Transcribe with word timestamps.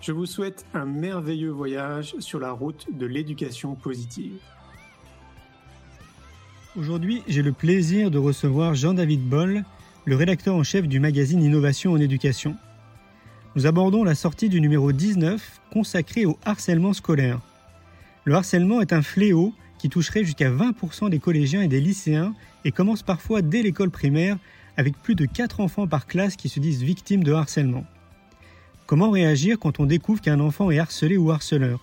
Je 0.00 0.12
vous 0.12 0.24
souhaite 0.24 0.64
un 0.72 0.86
merveilleux 0.86 1.50
voyage 1.50 2.14
sur 2.20 2.40
la 2.40 2.52
route 2.52 2.86
de 2.90 3.04
l'éducation 3.04 3.74
positive. 3.74 4.32
Aujourd'hui, 6.74 7.22
j'ai 7.28 7.42
le 7.42 7.52
plaisir 7.52 8.10
de 8.10 8.16
recevoir 8.16 8.74
Jean-David 8.74 9.20
Boll, 9.20 9.62
le 10.06 10.16
rédacteur 10.16 10.54
en 10.54 10.62
chef 10.62 10.88
du 10.88 11.00
magazine 11.00 11.42
Innovation 11.42 11.92
en 11.92 11.98
éducation. 11.98 12.56
Nous 13.56 13.66
abordons 13.66 14.02
la 14.02 14.14
sortie 14.14 14.48
du 14.48 14.62
numéro 14.62 14.90
19 14.90 15.60
consacré 15.70 16.24
au 16.24 16.38
harcèlement 16.46 16.94
scolaire. 16.94 17.38
Le 18.24 18.34
harcèlement 18.34 18.80
est 18.80 18.94
un 18.94 19.02
fléau 19.02 19.52
qui 19.78 19.90
toucherait 19.90 20.24
jusqu'à 20.24 20.50
20% 20.50 21.10
des 21.10 21.18
collégiens 21.18 21.60
et 21.60 21.68
des 21.68 21.80
lycéens 21.80 22.32
et 22.64 22.72
commence 22.72 23.02
parfois 23.02 23.42
dès 23.42 23.60
l'école 23.60 23.90
primaire 23.90 24.38
avec 24.78 24.96
plus 24.96 25.14
de 25.14 25.26
4 25.26 25.60
enfants 25.60 25.86
par 25.86 26.06
classe 26.06 26.36
qui 26.36 26.48
se 26.48 26.58
disent 26.58 26.82
victimes 26.82 27.22
de 27.22 27.34
harcèlement. 27.34 27.84
Comment 28.90 29.10
réagir 29.10 29.60
quand 29.60 29.78
on 29.78 29.86
découvre 29.86 30.20
qu'un 30.20 30.40
enfant 30.40 30.72
est 30.72 30.80
harcelé 30.80 31.16
ou 31.16 31.30
harceleur? 31.30 31.78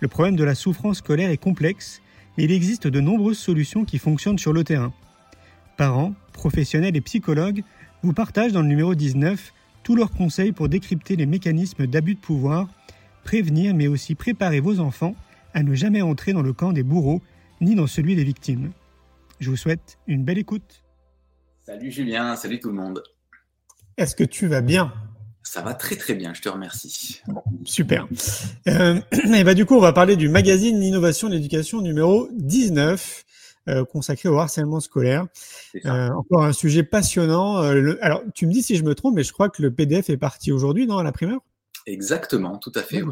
Le 0.00 0.08
problème 0.08 0.34
de 0.34 0.42
la 0.42 0.56
souffrance 0.56 0.98
scolaire 0.98 1.30
est 1.30 1.36
complexe, 1.36 2.02
mais 2.36 2.42
il 2.42 2.50
existe 2.50 2.88
de 2.88 2.98
nombreuses 2.98 3.38
solutions 3.38 3.84
qui 3.84 3.98
fonctionnent 3.98 4.40
sur 4.40 4.52
le 4.52 4.64
terrain. 4.64 4.92
Parents, 5.76 6.12
professionnels 6.32 6.96
et 6.96 7.00
psychologues 7.02 7.62
vous 8.02 8.12
partagent 8.12 8.50
dans 8.50 8.62
le 8.62 8.66
numéro 8.66 8.96
19 8.96 9.52
tous 9.84 9.94
leurs 9.94 10.10
conseils 10.10 10.50
pour 10.50 10.68
décrypter 10.68 11.14
les 11.14 11.24
mécanismes 11.24 11.86
d'abus 11.86 12.16
de 12.16 12.20
pouvoir, 12.20 12.66
prévenir 13.22 13.72
mais 13.72 13.86
aussi 13.86 14.16
préparer 14.16 14.58
vos 14.58 14.80
enfants 14.80 15.14
à 15.52 15.62
ne 15.62 15.72
jamais 15.76 16.02
entrer 16.02 16.32
dans 16.32 16.42
le 16.42 16.52
camp 16.52 16.72
des 16.72 16.82
bourreaux 16.82 17.22
ni 17.60 17.76
dans 17.76 17.86
celui 17.86 18.16
des 18.16 18.24
victimes. 18.24 18.72
Je 19.38 19.50
vous 19.50 19.56
souhaite 19.56 19.98
une 20.08 20.24
belle 20.24 20.38
écoute. 20.38 20.82
Salut 21.62 21.92
Julien, 21.92 22.34
salut 22.34 22.58
tout 22.58 22.70
le 22.70 22.74
monde. 22.74 23.04
Est-ce 23.96 24.16
que 24.16 24.24
tu 24.24 24.48
vas 24.48 24.62
bien? 24.62 24.92
Ça 25.44 25.60
va 25.60 25.74
très 25.74 25.96
très 25.96 26.14
bien, 26.14 26.32
je 26.32 26.40
te 26.40 26.48
remercie. 26.48 27.20
super. 27.64 28.08
Euh, 28.66 28.98
et 29.34 29.44
bah, 29.44 29.54
du 29.54 29.66
coup, 29.66 29.76
on 29.76 29.80
va 29.80 29.92
parler 29.92 30.16
du 30.16 30.28
magazine 30.28 30.82
Innovation 30.82 31.28
de 31.28 31.34
l'éducation 31.34 31.80
numéro 31.80 32.28
19. 32.32 33.24
Euh, 33.66 33.84
consacré 33.84 34.28
au 34.28 34.38
harcèlement 34.38 34.80
scolaire. 34.80 35.26
Euh, 35.86 36.10
encore 36.10 36.44
un 36.44 36.52
sujet 36.52 36.82
passionnant. 36.82 37.58
Alors, 38.02 38.22
tu 38.34 38.46
me 38.46 38.52
dis 38.52 38.62
si 38.62 38.76
je 38.76 38.84
me 38.84 38.94
trompe, 38.94 39.14
mais 39.14 39.22
je 39.22 39.32
crois 39.32 39.48
que 39.48 39.62
le 39.62 39.70
PDF 39.70 40.10
est 40.10 40.18
parti 40.18 40.50
aujourd'hui, 40.50 40.86
non, 40.86 40.98
à 40.98 41.02
la 41.02 41.12
primeur 41.12 41.40
Exactement, 41.86 42.58
tout 42.58 42.72
à 42.74 42.82
fait. 42.82 43.02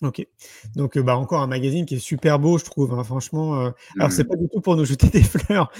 Ok. 0.00 0.24
Donc, 0.76 0.96
bah, 0.96 1.16
encore 1.16 1.42
un 1.42 1.48
magazine 1.48 1.84
qui 1.84 1.96
est 1.96 1.98
super 1.98 2.38
beau, 2.38 2.56
je 2.56 2.64
trouve. 2.64 2.94
Hein, 2.94 3.02
franchement. 3.02 3.60
Euh... 3.60 3.70
Alors, 3.98 4.12
c'est 4.12 4.22
mmh. 4.22 4.28
pas 4.28 4.36
du 4.36 4.48
tout 4.48 4.60
pour 4.60 4.76
nous 4.76 4.84
jeter 4.84 5.08
des 5.12 5.22
fleurs. 5.22 5.72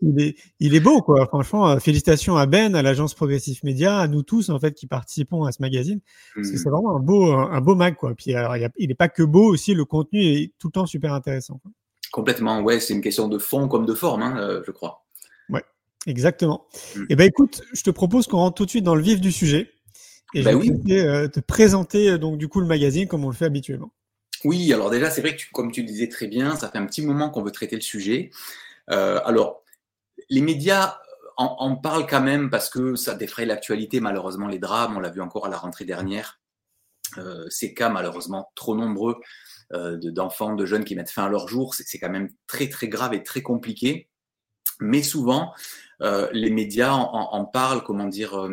il, 0.00 0.20
est, 0.20 0.36
il 0.60 0.74
est 0.74 0.80
beau, 0.80 1.02
quoi. 1.02 1.26
Franchement, 1.26 1.68
euh, 1.68 1.78
félicitations 1.78 2.36
à 2.36 2.46
Ben, 2.46 2.74
à 2.74 2.80
l'agence 2.80 3.12
Progressif 3.14 3.62
Média, 3.62 3.98
à 3.98 4.08
nous 4.08 4.22
tous, 4.22 4.48
en 4.48 4.58
fait, 4.58 4.72
qui 4.72 4.86
participons 4.86 5.44
à 5.44 5.52
ce 5.52 5.60
magazine. 5.60 6.00
Parce 6.34 6.50
que 6.50 6.56
c'est 6.56 6.68
mmh. 6.68 6.72
vraiment 6.72 6.96
un 6.96 7.00
beau, 7.00 7.32
un 7.32 7.60
beau 7.60 7.74
mag, 7.74 7.96
quoi. 7.96 8.14
Puis, 8.14 8.34
alors, 8.34 8.56
il 8.56 8.88
n'est 8.88 8.94
pas 8.94 9.08
que 9.08 9.22
beau 9.22 9.44
aussi, 9.44 9.74
le 9.74 9.84
contenu 9.84 10.22
est 10.22 10.52
tout 10.58 10.68
le 10.68 10.72
temps 10.72 10.86
super 10.86 11.12
intéressant. 11.12 11.60
Complètement. 12.12 12.62
Ouais, 12.62 12.80
c'est 12.80 12.94
une 12.94 13.02
question 13.02 13.28
de 13.28 13.38
fond 13.38 13.68
comme 13.68 13.84
de 13.84 13.94
forme, 13.94 14.22
hein, 14.22 14.36
euh, 14.38 14.62
je 14.66 14.70
crois. 14.70 15.04
Ouais, 15.50 15.64
exactement. 16.06 16.64
Mmh. 16.96 17.04
Eh 17.10 17.16
ben, 17.16 17.28
écoute, 17.28 17.60
je 17.74 17.82
te 17.82 17.90
propose 17.90 18.26
qu'on 18.26 18.38
rentre 18.38 18.54
tout 18.54 18.64
de 18.64 18.70
suite 18.70 18.84
dans 18.84 18.94
le 18.94 19.02
vif 19.02 19.20
du 19.20 19.32
sujet. 19.32 19.73
Et 20.34 20.42
bah 20.42 20.50
je 20.52 20.72
vais 20.88 21.00
euh, 21.00 21.28
te 21.28 21.40
présenter 21.40 22.10
euh, 22.10 22.18
donc 22.18 22.38
du 22.38 22.48
coup 22.48 22.60
le 22.60 22.66
magazine 22.66 23.06
comme 23.06 23.24
on 23.24 23.28
le 23.28 23.34
fait 23.34 23.44
habituellement. 23.44 23.92
Oui, 24.44 24.72
alors 24.72 24.90
déjà 24.90 25.10
c'est 25.10 25.20
vrai 25.20 25.36
que 25.36 25.42
comme 25.52 25.72
tu 25.72 25.80
le 25.80 25.86
disais 25.86 26.08
très 26.08 26.26
bien, 26.26 26.56
ça 26.56 26.68
fait 26.68 26.78
un 26.78 26.86
petit 26.86 27.02
moment 27.02 27.30
qu'on 27.30 27.42
veut 27.42 27.52
traiter 27.52 27.76
le 27.76 27.82
sujet. 27.82 28.30
Euh, 28.90 29.20
alors 29.24 29.62
les 30.28 30.40
médias 30.40 30.98
en, 31.36 31.56
en, 31.58 31.76
parlent 31.76 32.06
quand 32.06 32.20
même 32.20 32.50
parce 32.50 32.68
que 32.68 32.96
ça 32.96 33.14
défraye 33.14 33.46
l'actualité. 33.46 34.00
Malheureusement 34.00 34.48
les 34.48 34.58
drames, 34.58 34.96
on 34.96 35.00
l'a 35.00 35.10
vu 35.10 35.20
encore 35.20 35.46
à 35.46 35.48
la 35.48 35.56
rentrée 35.56 35.84
dernière. 35.84 36.40
Euh, 37.18 37.46
ces 37.48 37.74
cas 37.74 37.88
malheureusement 37.88 38.50
trop 38.54 38.74
nombreux 38.74 39.20
euh, 39.72 39.98
d'enfants, 40.02 40.54
de, 40.54 40.66
jeunes 40.66 40.84
qui 40.84 40.94
mettent 40.94 41.10
fin 41.10 41.24
à 41.24 41.28
leur 41.28 41.48
jour, 41.48 41.74
c'est 41.74 41.98
quand 41.98 42.10
même 42.10 42.28
très 42.46 42.68
très 42.68 42.88
grave 42.88 43.14
et 43.14 43.22
très 43.22 43.42
compliqué. 43.42 44.08
Mais 44.80 45.02
souvent, 45.02 45.52
euh, 46.00 46.28
les 46.32 46.50
médias 46.50 46.92
en, 46.92 47.12
en, 47.12 47.44
parlent, 47.44 47.84
comment 47.84 48.06
dire, 48.06 48.48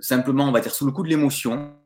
simplement, 0.00 0.48
on 0.48 0.52
va 0.52 0.60
dire, 0.60 0.74
sous 0.74 0.86
le 0.86 0.92
coup 0.92 1.02
de 1.02 1.08
l'émotion, 1.08 1.76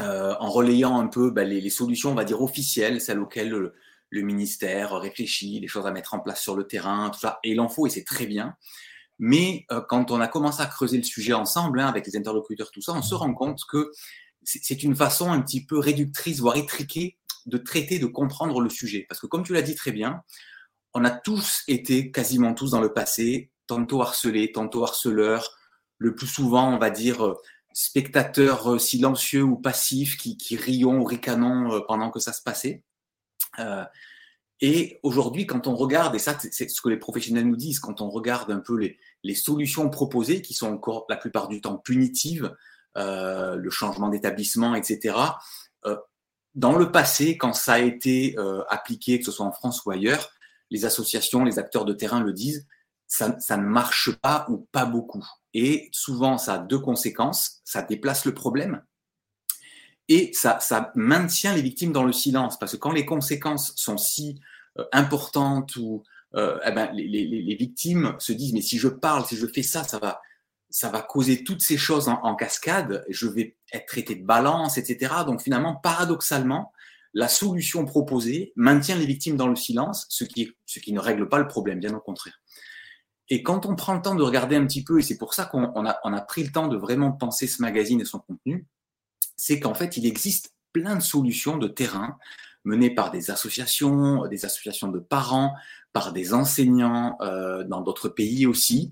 euh, 0.00 0.34
en 0.40 0.50
relayant 0.50 0.98
un 0.98 1.06
peu 1.06 1.30
bah, 1.30 1.44
les, 1.44 1.70
solutions, 1.70 2.12
on 2.12 2.14
va 2.14 2.24
dire, 2.24 2.40
officielles, 2.40 3.00
celles 3.00 3.18
auxquelles 3.18 3.50
le, 3.50 3.74
le, 4.08 4.22
ministère 4.22 4.92
réfléchit, 4.98 5.60
les 5.60 5.68
choses 5.68 5.86
à 5.86 5.90
mettre 5.90 6.14
en 6.14 6.20
place 6.20 6.40
sur 6.40 6.56
le 6.56 6.66
terrain, 6.66 7.10
tout 7.10 7.20
ça. 7.20 7.40
Et 7.44 7.52
il 7.52 7.60
en 7.60 7.68
faut, 7.68 7.86
et 7.86 7.90
c'est 7.90 8.04
très 8.04 8.26
bien. 8.26 8.54
Mais 9.18 9.66
euh, 9.70 9.82
quand 9.86 10.10
on 10.10 10.20
a 10.20 10.28
commencé 10.28 10.62
à 10.62 10.66
creuser 10.66 10.96
le 10.96 11.02
sujet 11.02 11.34
ensemble, 11.34 11.80
hein, 11.80 11.86
avec 11.86 12.06
les 12.06 12.16
interlocuteurs, 12.16 12.70
tout 12.70 12.80
ça, 12.80 12.92
on 12.92 13.02
se 13.02 13.14
rend 13.14 13.34
compte 13.34 13.60
que 13.70 13.90
c'est 14.44 14.82
une 14.82 14.96
façon 14.96 15.30
un 15.30 15.40
petit 15.40 15.64
peu 15.64 15.78
réductrice, 15.78 16.40
voire 16.40 16.56
étriquée, 16.56 17.18
de 17.46 17.58
traiter, 17.58 17.98
de 17.98 18.06
comprendre 18.06 18.60
le 18.60 18.68
sujet. 18.68 19.06
Parce 19.08 19.20
que 19.20 19.26
comme 19.26 19.44
tu 19.44 19.52
l'as 19.52 19.62
dit 19.62 19.76
très 19.76 19.92
bien, 19.92 20.22
on 20.94 21.04
a 21.04 21.10
tous 21.10 21.62
été, 21.68 22.10
quasiment 22.10 22.54
tous 22.54 22.72
dans 22.72 22.80
le 22.80 22.92
passé, 22.92 23.50
tantôt 23.66 24.02
harcelés, 24.02 24.52
tantôt 24.52 24.82
harceleurs, 24.82 25.56
le 26.02 26.14
plus 26.14 26.26
souvent, 26.26 26.74
on 26.74 26.78
va 26.78 26.90
dire, 26.90 27.24
euh, 27.24 27.40
spectateurs 27.72 28.72
euh, 28.72 28.78
silencieux 28.78 29.42
ou 29.42 29.56
passifs 29.56 30.16
qui, 30.16 30.36
qui 30.36 30.56
rions 30.56 31.00
ou 31.00 31.04
ricanons 31.04 31.72
euh, 31.72 31.80
pendant 31.86 32.10
que 32.10 32.20
ça 32.20 32.32
se 32.32 32.42
passait. 32.42 32.82
Et 34.64 35.00
aujourd'hui, 35.02 35.44
quand 35.44 35.66
on 35.66 35.74
regarde, 35.74 36.14
et 36.14 36.20
ça 36.20 36.38
c'est 36.38 36.70
ce 36.70 36.80
que 36.80 36.88
les 36.88 36.96
professionnels 36.96 37.48
nous 37.48 37.56
disent, 37.56 37.80
quand 37.80 38.00
on 38.00 38.08
regarde 38.08 38.50
un 38.52 38.60
peu 38.60 38.78
les, 38.78 38.96
les 39.24 39.34
solutions 39.34 39.90
proposées, 39.90 40.40
qui 40.40 40.54
sont 40.54 40.72
encore 40.72 41.04
la 41.08 41.16
plupart 41.16 41.48
du 41.48 41.60
temps 41.60 41.76
punitives, 41.76 42.54
euh, 42.96 43.56
le 43.56 43.70
changement 43.70 44.08
d'établissement, 44.08 44.76
etc., 44.76 45.16
euh, 45.84 45.96
dans 46.54 46.76
le 46.76 46.92
passé, 46.92 47.36
quand 47.36 47.54
ça 47.54 47.74
a 47.74 47.78
été 47.80 48.36
appliqué, 48.68 49.18
que 49.18 49.24
ce 49.24 49.32
soit 49.32 49.46
en 49.46 49.52
France 49.52 49.84
ou 49.84 49.90
ailleurs, 49.90 50.30
les 50.70 50.84
associations, 50.84 51.44
les 51.44 51.58
acteurs 51.58 51.84
de 51.84 51.92
terrain 51.92 52.20
le 52.20 52.32
disent, 52.32 52.66
ça, 53.06 53.38
ça 53.40 53.56
ne 53.56 53.64
marche 53.64 54.12
pas 54.12 54.46
ou 54.48 54.68
pas 54.70 54.84
beaucoup. 54.84 55.24
Et 55.54 55.88
souvent, 55.92 56.38
ça 56.38 56.54
a 56.54 56.58
deux 56.58 56.78
conséquences. 56.78 57.60
Ça 57.64 57.82
déplace 57.82 58.24
le 58.24 58.34
problème 58.34 58.82
et 60.08 60.30
ça, 60.34 60.58
ça 60.60 60.92
maintient 60.94 61.54
les 61.54 61.62
victimes 61.62 61.92
dans 61.92 62.04
le 62.04 62.12
silence. 62.12 62.58
Parce 62.58 62.72
que 62.72 62.76
quand 62.76 62.92
les 62.92 63.06
conséquences 63.06 63.72
sont 63.76 63.96
si 63.96 64.40
euh, 64.78 64.84
importantes 64.92 65.76
ou 65.76 66.02
euh, 66.34 66.58
eh 66.66 66.72
ben, 66.72 66.90
les, 66.92 67.06
les, 67.06 67.26
les, 67.26 67.54
victimes 67.54 68.14
se 68.18 68.32
disent 68.32 68.52
mais 68.52 68.62
si 68.62 68.78
je 68.78 68.88
parle, 68.88 69.24
si 69.26 69.36
je 69.36 69.46
fais 69.46 69.62
ça, 69.62 69.84
ça 69.84 69.98
va, 69.98 70.20
ça 70.70 70.88
va 70.88 71.02
causer 71.02 71.44
toutes 71.44 71.60
ces 71.60 71.76
choses 71.76 72.08
en, 72.08 72.20
en 72.22 72.34
cascade. 72.34 73.04
Je 73.08 73.26
vais 73.26 73.56
être 73.72 73.86
traité 73.86 74.14
de 74.14 74.24
balance, 74.24 74.78
etc. 74.78 75.14
Donc 75.26 75.42
finalement, 75.42 75.76
paradoxalement, 75.76 76.72
la 77.14 77.28
solution 77.28 77.84
proposée 77.84 78.52
maintient 78.56 78.96
les 78.96 79.06
victimes 79.06 79.36
dans 79.36 79.48
le 79.48 79.56
silence, 79.56 80.06
ce 80.08 80.24
qui, 80.24 80.52
ce 80.66 80.78
qui 80.80 80.92
ne 80.92 81.00
règle 81.00 81.28
pas 81.28 81.38
le 81.38 81.46
problème, 81.46 81.80
bien 81.80 81.94
au 81.94 82.00
contraire. 82.00 82.40
Et 83.32 83.42
quand 83.42 83.64
on 83.64 83.74
prend 83.74 83.94
le 83.94 84.02
temps 84.02 84.14
de 84.14 84.22
regarder 84.22 84.56
un 84.56 84.66
petit 84.66 84.84
peu, 84.84 84.98
et 84.98 85.02
c'est 85.02 85.16
pour 85.16 85.32
ça 85.32 85.46
qu'on 85.46 85.86
a, 85.86 85.98
on 86.04 86.12
a 86.12 86.20
pris 86.20 86.44
le 86.44 86.52
temps 86.52 86.68
de 86.68 86.76
vraiment 86.76 87.12
penser 87.12 87.46
ce 87.46 87.62
magazine 87.62 87.98
et 87.98 88.04
son 88.04 88.18
contenu, 88.18 88.66
c'est 89.38 89.58
qu'en 89.58 89.72
fait, 89.72 89.96
il 89.96 90.04
existe 90.04 90.52
plein 90.74 90.96
de 90.96 91.00
solutions 91.00 91.56
de 91.56 91.66
terrain 91.66 92.18
menées 92.66 92.94
par 92.94 93.10
des 93.10 93.30
associations, 93.30 94.26
des 94.26 94.44
associations 94.44 94.88
de 94.88 94.98
parents, 94.98 95.54
par 95.94 96.12
des 96.12 96.34
enseignants 96.34 97.16
euh, 97.22 97.64
dans 97.64 97.80
d'autres 97.80 98.10
pays 98.10 98.44
aussi, 98.44 98.90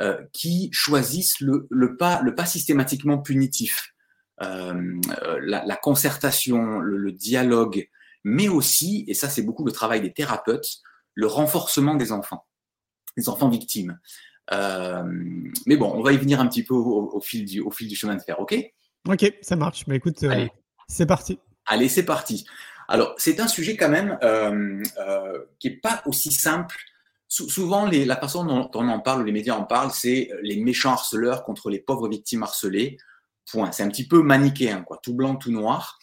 euh, 0.00 0.20
qui 0.32 0.68
choisissent 0.72 1.38
le, 1.38 1.68
le, 1.70 1.96
pas, 1.96 2.20
le 2.22 2.34
pas 2.34 2.44
systématiquement 2.44 3.18
punitif. 3.18 3.94
Euh, 4.42 5.00
la, 5.40 5.64
la, 5.64 5.76
concertation, 5.76 6.80
le, 6.80 6.96
le, 6.96 7.12
dialogue, 7.12 7.88
mais 8.24 8.48
aussi, 8.48 9.04
et 9.06 9.14
ça 9.14 9.28
c'est 9.28 9.42
beaucoup 9.42 9.64
le 9.64 9.70
travail 9.70 10.00
des 10.00 10.12
thérapeutes, 10.12 10.80
le 11.14 11.28
renforcement 11.28 11.94
des 11.94 12.10
enfants, 12.10 12.44
des 13.16 13.28
enfants 13.28 13.48
victimes. 13.48 13.98
Euh, 14.52 15.02
mais 15.66 15.76
bon, 15.76 15.92
on 15.94 16.02
va 16.02 16.12
y 16.12 16.16
venir 16.16 16.40
un 16.40 16.46
petit 16.46 16.62
peu 16.62 16.74
au, 16.74 17.20
fil, 17.20 17.44
du, 17.44 17.60
au 17.60 17.70
fil 17.70 17.88
du 17.88 17.96
chemin 17.96 18.14
de 18.14 18.22
fer, 18.22 18.38
ok? 18.38 18.54
Ok, 19.08 19.32
ça 19.42 19.56
marche. 19.56 19.86
Mais 19.86 19.96
écoute, 19.96 20.22
euh, 20.22 20.46
c'est 20.88 21.06
parti. 21.06 21.38
Allez, 21.64 21.88
c'est 21.88 22.04
parti. 22.04 22.46
Alors, 22.88 23.14
c'est 23.18 23.40
un 23.40 23.48
sujet 23.48 23.76
quand 23.76 23.88
même 23.88 24.18
euh, 24.22 24.80
qui 25.58 25.70
n'est 25.70 25.76
pas 25.76 26.02
aussi 26.06 26.30
simple. 26.30 26.76
souvent, 27.28 27.86
les, 27.86 28.04
la 28.04 28.16
façon 28.16 28.44
dont, 28.44 28.70
on 28.74 28.88
en 28.88 29.00
parle, 29.00 29.24
les 29.24 29.32
médias 29.32 29.56
en 29.56 29.64
parlent, 29.64 29.90
c'est 29.90 30.30
les 30.42 30.56
méchants 30.56 30.92
harceleurs 30.92 31.42
contre 31.42 31.70
les 31.70 31.80
pauvres 31.80 32.08
victimes 32.08 32.44
harcelées. 32.44 32.98
Point. 33.50 33.72
C'est 33.72 33.82
un 33.82 33.88
petit 33.88 34.06
peu 34.06 34.22
manichéen, 34.22 34.82
quoi. 34.82 34.98
Tout 35.02 35.14
blanc, 35.14 35.36
tout 35.36 35.52
noir. 35.52 35.98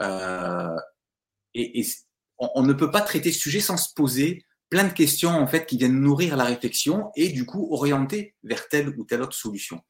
et, 0.00 1.80
et 1.80 1.86
on, 2.38 2.50
on, 2.56 2.62
ne 2.62 2.72
peut 2.72 2.90
pas 2.90 3.00
traiter 3.00 3.30
ce 3.30 3.38
sujet 3.38 3.60
sans 3.60 3.76
se 3.76 3.92
poser 3.94 4.44
plein 4.74 4.88
de 4.88 4.92
questions 4.92 5.30
en 5.30 5.46
fait 5.46 5.66
qui 5.66 5.76
viennent 5.76 6.00
nourrir 6.00 6.36
la 6.36 6.42
réflexion 6.42 7.12
et 7.14 7.28
du 7.28 7.46
coup 7.46 7.68
orienter 7.70 8.34
vers 8.42 8.66
telle 8.66 8.88
ou 8.88 9.04
telle 9.04 9.22
autre 9.22 9.36
solution. 9.36 9.80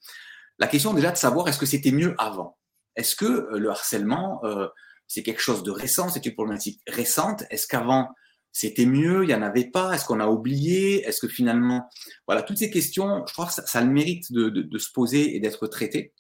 La 0.59 0.67
question 0.67 0.93
déjà 0.93 1.11
de 1.11 1.17
savoir 1.17 1.49
est-ce 1.49 1.59
que 1.59 1.65
c'était 1.65 1.91
mieux 1.91 2.15
avant? 2.19 2.59
Est-ce 2.95 3.17
que 3.17 3.25
euh, 3.25 3.59
le 3.59 3.71
harcèlement 3.71 4.45
euh, 4.45 4.69
c'est 5.07 5.23
quelque 5.23 5.41
chose 5.41 5.63
de 5.63 5.71
récent, 5.71 6.11
c'est 6.11 6.27
une 6.27 6.35
problématique 6.35 6.83
récente? 6.87 7.45
Est-ce 7.49 7.67
qu'avant 7.67 8.11
c'était 8.53 8.85
mieux, 8.85 9.25
il 9.25 9.29
n'y 9.29 9.35
en 9.35 9.41
avait 9.41 9.71
pas, 9.71 9.95
est-ce 9.95 10.05
qu'on 10.05 10.21
a 10.21 10.27
oublié, 10.27 11.03
est-ce 11.09 11.23
que 11.23 11.29
finalement, 11.29 11.89
voilà, 12.27 12.43
toutes 12.43 12.59
ces 12.59 12.71
questions, 12.71 13.25
je 13.27 13.33
crois 13.33 13.47
que 13.47 13.53
ça, 13.53 13.79
a 13.79 13.81
le 13.81 13.91
mérite 13.91 14.33
de, 14.33 14.79
se 14.79 14.93
poser 14.93 15.35
et 15.35 15.41
d'être 15.41 15.67
traité, 15.67 16.13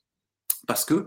parce 0.66 0.86
que 0.86 0.94
euh, 0.94 1.06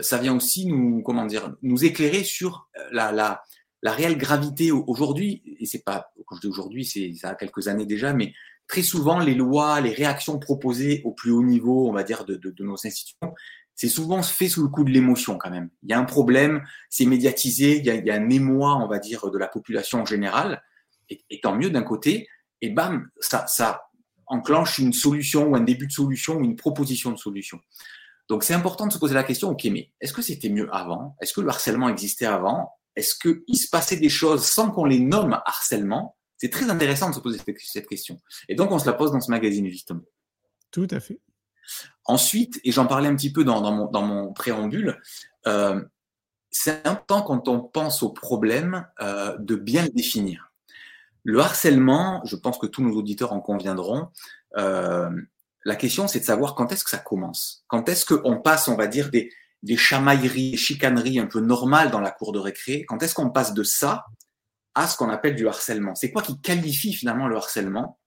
ça 0.00 0.18
vient 0.18 0.36
aussi 0.36 0.66
nous, 0.66 1.02
comment 1.02 1.24
dire, 1.24 1.54
nous 1.62 1.86
éclairer 1.86 2.22
sur 2.22 2.68
la, 2.92 3.42
la 3.82 3.92
réelle 3.92 4.18
gravité 4.18 4.72
aujourd'hui, 4.72 5.42
et 5.60 5.66
c'est 5.66 5.84
pas, 5.84 6.12
quand 6.26 6.36
je 6.36 6.40
dis 6.42 6.46
aujourd'hui, 6.46 6.84
c'est 6.84 7.12
ça 7.14 7.30
a 7.30 7.34
quelques 7.34 7.68
années 7.68 7.86
déjà, 7.86 8.12
mais 8.12 8.32
très 8.66 8.82
souvent 8.82 9.20
les 9.20 9.34
lois, 9.34 9.80
les 9.80 9.92
réactions 9.92 10.38
proposées 10.38 11.00
au 11.04 11.12
plus 11.12 11.30
haut 11.30 11.44
niveau, 11.44 11.88
on 11.88 11.92
va 11.92 12.02
dire, 12.02 12.24
de, 12.24 12.54
nos 12.60 12.74
institutions, 12.86 13.34
c'est 13.74 13.88
souvent 13.88 14.22
fait 14.22 14.48
sous 14.48 14.62
le 14.62 14.68
coup 14.68 14.82
de 14.82 14.90
l'émotion 14.90 15.38
quand 15.38 15.50
même. 15.50 15.70
Il 15.84 15.90
y 15.90 15.92
a 15.92 15.98
un 15.98 16.04
problème, 16.04 16.62
c'est 16.90 17.06
médiatisé, 17.06 17.78
il 17.78 17.84
y, 17.84 18.10
a, 18.10 18.14
un 18.14 18.28
émoi, 18.30 18.76
on 18.76 18.88
va 18.88 18.98
dire, 18.98 19.30
de 19.30 19.38
la 19.38 19.46
population 19.46 20.02
en 20.02 20.06
général, 20.06 20.62
et, 21.08 21.24
et 21.30 21.40
tant 21.40 21.54
mieux 21.54 21.70
d'un 21.70 21.82
côté, 21.82 22.28
et 22.60 22.70
bam, 22.70 23.08
ça, 23.20 23.46
ça 23.46 23.82
enclenche 24.26 24.78
une 24.78 24.92
solution 24.92 25.48
ou 25.48 25.56
un 25.56 25.60
début 25.60 25.86
de 25.86 25.92
solution 25.92 26.36
ou 26.36 26.44
une 26.44 26.56
proposition 26.56 27.12
de 27.12 27.16
solution. 27.16 27.60
Donc 28.28 28.44
c'est 28.44 28.54
important 28.54 28.86
de 28.86 28.92
se 28.92 28.98
poser 28.98 29.14
la 29.14 29.24
question, 29.24 29.50
ok, 29.50 29.64
mais 29.72 29.90
est-ce 30.00 30.12
que 30.12 30.20
c'était 30.20 30.50
mieux 30.50 30.68
avant? 30.74 31.16
Est-ce 31.20 31.32
que 31.32 31.40
le 31.40 31.48
harcèlement 31.48 31.88
existait 31.88 32.26
avant? 32.26 32.77
Est-ce 32.98 33.14
qu'il 33.14 33.56
se 33.56 33.68
passait 33.68 33.96
des 33.96 34.08
choses 34.08 34.44
sans 34.44 34.70
qu'on 34.70 34.84
les 34.84 34.98
nomme 34.98 35.40
harcèlement? 35.46 36.16
C'est 36.36 36.50
très 36.50 36.68
intéressant 36.68 37.10
de 37.10 37.14
se 37.14 37.20
poser 37.20 37.38
cette 37.56 37.88
question. 37.88 38.20
Et 38.48 38.56
donc, 38.56 38.72
on 38.72 38.78
se 38.78 38.86
la 38.86 38.92
pose 38.92 39.12
dans 39.12 39.20
ce 39.20 39.30
magazine, 39.30 39.68
justement. 39.68 40.02
Tout 40.72 40.88
à 40.90 40.98
fait. 40.98 41.20
Ensuite, 42.04 42.60
et 42.64 42.72
j'en 42.72 42.86
parlais 42.86 43.08
un 43.08 43.14
petit 43.14 43.32
peu 43.32 43.44
dans, 43.44 43.60
dans, 43.60 44.02
mon, 44.02 44.32
préambule, 44.32 45.00
euh, 45.46 45.80
c'est 46.50 46.84
important 46.86 47.22
quand 47.22 47.46
on 47.46 47.60
pense 47.60 48.02
au 48.02 48.10
problème 48.10 48.86
euh, 49.00 49.36
de 49.38 49.54
bien 49.54 49.84
le 49.84 49.90
définir. 49.90 50.52
Le 51.22 51.38
harcèlement, 51.40 52.20
je 52.24 52.36
pense 52.36 52.58
que 52.58 52.66
tous 52.66 52.82
nos 52.82 52.96
auditeurs 52.96 53.32
en 53.32 53.40
conviendront, 53.40 54.08
euh, 54.56 55.10
la 55.64 55.76
question 55.76 56.08
c'est 56.08 56.20
de 56.20 56.24
savoir 56.24 56.54
quand 56.54 56.72
est-ce 56.72 56.84
que 56.84 56.90
ça 56.90 56.98
commence? 56.98 57.64
Quand 57.68 57.88
est-ce 57.88 58.06
qu'on 58.06 58.38
passe, 58.38 58.66
on 58.68 58.76
va 58.76 58.86
dire, 58.86 59.10
des, 59.10 59.30
des 59.62 59.76
chamailleries, 59.76 60.52
des 60.52 60.56
chicaneries 60.56 61.18
un 61.18 61.26
peu 61.26 61.40
normales 61.40 61.90
dans 61.90 62.00
la 62.00 62.10
cour 62.10 62.32
de 62.32 62.38
récré, 62.38 62.84
quand 62.86 63.02
est-ce 63.02 63.14
qu'on 63.14 63.30
passe 63.30 63.54
de 63.54 63.62
ça 63.62 64.06
à 64.74 64.86
ce 64.86 64.96
qu'on 64.96 65.10
appelle 65.10 65.34
du 65.34 65.48
harcèlement? 65.48 65.94
C'est 65.94 66.12
quoi 66.12 66.22
qui 66.22 66.40
qualifie 66.40 66.92
finalement 66.92 67.26
le 67.26 67.36
harcèlement? 67.36 67.98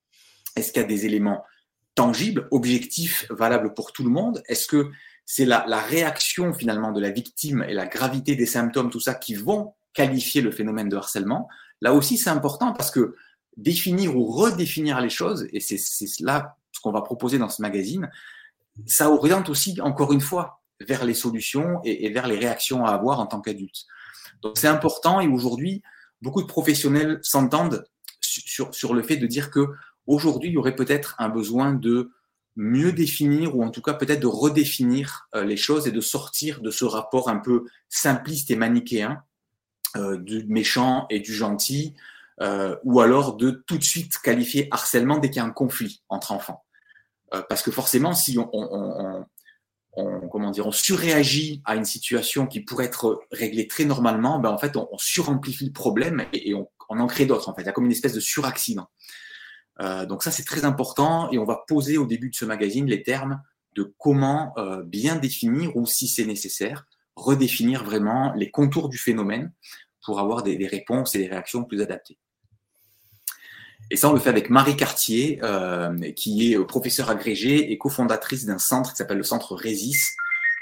Est-ce 0.55 0.71
qu'il 0.71 0.81
y 0.81 0.85
a 0.85 0.87
des 0.87 1.05
éléments 1.05 1.43
tangibles, 1.95 2.47
objectifs, 2.51 3.25
valables 3.29 3.73
pour 3.73 3.91
tout 3.91 4.03
le 4.03 4.09
monde? 4.09 4.41
Est-ce 4.47 4.67
que 4.67 4.91
c'est 5.25 5.45
la, 5.45 5.65
la, 5.67 5.79
réaction 5.79 6.53
finalement 6.53 6.91
de 6.91 7.01
la 7.01 7.11
victime 7.11 7.63
et 7.67 7.73
la 7.73 7.85
gravité 7.85 8.35
des 8.35 8.45
symptômes, 8.45 8.89
tout 8.89 8.99
ça, 8.99 9.13
qui 9.13 9.33
vont 9.33 9.73
qualifier 9.93 10.41
le 10.41 10.51
phénomène 10.51 10.89
de 10.89 10.95
harcèlement? 10.95 11.49
Là 11.81 11.93
aussi, 11.93 12.17
c'est 12.17 12.29
important 12.29 12.73
parce 12.73 12.91
que 12.91 13.15
définir 13.57 14.15
ou 14.15 14.25
redéfinir 14.25 15.01
les 15.01 15.09
choses, 15.09 15.47
et 15.51 15.59
c'est 15.59 15.77
là 16.21 16.55
ce 16.71 16.79
qu'on 16.79 16.91
va 16.91 17.01
proposer 17.01 17.37
dans 17.37 17.49
ce 17.49 17.61
magazine, 17.61 18.09
ça 18.85 19.09
oriente 19.09 19.49
aussi, 19.49 19.79
encore 19.81 20.13
une 20.13 20.21
fois, 20.21 20.60
vers 20.87 21.05
les 21.05 21.13
solutions 21.13 21.79
et, 21.83 22.09
vers 22.09 22.27
les 22.27 22.37
réactions 22.37 22.85
à 22.85 22.91
avoir 22.91 23.19
en 23.19 23.27
tant 23.27 23.41
qu'adulte. 23.41 23.85
Donc 24.41 24.57
c'est 24.57 24.67
important 24.67 25.21
et 25.21 25.27
aujourd'hui, 25.27 25.81
beaucoup 26.21 26.41
de 26.41 26.47
professionnels 26.47 27.19
s'entendent 27.21 27.85
sur, 28.21 28.73
sur 28.73 28.93
le 28.93 29.03
fait 29.03 29.17
de 29.17 29.27
dire 29.27 29.51
que 29.51 29.67
aujourd'hui, 30.07 30.49
il 30.49 30.53
y 30.53 30.57
aurait 30.57 30.75
peut-être 30.75 31.15
un 31.19 31.29
besoin 31.29 31.73
de 31.73 32.11
mieux 32.55 32.91
définir 32.91 33.55
ou 33.55 33.63
en 33.63 33.71
tout 33.71 33.81
cas 33.81 33.93
peut-être 33.93 34.19
de 34.19 34.27
redéfinir 34.27 35.27
euh, 35.35 35.43
les 35.43 35.57
choses 35.57 35.87
et 35.87 35.91
de 35.91 36.01
sortir 36.01 36.61
de 36.61 36.69
ce 36.69 36.85
rapport 36.85 37.29
un 37.29 37.37
peu 37.37 37.65
simpliste 37.89 38.51
et 38.51 38.55
manichéen 38.55 39.23
euh, 39.95 40.17
du 40.17 40.45
méchant 40.47 41.05
et 41.09 41.19
du 41.19 41.33
gentil 41.33 41.95
euh, 42.41 42.75
ou 42.83 42.99
alors 42.99 43.37
de 43.37 43.51
tout 43.51 43.77
de 43.77 43.83
suite 43.83 44.17
qualifier 44.19 44.67
harcèlement 44.71 45.17
dès 45.17 45.29
qu'il 45.29 45.37
y 45.37 45.39
a 45.39 45.45
un 45.45 45.51
conflit 45.51 46.01
entre 46.09 46.31
enfants. 46.31 46.63
Parce 47.47 47.61
que 47.61 47.71
forcément, 47.71 48.13
si 48.13 48.37
on, 48.37 49.25
on, 49.93 50.27
comment 50.27 50.51
dire, 50.51 50.67
on 50.67 50.71
surréagit 50.71 51.61
à 51.65 51.75
une 51.75 51.85
situation 51.85 52.47
qui 52.47 52.61
pourrait 52.61 52.85
être 52.85 53.21
réglée 53.31 53.67
très 53.67 53.85
normalement, 53.85 54.39
ben 54.39 54.49
en 54.49 54.57
fait, 54.57 54.77
on, 54.77 54.87
suramplifie 54.97 55.65
le 55.65 55.73
problème 55.73 56.25
et, 56.33 56.53
on, 56.53 56.67
en 56.89 57.07
crée 57.07 57.25
d'autres. 57.25 57.49
En 57.49 57.55
fait, 57.55 57.61
il 57.61 57.65
y 57.65 57.69
a 57.69 57.71
comme 57.71 57.85
une 57.85 57.91
espèce 57.91 58.13
de 58.13 58.19
suraccident. 58.19 58.87
Euh, 59.79 60.05
donc 60.05 60.23
ça, 60.23 60.31
c'est 60.31 60.43
très 60.43 60.65
important 60.65 61.31
et 61.31 61.37
on 61.37 61.45
va 61.45 61.63
poser 61.67 61.97
au 61.97 62.05
début 62.05 62.29
de 62.29 62.35
ce 62.35 62.45
magazine 62.45 62.85
les 62.85 63.03
termes 63.03 63.41
de 63.75 63.93
comment 63.97 64.53
euh, 64.57 64.83
bien 64.83 65.15
définir 65.15 65.75
ou, 65.77 65.85
si 65.85 66.07
c'est 66.07 66.25
nécessaire, 66.25 66.85
redéfinir 67.15 67.83
vraiment 67.83 68.33
les 68.33 68.51
contours 68.51 68.89
du 68.89 68.97
phénomène 68.97 69.53
pour 70.03 70.19
avoir 70.19 70.43
des 70.43 70.67
réponses 70.67 71.15
et 71.15 71.19
des 71.19 71.27
réactions 71.27 71.63
plus 71.63 71.81
adaptées. 71.81 72.17
Et 73.91 73.97
ça, 73.97 74.09
on 74.09 74.13
le 74.13 74.21
fait 74.21 74.29
avec 74.29 74.49
Marie 74.49 74.77
Cartier, 74.77 75.39
euh, 75.43 76.11
qui 76.13 76.53
est 76.53 76.65
professeure 76.65 77.09
agrégée 77.09 77.73
et 77.73 77.77
cofondatrice 77.77 78.45
d'un 78.45 78.57
centre 78.57 78.91
qui 78.91 78.95
s'appelle 78.95 79.17
le 79.17 79.23
Centre 79.23 79.53
Résis, 79.53 80.15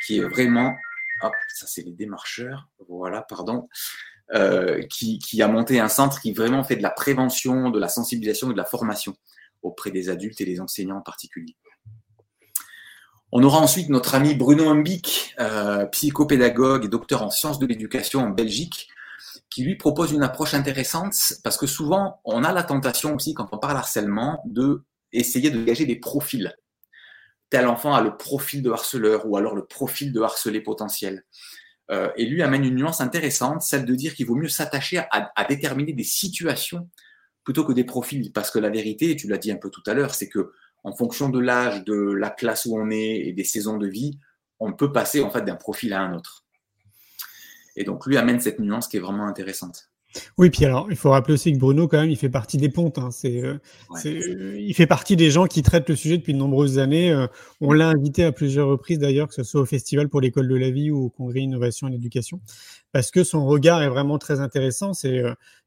qui 0.04 0.18
est 0.18 0.24
vraiment, 0.24 0.76
hop, 1.22 1.34
ça 1.54 1.68
c'est 1.68 1.84
les 1.84 1.92
démarcheurs, 1.92 2.68
voilà, 2.90 3.22
pardon, 3.22 3.70
euh, 4.34 4.82
qui, 4.90 5.20
qui, 5.20 5.44
a 5.44 5.48
monté 5.48 5.80
un 5.80 5.90
centre 5.90 6.20
qui 6.20 6.34
vraiment 6.34 6.64
fait 6.64 6.76
de 6.76 6.82
la 6.82 6.90
prévention, 6.90 7.70
de 7.70 7.80
la 7.80 7.88
sensibilisation 7.88 8.50
et 8.50 8.54
de 8.54 8.58
la 8.58 8.66
formation 8.66 9.16
auprès 9.62 9.92
des 9.92 10.10
adultes 10.10 10.42
et 10.42 10.46
des 10.46 10.60
enseignants 10.60 10.98
en 10.98 11.02
particulier. 11.02 11.56
On 13.32 13.44
aura 13.44 13.60
ensuite 13.60 13.90
notre 13.90 14.16
ami 14.16 14.34
Bruno 14.34 14.70
Humbic, 14.70 15.36
euh, 15.40 15.86
psychopédagogue 15.86 16.86
et 16.86 16.88
docteur 16.88 17.22
en 17.22 17.30
sciences 17.30 17.60
de 17.60 17.68
l'éducation 17.68 18.22
en 18.22 18.30
Belgique, 18.32 18.88
qui 19.50 19.64
lui 19.64 19.76
propose 19.76 20.12
une 20.12 20.24
approche 20.24 20.54
intéressante 20.54 21.16
parce 21.44 21.58
que 21.58 21.68
souvent 21.68 22.22
on 22.24 22.44
a 22.44 22.52
la 22.52 22.64
tentation 22.64 23.16
aussi 23.16 23.34
quand 23.34 23.48
on 23.52 23.58
parle 23.58 23.78
harcèlement 23.78 24.42
de 24.46 24.84
essayer 25.12 25.50
de 25.50 25.58
dégager 25.58 25.86
des 25.86 25.96
profils. 25.96 26.54
Tel 27.50 27.68
enfant 27.68 27.96
a 27.96 28.02
le 28.02 28.16
profil 28.16 28.62
de 28.62 28.70
harceleur 28.70 29.26
ou 29.26 29.38
alors 29.38 29.56
le 29.56 29.66
profil 29.66 30.14
de 30.14 30.22
harcelé 30.22 30.62
potentiel. 30.62 31.26
Euh, 31.92 32.12
et 32.16 32.26
lui 32.26 32.44
amène 32.44 32.64
une 32.64 32.76
nuance 32.76 33.02
intéressante, 33.02 33.64
celle 33.64 33.86
de 33.86 33.96
dire 33.96 34.14
qu'il 34.14 34.28
vaut 34.28 34.36
mieux 34.36 34.48
s'attacher 34.48 35.00
à, 35.00 35.32
à, 35.36 35.44
déterminer 35.46 35.94
des 35.94 36.04
situations 36.04 36.88
plutôt 37.44 37.66
que 37.66 37.74
des 37.74 37.84
profils. 37.84 38.32
Parce 38.32 38.52
que 38.52 38.60
la 38.60 38.70
vérité, 38.70 39.16
tu 39.16 39.28
l'as 39.28 39.40
dit 39.40 39.52
un 39.52 39.56
peu 39.56 39.72
tout 39.72 39.82
à 39.88 39.96
l'heure, 39.96 40.14
c'est 40.14 40.30
que 40.30 40.52
en 40.84 40.96
fonction 40.96 41.30
de 41.30 41.40
l'âge, 41.40 41.84
de 41.84 41.96
la 41.96 42.30
classe 42.30 42.66
où 42.66 42.78
on 42.78 42.92
est 42.92 43.22
et 43.28 43.34
des 43.34 43.44
saisons 43.44 43.78
de 43.78 43.88
vie, 43.88 44.20
on 44.60 44.74
peut 44.74 44.92
passer 44.92 45.22
en 45.22 45.32
fait 45.32 45.42
d'un 45.42 45.56
profil 45.56 45.94
à 45.94 46.02
un 46.02 46.14
autre. 46.14 46.46
Et 47.80 47.86
donc, 47.86 48.06
lui 48.06 48.18
amène 48.18 48.40
cette 48.40 48.60
nuance 48.60 48.88
qui 48.88 48.98
est 48.98 49.00
vraiment 49.00 49.26
intéressante. 49.26 49.90
Oui, 50.38 50.50
puis 50.50 50.66
alors, 50.66 50.88
il 50.90 50.98
faut 50.98 51.12
rappeler 51.12 51.36
aussi 51.36 51.54
que 51.54 51.58
Bruno, 51.60 51.88
quand 51.88 52.02
même, 52.02 52.10
il 52.10 52.18
fait 52.18 52.30
partie 52.30 52.58
des 52.58 52.70
pontes. 52.70 52.98
Hein. 52.98 53.10
C'est, 53.12 53.42
euh, 53.42 53.58
ouais. 53.92 54.08
euh, 54.08 54.60
il 54.60 54.74
fait 54.74 54.88
partie 54.88 55.16
des 55.16 55.30
gens 55.32 55.46
qui 55.46 55.62
traitent 55.62 55.88
le 55.88 55.96
sujet 55.96 56.18
depuis 56.18 56.34
de 56.34 56.40
nombreuses 56.40 56.78
années. 56.78 57.12
Euh, 57.12 57.28
on 57.62 57.72
l'a 57.72 57.88
invité 57.88 58.24
à 58.24 58.32
plusieurs 58.32 58.68
reprises, 58.68 59.00
d'ailleurs, 59.00 59.28
que 59.28 59.34
ce 59.34 59.44
soit 59.44 59.62
au 59.62 59.66
Festival 59.66 60.10
pour 60.10 60.20
l'école 60.20 60.48
de 60.48 60.56
la 60.56 60.72
vie 60.72 60.92
ou 60.92 61.06
au 61.06 61.10
Congrès 61.10 61.40
Innovation 61.40 61.88
et 61.88 61.94
Éducation, 61.94 62.42
parce 62.92 63.12
que 63.12 63.24
son 63.24 63.46
regard 63.46 63.82
est 63.82 63.88
vraiment 63.88 64.18
très 64.18 64.42
intéressant. 64.42 64.94
C'est, 64.94 65.24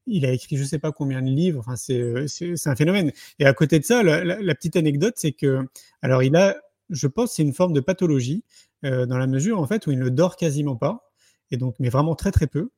il 0.07 0.27
a 0.27 0.33
écrit 0.33 0.57
je 0.57 0.65
sais 0.65 0.81
pas 0.81 0.93
combien 0.93 1.23
de 1.23 1.31
livres. 1.31 1.61
Enfin, 1.61 1.77
c'est, 1.77 2.27
c'est, 2.27 2.57
c'est 2.57 2.69
un 2.69 2.77
phénomène. 2.77 3.13
Et 3.39 3.47
à 3.47 3.55
côté 3.55 3.79
de 3.79 3.85
ça, 3.85 4.03
la, 4.03 4.25
la, 4.25 4.43
la 4.43 4.55
petite 4.55 4.77
anecdote, 4.77 5.15
c'est 5.17 5.33
que, 5.33 5.61
alors, 6.03 6.25
il 6.25 6.35
a, 6.37 6.57
je 6.91 7.07
pense, 7.07 7.33
c'est 7.33 7.43
une 7.43 7.55
forme 7.55 7.73
de 7.73 7.81
pathologie 7.81 8.45
dans 8.83 9.19
la 9.19 9.29
mesure, 9.29 9.61
en 9.61 9.67
fait, 9.69 9.87
où 9.87 9.93
il 9.93 10.01
ne 10.01 10.09
dort 10.09 10.35
quasiment 10.35 10.75
pas 10.75 11.12
et 11.53 11.57
donc, 11.57 11.77
mais 11.79 11.89
vraiment 11.89 12.17
très 12.17 12.33
très 12.33 12.49
peu. 12.49 12.71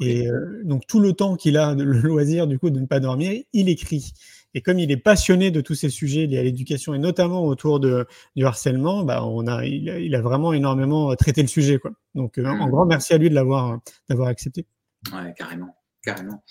Et 0.00 0.28
euh, 0.28 0.62
donc 0.64 0.86
tout 0.86 1.00
le 1.00 1.12
temps 1.12 1.36
qu'il 1.36 1.58
a 1.58 1.74
le 1.74 2.00
loisir 2.00 2.46
du 2.46 2.58
coup 2.58 2.70
de 2.70 2.80
ne 2.80 2.86
pas 2.86 3.00
dormir, 3.00 3.42
il 3.52 3.68
écrit. 3.68 4.12
Et 4.54 4.62
comme 4.62 4.78
il 4.78 4.90
est 4.90 4.96
passionné 4.96 5.50
de 5.50 5.60
tous 5.60 5.74
ces 5.74 5.90
sujets 5.90 6.26
liés 6.26 6.38
à 6.38 6.42
l'éducation 6.42 6.94
et 6.94 6.98
notamment 6.98 7.44
autour 7.44 7.80
de, 7.80 8.06
du 8.34 8.44
harcèlement, 8.44 9.04
bah 9.04 9.24
on 9.24 9.46
a, 9.46 9.64
il, 9.64 9.90
a, 9.90 9.98
il 9.98 10.14
a 10.14 10.22
vraiment 10.22 10.52
énormément 10.52 11.14
traité 11.16 11.42
le 11.42 11.48
sujet. 11.48 11.78
Quoi. 11.78 11.90
Donc 12.14 12.38
euh, 12.38 12.42
mmh. 12.42 12.60
en 12.60 12.68
grand 12.68 12.86
merci 12.86 13.12
à 13.12 13.18
lui 13.18 13.30
de 13.30 13.34
l'avoir 13.34 13.78
d'avoir 14.08 14.28
accepté. 14.28 14.66
Ouais, 15.12 15.34
carrément. 15.36 15.76
carrément. 16.02 16.42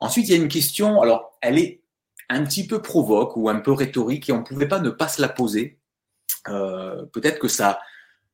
Ensuite, 0.00 0.28
il 0.28 0.32
y 0.32 0.38
a 0.38 0.42
une 0.42 0.48
question, 0.48 1.00
alors 1.02 1.38
elle 1.42 1.58
est 1.58 1.82
un 2.28 2.44
petit 2.44 2.66
peu 2.66 2.80
provoque 2.80 3.36
ou 3.36 3.48
un 3.48 3.60
peu 3.60 3.72
rhétorique 3.72 4.28
et 4.28 4.32
on 4.32 4.38
ne 4.38 4.44
pouvait 4.44 4.68
pas 4.68 4.80
ne 4.80 4.90
pas 4.90 5.08
se 5.08 5.20
la 5.20 5.28
poser. 5.28 5.78
Euh, 6.48 7.04
peut-être 7.12 7.38
que 7.38 7.48
ça, 7.48 7.80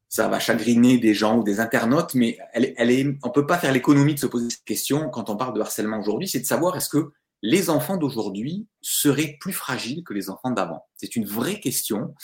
ça 0.09 0.29
va 0.29 0.39
chagriner 0.39 0.99
des 0.99 1.15
gens 1.15 1.39
ou 1.39 1.43
des 1.43 1.61
internautes, 1.61 2.15
mais 2.15 2.39
elle, 2.53 2.75
elle 2.77 2.91
est, 2.91 3.05
on 3.23 3.29
ne 3.29 3.33
peut 3.33 3.47
pas 3.47 3.59
faire 3.59 3.73
l'économie 3.73 4.15
de 4.15 4.21
se 4.21 4.27
poser 4.27 4.51
cette 4.51 4.65
question 4.65 5.11
quand 5.11 5.31
on 5.31 5.37
parle 5.37 5.55
de 5.55 5.61
harcèlement 5.61 5.99
aujourd'hui, 5.99 6.29
c'est 6.29 6.41
de 6.41 6.47
savoir 6.47 6.77
est-ce 6.77 6.89
que 6.89 7.13
les 7.43 7.71
enfants 7.71 7.97
d'aujourd'hui 7.97 8.67
seraient 8.81 9.37
plus 9.41 9.53
fragiles 9.53 10.05
que 10.05 10.15
les 10.15 10.31
enfants 10.31 10.51
d'avant? 10.51 10.87
C'est 10.97 11.17
une 11.17 11.27
vraie 11.27 11.61
question. 11.61 12.15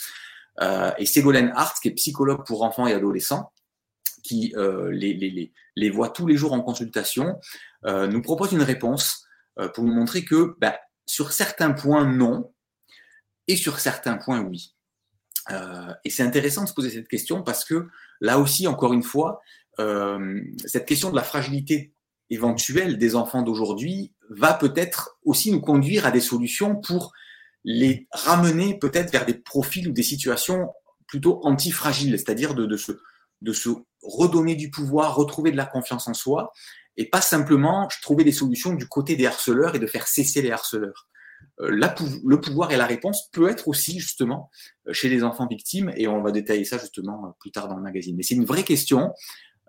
Euh, 0.61 0.91
et 0.97 1.05
Ségolène 1.05 1.51
Hart, 1.55 1.77
qui 1.81 1.89
est 1.89 1.91
psychologue 1.91 2.45
pour 2.45 2.63
enfants 2.63 2.87
et 2.87 2.93
adolescents, 2.93 3.51
qui 4.23 4.53
euh, 4.55 4.89
les, 4.91 5.13
les, 5.13 5.51
les, 5.75 5.89
voit 5.89 6.09
tous 6.09 6.25
les 6.25 6.37
jours 6.37 6.53
en 6.53 6.61
consultation, 6.61 7.39
euh, 7.85 8.07
nous 8.07 8.21
propose 8.21 8.53
une 8.53 8.61
réponse 8.61 9.25
euh, 9.59 9.67
pour 9.67 9.83
nous 9.83 9.93
montrer 9.93 10.23
que 10.23 10.55
ben, 10.59 10.73
sur 11.05 11.31
certains 11.33 11.71
points, 11.71 12.05
non, 12.05 12.53
et 13.47 13.55
sur 13.55 13.79
certains 13.79 14.17
points, 14.17 14.39
oui. 14.41 14.72
Euh, 15.51 15.93
et 16.03 16.09
c'est 16.09 16.23
intéressant 16.23 16.63
de 16.63 16.69
se 16.69 16.73
poser 16.73 16.89
cette 16.89 17.07
question 17.07 17.43
parce 17.43 17.65
que 17.65 17.87
là 18.21 18.39
aussi, 18.39 18.67
encore 18.67 18.93
une 18.93 19.03
fois, 19.03 19.41
euh, 19.79 20.41
cette 20.65 20.85
question 20.85 21.09
de 21.09 21.15
la 21.15 21.23
fragilité 21.23 21.93
éventuelle 22.29 22.97
des 22.97 23.15
enfants 23.15 23.41
d'aujourd'hui 23.41 24.13
va 24.29 24.53
peut-être 24.53 25.17
aussi 25.23 25.51
nous 25.51 25.61
conduire 25.61 26.05
à 26.05 26.11
des 26.11 26.21
solutions 26.21 26.75
pour 26.75 27.13
les 27.63 28.07
ramener 28.11 28.77
peut-être 28.77 29.11
vers 29.11 29.25
des 29.25 29.35
profils 29.35 29.87
ou 29.87 29.91
des 29.91 30.03
situations 30.03 30.69
plutôt 31.07 31.39
antifragiles, 31.43 32.17
c'est-à-dire 32.17 32.55
de, 32.55 32.77
se 32.77 32.91
redonner 34.01 34.55
du 34.55 34.71
pouvoir, 34.71 35.15
retrouver 35.15 35.51
de 35.51 35.57
la 35.57 35.65
confiance 35.65 36.07
en 36.07 36.13
soi, 36.13 36.51
et 36.97 37.09
pas 37.09 37.21
simplement 37.21 37.87
trouver 38.01 38.23
des 38.23 38.31
solutions 38.31 38.73
du 38.73 38.87
côté 38.87 39.15
des 39.15 39.25
harceleurs 39.25 39.75
et 39.75 39.79
de 39.79 39.87
faire 39.87 40.07
cesser 40.07 40.41
les 40.41 40.51
harceleurs. 40.51 41.07
Euh, 41.59 41.69
la, 41.71 41.93
le 42.25 42.41
pouvoir 42.41 42.71
et 42.71 42.77
la 42.77 42.85
réponse 42.85 43.29
peut 43.31 43.49
être 43.49 43.67
aussi 43.67 43.99
justement 43.99 44.49
euh, 44.87 44.93
chez 44.93 45.09
les 45.09 45.23
enfants 45.23 45.47
victimes, 45.47 45.91
et 45.95 46.07
on 46.07 46.21
va 46.21 46.31
détailler 46.31 46.65
ça 46.65 46.77
justement 46.77 47.25
euh, 47.25 47.29
plus 47.39 47.51
tard 47.51 47.67
dans 47.67 47.75
le 47.75 47.83
magazine. 47.83 48.15
Mais 48.15 48.23
c'est 48.23 48.35
une 48.35 48.45
vraie 48.45 48.63
question, 48.63 49.11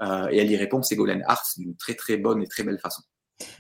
euh, 0.00 0.28
et 0.30 0.38
elle 0.38 0.50
y 0.50 0.56
répond, 0.56 0.82
Ségolène 0.82 1.22
Hart, 1.26 1.44
d'une 1.58 1.76
très 1.76 1.94
très 1.94 2.16
bonne 2.16 2.42
et 2.42 2.46
très 2.46 2.62
belle 2.62 2.78
façon. 2.78 3.02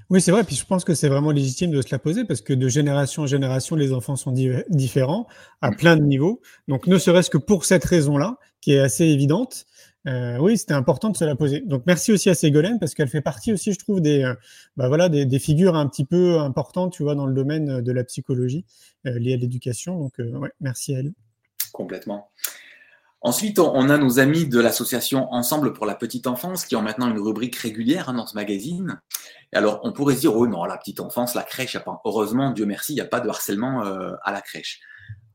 Oui, 0.08 0.20
c'est 0.20 0.30
vrai. 0.30 0.44
Puis 0.44 0.56
je 0.56 0.64
pense 0.64 0.84
que 0.84 0.94
c'est 0.94 1.08
vraiment 1.08 1.32
légitime 1.32 1.70
de 1.70 1.82
se 1.82 1.88
la 1.90 1.98
poser 1.98 2.24
parce 2.24 2.40
que 2.40 2.52
de 2.52 2.68
génération 2.68 3.22
en 3.22 3.26
génération, 3.26 3.76
les 3.76 3.92
enfants 3.92 4.16
sont 4.16 4.32
différents 4.68 5.26
à 5.60 5.70
mm. 5.70 5.76
plein 5.76 5.96
de 5.96 6.02
niveaux. 6.02 6.40
Donc, 6.68 6.86
ne 6.86 6.96
serait-ce 6.98 7.30
que 7.30 7.38
pour 7.38 7.64
cette 7.64 7.84
raison-là, 7.84 8.38
qui 8.60 8.72
est 8.72 8.80
assez 8.80 9.04
évidente, 9.04 9.66
euh, 10.06 10.38
oui, 10.38 10.58
c'était 10.58 10.74
important 10.74 11.10
de 11.10 11.16
se 11.16 11.24
la 11.24 11.34
poser. 11.34 11.60
Donc, 11.60 11.84
merci 11.86 12.12
aussi 12.12 12.28
à 12.28 12.34
Ségolène 12.34 12.78
parce 12.78 12.94
qu'elle 12.94 13.08
fait 13.08 13.22
partie 13.22 13.52
aussi, 13.52 13.72
je 13.72 13.78
trouve, 13.78 14.00
des, 14.00 14.22
euh, 14.22 14.34
bah 14.76 14.88
voilà, 14.88 15.08
des, 15.08 15.38
figures 15.38 15.76
un 15.76 15.86
petit 15.88 16.04
peu 16.04 16.38
importantes, 16.38 16.92
tu 16.92 17.02
vois, 17.02 17.14
dans 17.14 17.26
le 17.26 17.34
domaine 17.34 17.80
de 17.80 17.92
la 17.92 18.04
psychologie 18.04 18.64
euh, 19.06 19.18
liée 19.18 19.34
à 19.34 19.36
l'éducation. 19.36 19.98
Donc, 19.98 20.20
euh, 20.20 20.48
merci 20.60 20.94
à 20.94 20.98
elle. 21.00 21.12
Complètement. 21.72 22.30
Ensuite, 23.22 23.58
on 23.58 23.88
a 23.88 23.96
nos 23.96 24.18
amis 24.20 24.46
de 24.46 24.60
l'association 24.60 25.32
Ensemble 25.32 25.72
pour 25.72 25.86
la 25.86 25.94
petite 25.94 26.26
enfance 26.26 26.66
qui 26.66 26.76
ont 26.76 26.82
maintenant 26.82 27.08
une 27.08 27.18
rubrique 27.18 27.56
régulière 27.56 28.10
hein, 28.10 28.14
dans 28.14 28.26
ce 28.26 28.34
magazine. 28.34 29.00
Alors, 29.54 29.80
on 29.82 29.92
pourrait 29.92 30.14
se 30.14 30.20
dire, 30.20 30.36
oh 30.36 30.46
non, 30.46 30.64
la 30.66 30.76
petite 30.76 31.00
enfance, 31.00 31.34
la 31.34 31.42
crèche, 31.42 31.78
pas... 31.78 32.02
heureusement, 32.04 32.50
Dieu 32.50 32.66
merci, 32.66 32.92
il 32.92 32.96
n'y 32.96 33.00
a 33.00 33.06
pas 33.06 33.20
de 33.20 33.28
harcèlement 33.30 33.82
euh, 33.82 34.12
à 34.24 34.32
la 34.32 34.42
crèche. 34.42 34.80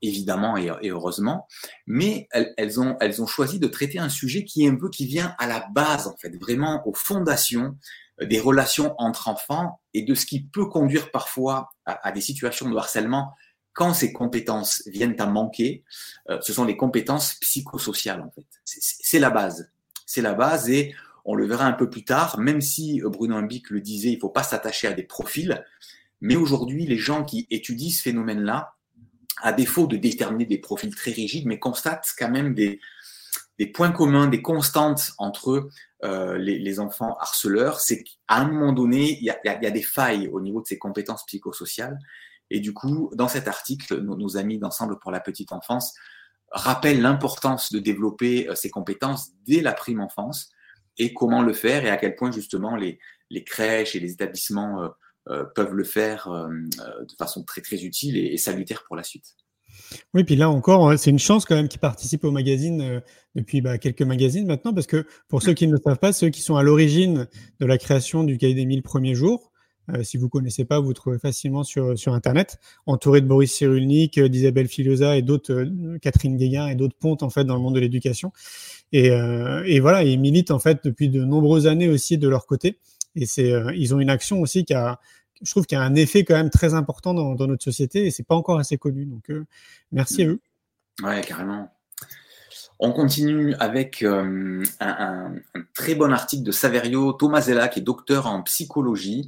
Évidemment 0.01 0.56
et, 0.58 0.72
et 0.82 0.91
heureusement, 0.91 1.48
mais 1.86 2.27
elles, 2.32 2.53
elles, 2.58 2.79
ont, 2.79 2.96
elles 3.01 3.22
ont 3.22 3.27
choisi 3.27 3.60
de 3.60 3.68
traiter 3.68 4.00
un 4.00 4.10
sujet 4.10 4.46
qui 4.46 4.65
est 4.65 4.70
un 4.70 4.75
peu 4.75 4.89
qui 4.89 5.06
vient 5.06 5.36
à 5.39 5.48
la 5.48 5.68
base, 5.74 6.08
en 6.08 6.15
fait, 6.18 6.36
vraiment 6.38 6.88
aux 6.88 6.94
fondations 6.94 7.75
euh, 8.22 8.25
des 8.25 8.39
relations 8.39 8.96
entre 8.98 9.27
enfants 9.27 9.82
et 9.94 10.03
de 10.03 10.15
ce 10.15 10.25
qui 10.25 10.44
peut 10.44 10.68
conduire 10.68 11.12
parfois 11.12 11.70
à, 11.86 12.08
à 12.08 12.12
des 12.12 12.22
situations 12.22 12.70
de 12.70 12.77
harcèlement 12.77 13.34
quand 13.74 13.94
ces 13.94 14.12
compétences 14.12 14.84
viennent 14.88 15.15
à 15.20 15.25
manquer, 15.25 15.86
euh, 16.29 16.39
ce 16.41 16.51
sont 16.51 16.65
les 16.65 16.75
compétences 16.75 17.36
psychosociales 17.36 18.22
en 18.22 18.29
fait. 18.32 18.46
C'est 18.65 19.20
la 19.20 19.29
base. 19.29 19.72
C'est 20.06 20.22
la 20.22 20.34
base 20.34 20.70
et 20.70 20.94
on 21.24 21.36
le 21.36 21.46
verra 21.46 21.65
un 21.65 21.74
peu 21.74 21.89
plus 21.89 22.03
tard, 22.03 22.39
même 22.39 22.62
si 22.62 23.01
euh, 23.01 23.10
Bruno 23.10 23.38
Ambic 23.38 23.70
le 23.70 23.79
disait, 23.82 24.10
il 24.10 24.15
ne 24.15 24.20
faut 24.20 24.29
pas 24.29 24.44
s'attacher 24.44 24.88
à 24.88 24.94
des 24.94 25.03
profils. 25.03 25.63
Mais 26.20 26.36
aujourd'hui, 26.36 26.86
les 26.86 26.98
gens 26.98 27.24
qui 27.24 27.48
étudient 27.50 27.91
ce 27.91 28.01
phénomène-là, 28.01 28.75
à 29.41 29.53
défaut 29.53 29.88
de 29.88 29.98
déterminer 29.98 30.46
des 30.46 30.58
profils 30.58 30.93
très 30.93 31.12
rigides, 31.12 31.46
mais 31.46 31.60
constatent 31.60 32.08
quand 32.17 32.29
même 32.29 32.53
des, 32.53 32.79
des 33.58 33.67
points 33.67 33.91
communs, 33.91 34.27
des 34.27 34.41
constantes 34.41 35.13
entre 35.17 35.69
euh, 36.03 36.38
les, 36.38 36.60
les, 36.60 36.79
enfants 36.79 37.15
harceleurs, 37.19 37.81
c'est 37.81 38.03
qu'à 38.03 38.17
un 38.29 38.48
moment 38.48 38.72
donné, 38.72 39.17
il 39.19 39.24
y 39.24 39.29
a, 39.29 39.38
y 39.43 39.65
a, 39.65 39.72
des 39.72 39.81
failles 39.81 40.29
au 40.29 40.39
niveau 40.39 40.62
de 40.62 40.67
ces 40.67 40.77
compétences 40.77 41.25
psychosociales. 41.25 42.00
Et 42.50 42.62
du 42.62 42.74
coup, 42.74 43.12
dans 43.13 43.27
cet 43.27 43.48
article, 43.48 44.00
nos, 44.00 44.38
amis 44.38 44.58
d'Ensemble 44.58 44.98
pour 44.98 45.12
la 45.12 45.19
petite 45.19 45.51
enfance 45.51 45.93
rappellent 46.51 47.01
l'importance 47.01 47.72
de 47.72 47.79
développer 47.79 48.50
euh, 48.50 48.55
ces 48.55 48.69
compétences 48.69 49.31
dès 49.46 49.62
la 49.62 49.74
prime 49.74 50.00
enfance 50.00 50.50
et 50.98 51.13
comment 51.13 51.41
le 51.41 51.53
faire 51.53 51.86
et 51.86 51.89
à 51.89 51.98
quel 51.98 52.15
point 52.15 52.31
justement 52.31 52.75
les, 52.75 52.98
les 53.29 53.43
crèches 53.43 53.96
et 53.96 54.00
les 54.00 54.13
établissements 54.13 54.81
euh, 54.81 54.89
peuvent 55.55 55.74
le 55.74 55.83
faire 55.83 56.27
euh, 56.27 56.48
euh, 56.48 57.05
de 57.05 57.13
façon 57.17 57.43
très 57.43 57.62
très 57.62 57.83
utile 57.83 58.17
et, 58.17 58.38
salutaire 58.38 58.83
pour 58.86 58.95
la 58.95 59.03
suite. 59.03 59.36
Oui, 60.13 60.24
puis 60.24 60.36
là 60.36 60.50
encore, 60.50 60.98
c'est 60.98 61.09
une 61.09 61.19
chance 61.19 61.45
quand 61.45 61.55
même 61.55 61.67
qui 61.67 61.77
participe 61.77 62.24
au 62.24 62.31
magazine 62.31 62.81
euh, 62.81 63.00
depuis 63.36 63.62
bah, 63.62 63.77
quelques 63.77 64.01
magazines 64.01 64.45
maintenant, 64.45 64.74
parce 64.74 64.88
que 64.88 65.05
pour 65.27 65.41
ceux 65.41 65.53
qui 65.53 65.67
ne 65.67 65.74
le 65.74 65.79
savent 65.83 66.00
pas, 66.00 66.13
ceux 66.13 66.29
qui 66.29 66.41
sont 66.41 66.55
à 66.55 66.63
l'origine 66.63 67.27
de 67.59 67.65
la 67.65 67.77
création 67.77 68.24
du 68.24 68.38
cahier 68.38 68.55
des 68.55 68.65
1000 68.65 68.83
premiers 68.83 69.15
jours, 69.15 69.51
euh, 69.93 70.03
si 70.03 70.17
vous 70.17 70.25
ne 70.25 70.29
connaissez 70.29 70.65
pas, 70.65 70.79
vous 70.79 70.93
trouvez 70.93 71.19
facilement 71.19 71.63
sur, 71.63 71.98
sur 71.98 72.13
Internet, 72.13 72.59
entouré 72.86 73.21
de 73.21 73.27
Boris 73.27 73.51
Cyrulnik, 73.51 74.17
euh, 74.17 74.29
d'Isabelle 74.29 74.67
Filosa 74.67 75.17
et 75.17 75.21
d'autres, 75.21 75.53
euh, 75.53 75.98
Catherine 76.01 76.38
Guéguin 76.38 76.67
et 76.67 76.75
d'autres 76.75 76.98
pontes 76.98 77.24
en 77.24 77.29
fait 77.29 77.43
dans 77.43 77.55
le 77.55 77.62
monde 77.62 77.75
de 77.75 77.79
l'éducation. 77.79 78.31
Et, 78.91 79.12
euh, 79.12 79.63
et, 79.65 79.79
voilà, 79.79 80.03
ils 80.03 80.19
militent 80.19 80.51
en 80.51 80.59
fait 80.59 80.79
depuis 80.83 81.09
de 81.09 81.24
nombreuses 81.24 81.67
années 81.67 81.89
aussi 81.89 82.17
de 82.17 82.27
leur 82.27 82.45
côté. 82.45 82.79
Et 83.15 83.25
c'est, 83.25 83.51
ils 83.75 83.95
ont 83.95 84.00
une 84.00 84.09
action 84.09 84.39
aussi 84.39 84.65
qui 84.65 84.74
a, 84.74 85.00
je 85.41 85.51
trouve, 85.51 85.65
qui 85.65 85.75
a 85.75 85.81
un 85.81 85.96
effet 85.96 86.24
quand 86.24 86.36
même 86.36 86.50
très 86.50 86.74
important 86.74 87.13
dans, 87.13 87.48
notre 87.48 87.63
société 87.63 88.05
et 88.05 88.12
c'est 88.12 88.24
pas 88.24 88.36
encore 88.36 88.60
assez 88.60 88.77
connu. 88.77 89.05
Donc, 89.05 89.31
merci 89.91 90.24
à 90.24 90.27
eux. 90.27 90.39
Ouais, 91.03 91.22
carrément. 91.22 91.72
On 92.81 92.93
continue 92.93 93.55
avec 93.55 94.03
euh, 94.03 94.63
un, 94.79 95.34
très 95.74 95.96
bon 95.96 96.13
article 96.13 96.43
de 96.43 96.51
Saverio 96.51 97.12
Tomasella, 97.12 97.67
qui 97.67 97.79
est 97.79 97.84
docteur 97.84 98.25
en 98.25 98.41
psychologie 98.43 99.27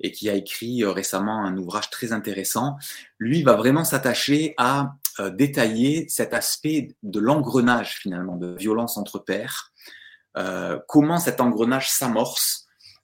et 0.00 0.12
qui 0.12 0.28
a 0.28 0.34
écrit 0.34 0.82
euh, 0.82 0.92
récemment 0.92 1.42
un 1.42 1.56
ouvrage 1.56 1.88
très 1.88 2.12
intéressant. 2.12 2.76
Lui 3.18 3.42
va 3.42 3.56
vraiment 3.56 3.84
s'attacher 3.84 4.54
à 4.58 4.96
euh, 5.18 5.30
détailler 5.30 6.06
cet 6.10 6.34
aspect 6.34 6.94
de 7.02 7.20
l'engrenage 7.20 7.96
finalement, 7.96 8.36
de 8.36 8.54
violence 8.54 8.98
entre 8.98 9.18
pairs, 9.18 9.72
euh, 10.36 10.78
comment 10.86 11.18
cet 11.18 11.40
engrenage 11.40 11.90
s'amorce, 11.90 12.59
euh, 12.59 12.59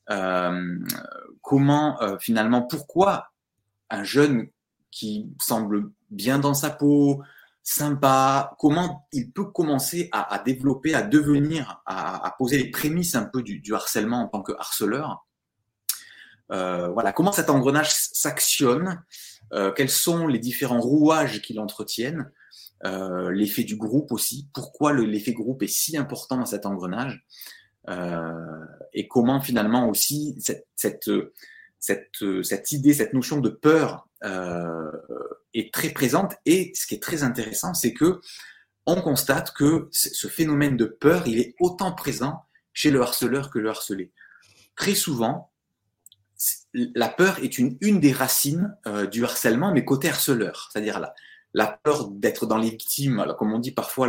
comment 0.09 2.01
euh, 2.03 2.17
finalement, 2.19 2.63
pourquoi 2.63 3.33
un 3.91 4.05
jeune 4.05 4.49
qui 4.91 5.29
semble 5.41 5.91
bien 6.11 6.39
dans 6.39 6.55
sa 6.55 6.71
peau, 6.71 7.23
sympa, 7.63 8.55
comment 8.59 9.07
il 9.13 9.33
peut 9.33 9.47
commencer 9.47 10.09
à, 10.13 10.33
à 10.33 10.39
développer, 10.39 10.95
à 10.95 11.03
devenir, 11.03 11.83
à, 11.87 12.27
à, 12.27 12.31
poser 12.33 12.59
les 12.59 12.71
prémices 12.71 13.15
un 13.15 13.25
peu 13.25 13.43
du, 13.43 13.59
du 13.59 13.75
harcèlement 13.75 14.23
en 14.23 14.29
tant 14.29 14.43
que 14.43 14.53
harceleur. 14.59 15.27
Euh, 16.53 16.89
voilà, 16.89 17.13
comment 17.13 17.33
cet 17.33 17.51
engrenage 17.51 17.93
s'actionne, 17.93 19.03
euh, 19.53 19.73
quels 19.73 19.91
sont 19.91 20.29
les 20.29 20.39
différents 20.39 20.81
rouages 20.81 21.43
qui 21.43 21.55
l'entretiennent, 21.55 22.31
euh, 22.85 23.31
l'effet 23.31 23.65
du 23.65 23.77
groupe 23.77 24.13
aussi, 24.13 24.49
pourquoi 24.53 24.93
l'effet 24.93 25.33
groupe 25.33 25.63
est 25.63 25.69
si 25.69 25.97
important 25.97 26.37
dans 26.37 26.47
cet 26.47 26.67
engrenage, 26.67 27.25
euh, 27.25 27.66
et 27.89 29.09
comment 29.09 29.41
finalement 29.41 29.89
aussi 29.89 30.37
cette, 30.75 31.07
idée, 32.73 32.95
cette 32.95 33.13
notion 33.13 33.41
de 33.41 33.51
peur 33.51 34.09
euh, 34.25 34.91
est 35.55 35.73
très 35.73 35.91
présente. 35.91 36.35
Et 36.47 36.73
ce 36.75 36.87
qui 36.87 36.95
est 36.95 37.03
très 37.03 37.23
intéressant, 37.23 37.75
c'est 37.75 37.93
que 37.93 38.21
on 38.87 39.03
constate 39.03 39.53
que 39.53 39.89
ce 39.91 40.29
phénomène 40.29 40.77
de 40.77 40.87
peur, 40.87 41.27
il 41.27 41.39
est 41.41 41.55
autant 41.61 41.93
présent 41.93 42.45
chez 42.73 42.91
le 42.91 43.03
harceleur 43.03 43.51
que 43.51 43.59
le 43.59 43.69
harcelé. 43.69 44.13
Très 44.77 44.95
souvent, 44.95 45.51
la 46.73 47.09
peur 47.09 47.39
est 47.43 47.59
une, 47.59 47.79
des 48.01 48.13
racines 48.13 48.77
euh, 48.87 49.07
du 49.07 49.25
harcèlement, 49.25 49.73
mais 49.73 49.85
côté 49.85 50.09
harceleur. 50.09 50.69
C'est-à-dire 50.71 51.05
la, 51.53 51.67
peur 51.83 52.09
d'être 52.09 52.47
dans 52.47 52.59
les 52.59 52.71
victimes, 52.71 53.19
alors, 53.19 53.37
comme 53.37 53.53
on 53.53 53.59
dit 53.59 53.73
parfois, 53.73 54.07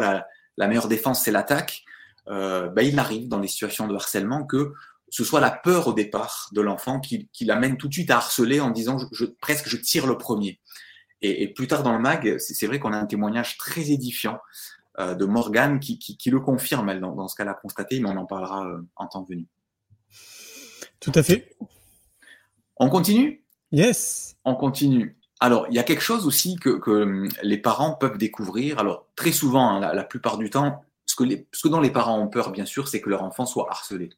la 0.57 0.67
meilleure 0.67 0.87
défense, 0.87 1.23
c'est 1.23 1.31
l'attaque. 1.31 1.83
Euh, 2.29 2.67
ben, 2.69 2.81
il 2.81 2.99
arrive 2.99 3.27
dans 3.27 3.39
des 3.39 3.47
situations 3.47 3.87
de 3.87 3.95
harcèlement 3.95 4.45
que 4.45 4.73
ce 5.09 5.23
soit 5.23 5.39
la 5.39 5.51
peur 5.51 5.87
au 5.87 5.93
départ 5.93 6.49
de 6.51 6.59
l'enfant 6.59 6.99
qui, 6.99 7.29
qui 7.31 7.45
l'amène 7.45 7.77
tout 7.77 7.87
de 7.87 7.93
suite 7.93 8.11
à 8.11 8.17
harceler 8.17 8.59
en 8.59 8.71
disant 8.71 8.97
je, 8.97 9.05
je, 9.13 9.25
presque 9.25 9.69
je 9.69 9.77
tire 9.77 10.05
le 10.05 10.17
premier. 10.17 10.59
Et, 11.21 11.43
et 11.43 11.47
plus 11.47 11.67
tard 11.67 11.83
dans 11.83 11.93
le 11.93 11.99
mag, 11.99 12.37
c'est 12.39 12.67
vrai 12.67 12.79
qu'on 12.79 12.91
a 12.91 12.97
un 12.97 13.05
témoignage 13.05 13.57
très 13.57 13.91
édifiant 13.91 14.39
euh, 14.99 15.13
de 15.13 15.25
Morgane 15.25 15.79
qui, 15.79 15.99
qui, 15.99 16.17
qui, 16.17 16.31
le 16.31 16.39
confirme, 16.39 16.89
elle, 16.89 16.99
dans, 16.99 17.13
dans 17.13 17.27
ce 17.27 17.35
qu'elle 17.35 17.47
a 17.47 17.53
constaté, 17.53 17.99
mais 17.99 18.09
on 18.09 18.17
en 18.17 18.25
parlera 18.25 18.67
euh, 18.67 18.81
en 18.95 19.07
temps 19.07 19.23
venu. 19.23 19.45
Tout 20.99 21.11
à 21.13 21.21
fait. 21.21 21.55
On 22.77 22.89
continue? 22.89 23.43
Yes. 23.71 24.37
On 24.43 24.55
continue. 24.55 25.15
Alors, 25.39 25.67
il 25.69 25.75
y 25.75 25.79
a 25.79 25.83
quelque 25.83 26.01
chose 26.01 26.25
aussi 26.25 26.55
que, 26.55 26.81
hum, 26.89 27.29
les 27.43 27.59
parents 27.59 27.93
peuvent 27.93 28.17
découvrir. 28.17 28.79
Alors, 28.79 29.07
très 29.15 29.31
souvent, 29.31 29.69
hein, 29.69 29.93
la, 29.93 30.03
plupart 30.03 30.39
du 30.39 30.49
temps, 30.49 30.83
ce 31.17 31.61
que, 31.63 31.67
dont 31.67 31.79
les 31.79 31.91
parents 31.91 32.19
ont 32.19 32.27
peur, 32.27 32.51
bien 32.51 32.65
sûr, 32.65 32.87
c'est 32.87 33.01
que 33.01 33.09
leur 33.09 33.23
enfant 33.23 33.45
soit 33.45 33.67
harcelé. 33.69 34.09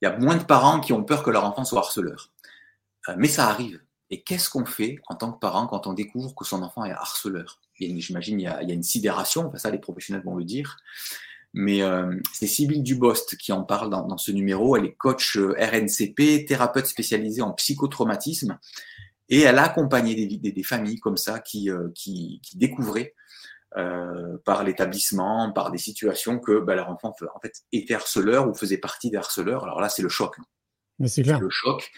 Il 0.00 0.04
y 0.04 0.08
a 0.08 0.16
moins 0.18 0.36
de 0.36 0.44
parents 0.44 0.80
qui 0.80 0.92
ont 0.92 1.02
peur 1.02 1.22
que 1.22 1.30
leur 1.30 1.44
enfant 1.44 1.64
soit 1.64 1.80
harceleur. 1.80 2.30
Euh, 3.08 3.14
mais 3.16 3.28
ça 3.28 3.48
arrive. 3.48 3.80
Et 4.10 4.22
qu'est-ce 4.22 4.48
qu'on 4.50 4.64
fait 4.64 4.98
en 5.08 5.16
tant 5.16 5.32
que 5.32 5.38
parent 5.38 5.66
quand 5.66 5.86
on 5.86 5.92
découvre 5.92 6.34
que 6.34 6.44
son 6.44 6.62
enfant 6.62 6.84
est 6.84 6.92
harceleur? 6.92 7.60
J'imagine 7.74 8.40
il, 8.40 8.44
y 8.44 8.48
a 8.48 8.62
une 8.62 8.82
sidération, 8.82 9.48
enfin 9.48 9.58
ça 9.58 9.70
les 9.70 9.78
professionnels 9.78 10.22
vont 10.24 10.36
le 10.36 10.44
dire. 10.44 10.76
Mais 11.52 11.82
euh, 11.82 12.14
c'est 12.32 12.46
Sybille 12.46 12.82
Dubost 12.82 13.36
qui 13.36 13.50
en 13.50 13.64
parle 13.64 13.90
dans, 13.90 14.18
ce 14.18 14.30
numéro. 14.30 14.76
Elle 14.76 14.84
est 14.84 14.94
coach 14.94 15.36
euh, 15.36 15.56
RNCP, 15.58 16.46
thérapeute 16.46 16.86
spécialisée 16.86 17.42
en 17.42 17.52
psychotraumatisme. 17.52 18.58
Et 19.28 19.40
elle 19.40 19.58
a 19.58 19.64
accompagné 19.64 20.26
des, 20.38 20.62
familles 20.62 21.00
comme 21.00 21.16
ça 21.16 21.40
qui 21.40 21.68
découvraient 22.54 23.14
euh, 23.76 24.38
par 24.44 24.64
l'établissement, 24.64 25.52
par 25.52 25.70
des 25.70 25.78
situations 25.78 26.38
que 26.38 26.60
bah, 26.60 26.74
leur 26.74 26.88
enfant 26.88 27.14
en 27.34 27.40
fait, 27.40 27.52
était 27.72 27.94
harceleur 27.94 28.48
ou 28.48 28.54
faisait 28.54 28.78
partie 28.78 29.10
des 29.10 29.16
harceleurs. 29.16 29.64
Alors 29.64 29.80
là, 29.80 29.88
c'est 29.88 30.02
le 30.02 30.08
choc. 30.08 30.36
Mais 30.98 31.08
c'est 31.08 31.22
clair. 31.22 31.40
Le 31.40 31.50
choc. 31.50 31.90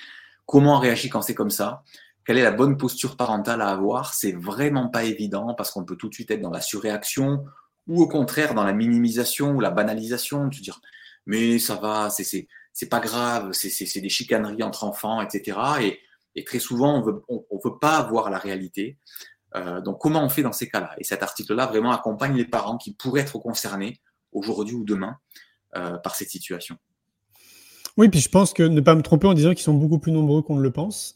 Comment 0.47 0.77
on 0.77 0.81
réagit 0.81 1.09
quand 1.09 1.23
c'est 1.23 1.35
comme 1.35 1.51
ça? 1.51 1.83
Quelle 2.25 2.39
est 2.39 2.43
la 2.43 2.51
bonne 2.51 2.77
posture 2.77 3.17
parentale 3.17 3.63
à 3.63 3.69
avoir? 3.69 4.13
C'est 4.15 4.33
vraiment 4.33 4.89
pas 4.89 5.05
évident 5.05 5.55
parce 5.55 5.71
qu'on 5.71 5.85
peut 5.85 5.97
tout 5.97 6.09
de 6.09 6.15
suite 6.15 6.31
être 6.31 6.41
dans 6.41 6.51
la 6.51 6.61
surréaction 6.61 7.45
ou 7.87 8.03
au 8.03 8.09
contraire 8.09 8.55
dans 8.55 8.65
la 8.65 8.73
minimisation 8.73 9.53
ou 9.53 9.61
la 9.61 9.71
banalisation, 9.71 10.47
de 10.47 10.57
dire 10.57 10.81
mais 11.27 11.59
ça 11.59 11.77
va, 11.77 12.11
c'est 12.11 12.49
c'est 12.73 12.89
pas 12.89 13.01
grave, 13.01 13.53
c'est 13.53 14.01
des 14.01 14.09
chicaneries 14.09 14.63
entre 14.63 14.85
enfants, 14.85 15.21
etc. 15.21 15.59
Et, 15.83 16.01
et 16.35 16.45
très 16.45 16.59
souvent 16.59 16.99
on 16.99 17.03
veut 17.03 17.23
on, 17.29 17.45
veut 17.65 17.79
pas 17.79 18.03
voir 18.03 18.31
la 18.31 18.39
réalité. 18.39 18.99
Euh, 19.57 19.81
donc 19.81 19.99
comment 19.99 20.23
on 20.23 20.29
fait 20.29 20.43
dans 20.43 20.53
ces 20.53 20.69
cas-là? 20.69 20.95
Et 20.99 21.05
cet 21.05 21.23
article-là 21.23 21.67
vraiment 21.67 21.93
accompagne 21.93 22.37
les 22.37 22.45
parents 22.45 22.77
qui 22.77 22.95
pourraient 22.95 23.23
être 23.23 23.39
concernés 23.39 24.01
aujourd'hui 24.33 24.75
ou 24.75 24.85
demain 24.85 25.17
euh, 25.77 25.97
par 25.99 26.15
cette 26.15 26.31
situation. 26.31 26.77
Oui, 27.97 28.09
puis 28.09 28.21
je 28.21 28.29
pense 28.29 28.53
que 28.53 28.63
ne 28.63 28.81
pas 28.81 28.95
me 28.95 29.03
tromper 29.03 29.27
en 29.27 29.35
disant 29.35 29.51
qu'ils 29.51 29.65
sont 29.65 29.75
beaucoup 29.75 29.99
plus 29.99 30.13
nombreux 30.13 30.43
qu'on 30.43 30.57
ne 30.57 30.63
le 30.63 30.73
pense. 30.73 31.15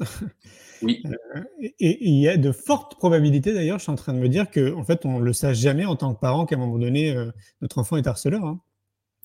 Oui. 0.82 1.02
Euh, 1.34 1.40
et, 1.78 2.08
il 2.08 2.18
y 2.18 2.28
a 2.28 2.36
de 2.36 2.50
fortes 2.50 2.96
probabilités, 2.96 3.54
d'ailleurs, 3.54 3.78
je 3.78 3.84
suis 3.84 3.92
en 3.92 3.94
train 3.94 4.12
de 4.12 4.18
me 4.18 4.28
dire 4.28 4.50
qu'en 4.50 4.80
en 4.80 4.84
fait, 4.84 5.06
on 5.06 5.20
ne 5.20 5.24
le 5.24 5.32
sache 5.32 5.56
jamais 5.56 5.84
en 5.84 5.94
tant 5.94 6.12
que 6.12 6.18
parent 6.18 6.44
qu'à 6.44 6.56
un 6.56 6.58
moment 6.58 6.76
donné, 6.76 7.16
notre 7.60 7.78
enfant 7.78 7.96
est 7.96 8.06
harceleur. 8.08 8.44
Hein. 8.44 8.60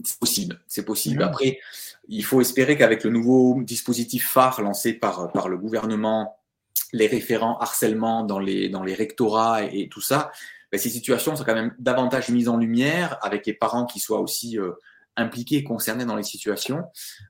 C'est 0.03 0.19
possible, 0.19 0.61
c'est 0.67 0.85
possible. 0.85 1.23
Après, 1.23 1.57
il 2.07 2.23
faut 2.23 2.39
espérer 2.39 2.77
qu'avec 2.77 3.03
le 3.03 3.09
nouveau 3.09 3.61
dispositif 3.63 4.29
phare 4.29 4.61
lancé 4.61 4.93
par, 4.93 5.31
par 5.31 5.49
le 5.49 5.57
gouvernement, 5.57 6.37
les 6.93 7.07
référents 7.07 7.57
harcèlement 7.59 8.23
dans 8.23 8.39
les, 8.39 8.69
dans 8.69 8.83
les 8.83 8.93
rectorats 8.93 9.63
et, 9.63 9.89
tout 9.89 10.01
ça, 10.01 10.31
ben, 10.71 10.79
ces 10.79 10.89
situations 10.89 11.35
sont 11.35 11.43
quand 11.43 11.55
même 11.55 11.75
davantage 11.79 12.29
mises 12.29 12.49
en 12.49 12.57
lumière 12.57 13.17
avec 13.21 13.45
les 13.45 13.53
parents 13.53 13.85
qui 13.85 13.99
soient 13.99 14.19
aussi 14.19 14.57
euh, 14.59 14.71
impliqués, 15.15 15.63
concernés 15.63 16.05
dans 16.05 16.15
les 16.15 16.23
situations. 16.23 16.83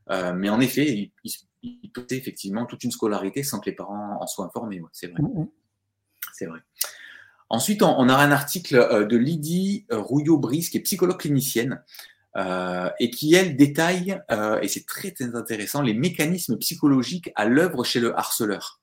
mais 0.09 0.49
en 0.49 0.59
effet, 0.59 0.85
il, 0.85 1.11
il, 1.23 1.31
il 1.63 1.91
peut 1.91 2.05
effectivement 2.09 2.65
toute 2.65 2.83
une 2.83 2.91
scolarité 2.91 3.43
sans 3.43 3.59
que 3.59 3.69
les 3.69 3.75
parents 3.75 4.21
en 4.21 4.27
soient 4.27 4.45
informés. 4.45 4.81
c'est 4.91 5.07
vrai. 5.07 5.21
Mm, 5.21 5.41
mm. 5.41 5.47
C'est 6.33 6.45
vrai. 6.45 6.59
Ensuite, 7.49 7.81
on, 7.81 8.09
a 8.09 8.15
un 8.15 8.31
article 8.31 8.75
euh, 8.75 9.05
de 9.05 9.15
Lydie 9.15 9.85
euh, 9.91 9.99
Rouillot-Brice, 9.99 10.69
qui 10.69 10.77
est 10.77 10.81
psychologue 10.81 11.17
clinicienne, 11.17 11.81
euh, 12.35 12.89
et 12.99 13.09
qui, 13.09 13.33
elle, 13.33 13.55
détaille, 13.55 14.21
et 14.61 14.67
c'est 14.67 14.85
très, 14.85 15.11
très 15.11 15.35
intéressant, 15.35 15.81
les 15.81 15.95
mécanismes 15.95 16.57
psychologiques 16.57 17.31
à 17.35 17.45
l'œuvre 17.45 17.83
chez 17.83 17.99
le 17.99 18.15
harceleur. 18.17 18.79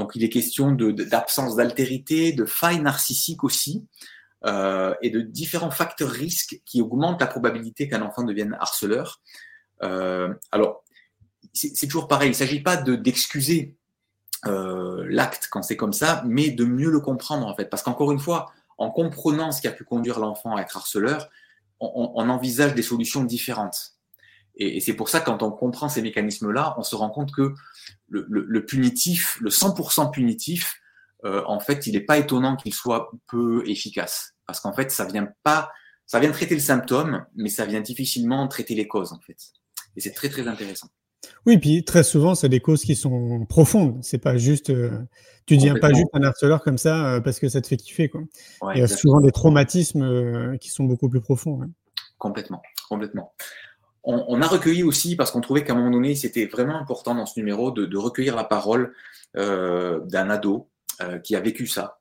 Donc, 0.00 0.16
il 0.16 0.24
est 0.24 0.30
question 0.30 0.72
d'absence 0.72 1.56
d'altérité, 1.56 2.32
de 2.32 2.44
failles 2.44 2.80
narcissiques 2.80 3.44
aussi, 3.44 3.86
et 4.46 5.10
de 5.10 5.20
différents 5.20 5.70
facteurs 5.70 6.10
risques 6.10 6.60
qui 6.64 6.80
augmentent 6.80 7.20
la 7.20 7.26
probabilité 7.26 7.88
qu'un 7.88 8.02
enfant 8.02 8.22
devienne 8.22 8.56
harceleur. 8.58 9.20
alors, 9.80 10.82
c'est 11.52 11.86
toujours 11.86 12.08
pareil. 12.08 12.28
Il 12.28 12.32
ne 12.32 12.36
s'agit 12.36 12.62
pas 12.62 12.76
d'excuser 12.76 13.76
euh, 14.46 15.06
l'acte 15.08 15.48
quand 15.50 15.62
c'est 15.62 15.76
comme 15.76 15.92
ça, 15.92 16.22
mais 16.26 16.50
de 16.50 16.64
mieux 16.64 16.90
le 16.90 17.00
comprendre 17.00 17.46
en 17.46 17.54
fait. 17.54 17.66
Parce 17.66 17.82
qu'encore 17.82 18.12
une 18.12 18.18
fois, 18.18 18.52
en 18.78 18.90
comprenant 18.90 19.52
ce 19.52 19.60
qui 19.60 19.68
a 19.68 19.72
pu 19.72 19.84
conduire 19.84 20.18
l'enfant 20.18 20.56
à 20.56 20.62
être 20.62 20.76
harceleur, 20.76 21.28
on, 21.80 22.28
envisage 22.28 22.74
des 22.74 22.82
solutions 22.82 23.24
différentes. 23.24 23.94
Et, 24.60 24.80
c'est 24.80 24.94
pour 24.94 25.08
ça, 25.08 25.20
quand 25.20 25.42
on 25.42 25.50
comprend 25.50 25.88
ces 25.88 26.02
mécanismes-là, 26.02 26.74
on 26.78 26.82
se 26.82 26.94
rend 26.94 27.10
compte 27.10 27.32
que 27.32 27.54
le, 28.08 28.64
punitif, 28.64 29.38
le 29.40 29.50
100% 29.50 30.12
punitif, 30.12 30.76
euh, 31.24 31.42
en 31.46 31.60
fait, 31.60 31.86
il 31.86 31.94
n'est 31.94 32.04
pas 32.04 32.18
étonnant 32.18 32.56
qu'il 32.56 32.72
soit 32.72 33.10
peu 33.26 33.68
efficace. 33.68 34.34
Parce 34.46 34.60
qu'en 34.60 34.72
fait, 34.72 34.90
ça 34.90 35.04
vient 35.04 35.28
pas, 35.42 35.70
ça 36.06 36.20
vient 36.20 36.30
traiter 36.30 36.54
le 36.54 36.60
symptôme, 36.60 37.24
mais 37.34 37.48
ça 37.48 37.66
vient 37.66 37.80
difficilement 37.80 38.46
traiter 38.48 38.74
les 38.74 38.86
causes, 38.86 39.12
en 39.12 39.20
fait. 39.20 39.36
Et 39.96 40.00
c'est 40.00 40.12
très, 40.12 40.28
très 40.28 40.46
intéressant. 40.46 40.88
Oui, 41.46 41.58
puis 41.58 41.84
très 41.84 42.02
souvent, 42.02 42.34
c'est 42.34 42.48
des 42.48 42.60
causes 42.60 42.84
qui 42.84 42.96
sont 42.96 43.44
profondes. 43.46 43.98
C'est 44.02 44.18
pas 44.18 44.36
juste, 44.36 44.70
euh, 44.70 44.90
tu 45.46 45.56
deviens 45.56 45.74
pas 45.78 45.92
juste 45.92 46.08
un 46.12 46.22
harceleur 46.22 46.62
comme 46.62 46.78
ça 46.78 47.14
euh, 47.14 47.20
parce 47.20 47.38
que 47.38 47.48
ça 47.48 47.60
te 47.60 47.66
fait 47.66 47.76
kiffer. 47.76 48.08
Quoi. 48.08 48.22
Il 48.74 48.80
y 48.80 48.82
a 48.82 48.88
souvent 48.88 49.20
des 49.20 49.32
traumatismes 49.32 50.02
euh, 50.02 50.56
qui 50.58 50.70
sont 50.70 50.84
beaucoup 50.84 51.08
plus 51.08 51.20
profonds. 51.20 51.60
Complètement, 52.18 52.62
complètement. 52.88 53.34
On, 54.02 54.40
a 54.40 54.46
recueilli 54.46 54.82
aussi, 54.82 55.14
parce 55.14 55.30
qu'on 55.30 55.42
trouvait 55.42 55.62
qu'à 55.62 55.74
un 55.74 55.76
moment 55.76 55.90
donné, 55.90 56.14
c'était 56.14 56.46
vraiment 56.46 56.80
important 56.80 57.14
dans 57.14 57.26
ce 57.26 57.38
numéro 57.38 57.70
de, 57.70 57.96
recueillir 57.98 58.34
la 58.34 58.44
parole 58.44 58.94
d'un 59.34 60.30
ado 60.30 60.70
qui 61.22 61.36
a 61.36 61.40
vécu 61.40 61.66
ça. 61.66 61.98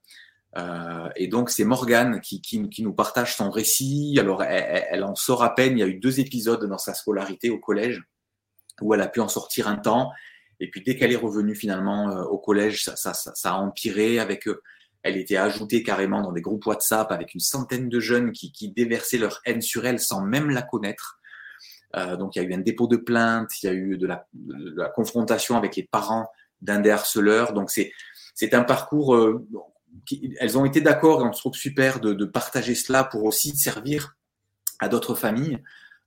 et 1.17 1.27
donc, 1.27 1.49
c'est 1.49 1.65
Morgane 1.65 2.21
qui, 2.21 2.69
nous 2.79 2.93
partage 2.93 3.35
son 3.35 3.49
récit. 3.49 4.15
Alors, 4.17 4.43
elle 4.43 5.03
en 5.03 5.15
sort 5.15 5.43
à 5.43 5.53
peine. 5.53 5.77
Il 5.77 5.81
y 5.81 5.83
a 5.83 5.88
eu 5.88 5.99
deux 5.99 6.21
épisodes 6.21 6.63
dans 6.65 6.77
sa 6.77 6.93
scolarité 6.93 7.49
au 7.49 7.59
collège 7.59 8.01
où 8.81 8.93
elle 8.93 9.01
a 9.01 9.07
pu 9.07 9.19
en 9.19 9.27
sortir 9.27 9.67
un 9.67 9.75
temps. 9.75 10.12
Et 10.59 10.69
puis 10.69 10.81
dès 10.81 10.95
qu'elle 10.95 11.12
est 11.12 11.17
revenue 11.17 11.55
finalement 11.55 12.09
euh, 12.09 12.23
au 12.23 12.38
collège, 12.38 12.83
ça, 12.83 12.95
ça, 12.95 13.13
ça, 13.13 13.51
a 13.51 13.57
empiré 13.57 14.19
avec 14.19 14.47
eux. 14.47 14.62
Elle 15.03 15.15
était 15.15 15.38
ajoutée 15.38 15.83
carrément 15.83 16.21
dans 16.21 16.33
des 16.33 16.41
groupes 16.41 16.65
WhatsApp 16.65 17.12
avec 17.12 17.33
une 17.33 17.39
centaine 17.39 17.88
de 17.88 17.99
jeunes 17.99 18.31
qui, 18.31 18.51
qui 18.51 18.69
déversaient 18.69 19.17
leur 19.17 19.39
haine 19.45 19.62
sur 19.62 19.85
elle 19.85 19.99
sans 19.99 20.21
même 20.21 20.49
la 20.49 20.62
connaître. 20.62 21.18
Euh, 21.95 22.15
donc 22.15 22.36
il 22.36 22.41
y 22.41 22.45
a 22.45 22.47
eu 22.47 22.54
un 22.54 22.60
dépôt 22.60 22.88
de 22.88 22.97
plainte, 22.97 23.52
il 23.62 23.65
y 23.65 23.69
a 23.69 23.73
eu 23.73 23.97
de 23.97 24.08
la, 24.08 24.28
de 24.34 24.75
la 24.75 24.89
confrontation 24.89 25.58
avec 25.58 25.75
les 25.75 25.84
parents 25.84 26.30
d'un 26.62 26.80
des 26.80 26.91
harceleurs. 26.91 27.54
Donc 27.54 27.69
c'est 27.71 27.91
c'est 28.36 28.54
un 28.54 28.63
parcours. 28.63 29.15
Euh, 29.15 29.47
qui, 30.06 30.36
elles 30.39 30.58
ont 30.58 30.65
été 30.65 30.82
d'accord 30.82 31.21
et 31.21 31.23
on 31.25 31.34
se 31.34 31.39
trouve 31.39 31.56
super 31.56 31.99
de, 31.99 32.13
de 32.13 32.25
partager 32.25 32.75
cela 32.75 33.04
pour 33.04 33.23
aussi 33.23 33.58
servir 33.58 34.15
à 34.80 34.88
d'autres 34.88 35.15
familles 35.15 35.60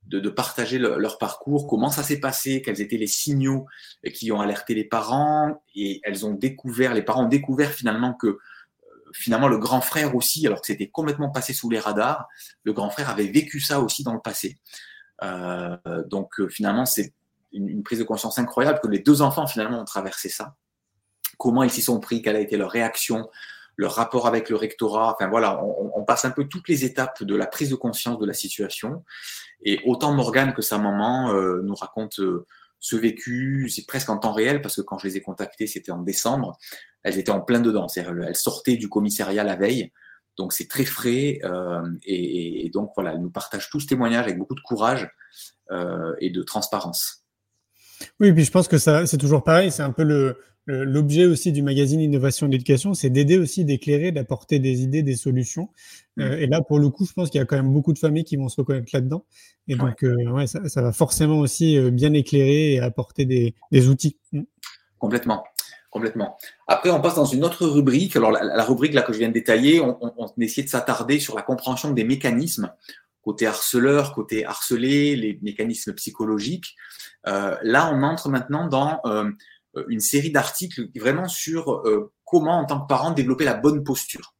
de, 0.06 0.28
partager 0.28 0.78
leur 0.78 1.18
parcours, 1.18 1.66
comment 1.66 1.90
ça 1.90 2.02
s'est 2.02 2.20
passé, 2.20 2.62
quels 2.62 2.80
étaient 2.80 2.96
les 2.96 3.06
signaux 3.06 3.66
qui 4.14 4.32
ont 4.32 4.40
alerté 4.40 4.74
les 4.74 4.84
parents, 4.84 5.62
et 5.74 6.00
elles 6.04 6.26
ont 6.26 6.34
découvert, 6.34 6.94
les 6.94 7.02
parents 7.02 7.24
ont 7.24 7.28
découvert 7.28 7.70
finalement 7.70 8.14
que 8.14 8.26
euh, 8.26 8.38
finalement 9.12 9.48
le 9.48 9.58
grand 9.58 9.80
frère 9.80 10.14
aussi, 10.14 10.46
alors 10.46 10.60
que 10.60 10.66
c'était 10.66 10.88
complètement 10.88 11.30
passé 11.30 11.52
sous 11.52 11.70
les 11.70 11.78
radars, 11.78 12.28
le 12.64 12.72
grand 12.72 12.90
frère 12.90 13.10
avait 13.10 13.28
vécu 13.28 13.60
ça 13.60 13.80
aussi 13.80 14.02
dans 14.02 14.14
le 14.14 14.20
passé. 14.20 14.58
Euh, 15.22 15.76
donc 16.06 16.40
euh, 16.40 16.48
finalement 16.48 16.86
c'est 16.86 17.12
une, 17.52 17.82
prise 17.82 17.98
de 17.98 18.04
conscience 18.04 18.38
incroyable 18.38 18.80
que 18.82 18.88
les 18.88 18.98
deux 18.98 19.22
enfants 19.22 19.46
finalement 19.46 19.80
ont 19.80 19.84
traversé 19.84 20.28
ça. 20.28 20.56
Comment 21.38 21.62
ils 21.62 21.70
s'y 21.70 21.82
sont 21.82 22.00
pris, 22.00 22.22
quelle 22.22 22.36
a 22.36 22.40
été 22.40 22.56
leur 22.56 22.70
réaction, 22.70 23.28
leur 23.76 23.94
rapport 23.94 24.26
avec 24.26 24.48
le 24.48 24.56
rectorat. 24.56 25.14
Enfin 25.14 25.28
voilà, 25.28 25.62
on, 25.64 25.92
on, 25.94 26.04
passe 26.04 26.24
un 26.24 26.30
peu 26.30 26.44
toutes 26.44 26.68
les 26.68 26.84
étapes 26.84 27.22
de 27.22 27.34
la 27.34 27.46
prise 27.46 27.70
de 27.70 27.74
conscience 27.74 28.18
de 28.18 28.26
la 28.26 28.32
situation. 28.32 29.04
Et 29.64 29.80
autant 29.86 30.12
Morgane 30.12 30.54
que 30.54 30.62
sa 30.62 30.78
maman 30.78 31.32
euh, 31.32 31.60
nous 31.62 31.74
racontent 31.74 32.22
euh, 32.22 32.46
ce 32.80 32.96
vécu, 32.96 33.68
c'est 33.68 33.86
presque 33.86 34.10
en 34.10 34.18
temps 34.18 34.32
réel, 34.32 34.60
parce 34.60 34.76
que 34.76 34.80
quand 34.80 34.98
je 34.98 35.06
les 35.06 35.16
ai 35.16 35.20
contactées, 35.20 35.66
c'était 35.66 35.92
en 35.92 36.02
décembre, 36.02 36.58
elles 37.04 37.18
étaient 37.18 37.30
en 37.30 37.40
plein 37.40 37.60
dedans. 37.60 37.86
Elles 37.94 38.36
sortaient 38.36 38.76
du 38.76 38.88
commissariat 38.88 39.44
la 39.44 39.56
veille, 39.56 39.92
donc 40.36 40.52
c'est 40.52 40.68
très 40.68 40.84
frais. 40.84 41.40
Euh, 41.44 41.82
et, 42.04 42.66
et, 42.66 42.70
donc 42.70 42.92
voilà, 42.94 43.12
elles 43.12 43.20
nous 43.20 43.30
partagent 43.30 43.70
tout 43.70 43.80
ce 43.80 43.86
témoignage 43.86 44.24
avec 44.24 44.38
beaucoup 44.38 44.54
de 44.54 44.60
courage 44.60 45.10
euh, 45.70 46.14
et 46.18 46.30
de 46.30 46.42
transparence. 46.42 47.24
Oui, 48.20 48.32
puis 48.32 48.44
je 48.44 48.50
pense 48.50 48.68
que 48.68 48.78
ça, 48.78 49.06
c'est 49.06 49.18
toujours 49.18 49.44
pareil, 49.44 49.70
c'est 49.70 49.82
un 49.82 49.92
peu 49.92 50.02
le, 50.02 50.38
L'objet 50.66 51.26
aussi 51.26 51.50
du 51.50 51.60
magazine 51.60 52.00
Innovation 52.00 52.46
d'éducation, 52.46 52.94
c'est 52.94 53.10
d'aider 53.10 53.36
aussi, 53.36 53.64
d'éclairer, 53.64 54.12
d'apporter 54.12 54.60
des 54.60 54.82
idées, 54.82 55.02
des 55.02 55.16
solutions. 55.16 55.70
Mmh. 56.16 56.22
Euh, 56.22 56.38
et 56.38 56.46
là, 56.46 56.60
pour 56.62 56.78
le 56.78 56.88
coup, 56.88 57.04
je 57.04 57.12
pense 57.12 57.30
qu'il 57.30 57.40
y 57.40 57.42
a 57.42 57.46
quand 57.46 57.56
même 57.56 57.72
beaucoup 57.72 57.92
de 57.92 57.98
familles 57.98 58.22
qui 58.22 58.36
vont 58.36 58.48
se 58.48 58.60
reconnaître 58.60 58.90
là-dedans. 58.92 59.24
Et 59.66 59.74
donc, 59.74 60.02
ouais, 60.02 60.46
ça, 60.46 60.68
ça, 60.68 60.80
va 60.80 60.92
forcément 60.92 61.40
aussi 61.40 61.80
bien 61.90 62.12
éclairer 62.12 62.74
et 62.74 62.80
apporter 62.80 63.24
des, 63.24 63.56
des 63.72 63.88
outils. 63.88 64.18
Mmh. 64.30 64.42
Complètement. 64.98 65.42
Complètement. 65.92 66.36
Après, 66.66 66.90
on 66.90 67.00
passe 67.00 67.14
dans 67.14 67.26
une 67.26 67.44
autre 67.44 67.66
rubrique. 67.66 68.16
Alors, 68.16 68.32
la, 68.32 68.64
rubrique 68.64 68.94
là 68.94 69.02
que 69.02 69.12
je 69.12 69.18
viens 69.18 69.28
de 69.28 69.34
détailler, 69.34 69.80
on, 69.80 69.98
on, 70.00 70.12
on 70.16 70.40
essaie 70.40 70.62
de 70.62 70.68
s'attarder 70.68 71.20
sur 71.20 71.36
la 71.36 71.42
compréhension 71.42 71.92
des 71.92 72.02
mécanismes 72.02 72.72
côté 73.22 73.46
harceleur, 73.46 74.14
côté 74.14 74.44
harcelé, 74.44 75.16
les 75.16 75.38
mécanismes 75.42 75.94
psychologiques. 75.94 76.74
Euh, 77.28 77.56
là, 77.62 77.90
on 77.92 78.02
entre 78.02 78.28
maintenant 78.28 78.66
dans 78.66 79.00
une 79.88 80.00
série 80.00 80.30
d'articles 80.30 80.88
vraiment 80.94 81.28
sur 81.28 81.82
comment, 82.24 82.58
en 82.58 82.64
tant 82.66 82.80
que 82.80 82.88
parent, 82.88 83.12
développer 83.12 83.44
la 83.44 83.54
bonne 83.54 83.84
posture. 83.84 84.34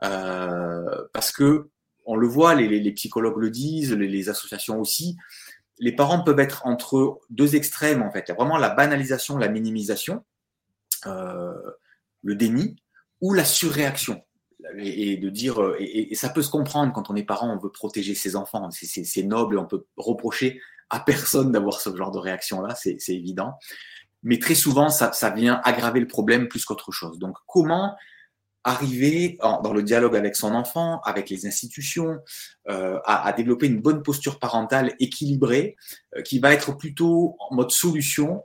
parce 0.00 1.32
que 1.32 1.68
on 2.04 2.16
le 2.16 2.26
voit, 2.26 2.54
les, 2.54 2.92
psychologues 2.92 3.36
le 3.36 3.50
disent, 3.50 3.92
les, 3.92 4.28
associations 4.28 4.80
aussi, 4.80 5.16
les 5.78 5.92
parents 5.92 6.22
peuvent 6.22 6.40
être 6.40 6.66
entre 6.66 7.20
deux 7.30 7.56
extrêmes 7.56 8.02
en 8.02 8.10
fait. 8.10 8.24
Il 8.26 8.30
y 8.30 8.32
a 8.32 8.34
vraiment 8.34 8.58
la 8.58 8.70
banalisation, 8.70 9.36
la 9.36 9.48
minimisation, 9.48 10.16
euh, 10.16 10.31
le 11.06 12.34
déni 12.34 12.76
ou 13.20 13.34
la 13.34 13.44
surréaction. 13.44 14.22
Et, 14.76 15.16
de 15.16 15.28
dire, 15.28 15.60
et, 15.78 16.14
ça 16.14 16.28
peut 16.28 16.42
se 16.42 16.50
comprendre 16.50 16.92
quand 16.92 17.10
on 17.10 17.16
est 17.16 17.24
parent, 17.24 17.52
on 17.52 17.58
veut 17.58 17.72
protéger 17.72 18.14
ses 18.14 18.36
enfants, 18.36 18.70
c'est 18.70 19.22
noble, 19.24 19.58
on 19.58 19.66
peut 19.66 19.84
reprocher 19.96 20.60
à 20.88 21.00
personne 21.00 21.50
d'avoir 21.50 21.80
ce 21.80 21.94
genre 21.96 22.10
de 22.10 22.18
réaction-là, 22.18 22.74
c'est 22.76 22.98
évident. 23.08 23.54
Mais 24.22 24.38
très 24.38 24.54
souvent, 24.54 24.88
ça, 24.88 25.30
vient 25.30 25.60
aggraver 25.64 26.00
le 26.00 26.06
problème 26.06 26.48
plus 26.48 26.64
qu'autre 26.64 26.92
chose. 26.92 27.18
Donc, 27.18 27.36
comment 27.46 27.96
arriver 28.64 29.38
dans 29.40 29.72
le 29.72 29.82
dialogue 29.82 30.14
avec 30.14 30.36
son 30.36 30.54
enfant, 30.54 31.00
avec 31.00 31.28
les 31.30 31.46
institutions, 31.46 32.20
euh, 32.68 33.00
à, 33.04 33.32
développer 33.32 33.66
une 33.66 33.80
bonne 33.80 34.02
posture 34.02 34.38
parentale 34.38 34.94
équilibrée, 35.00 35.76
euh, 36.16 36.22
qui 36.22 36.38
va 36.38 36.52
être 36.52 36.76
plutôt 36.76 37.36
en 37.40 37.56
mode 37.56 37.72
solution 37.72 38.44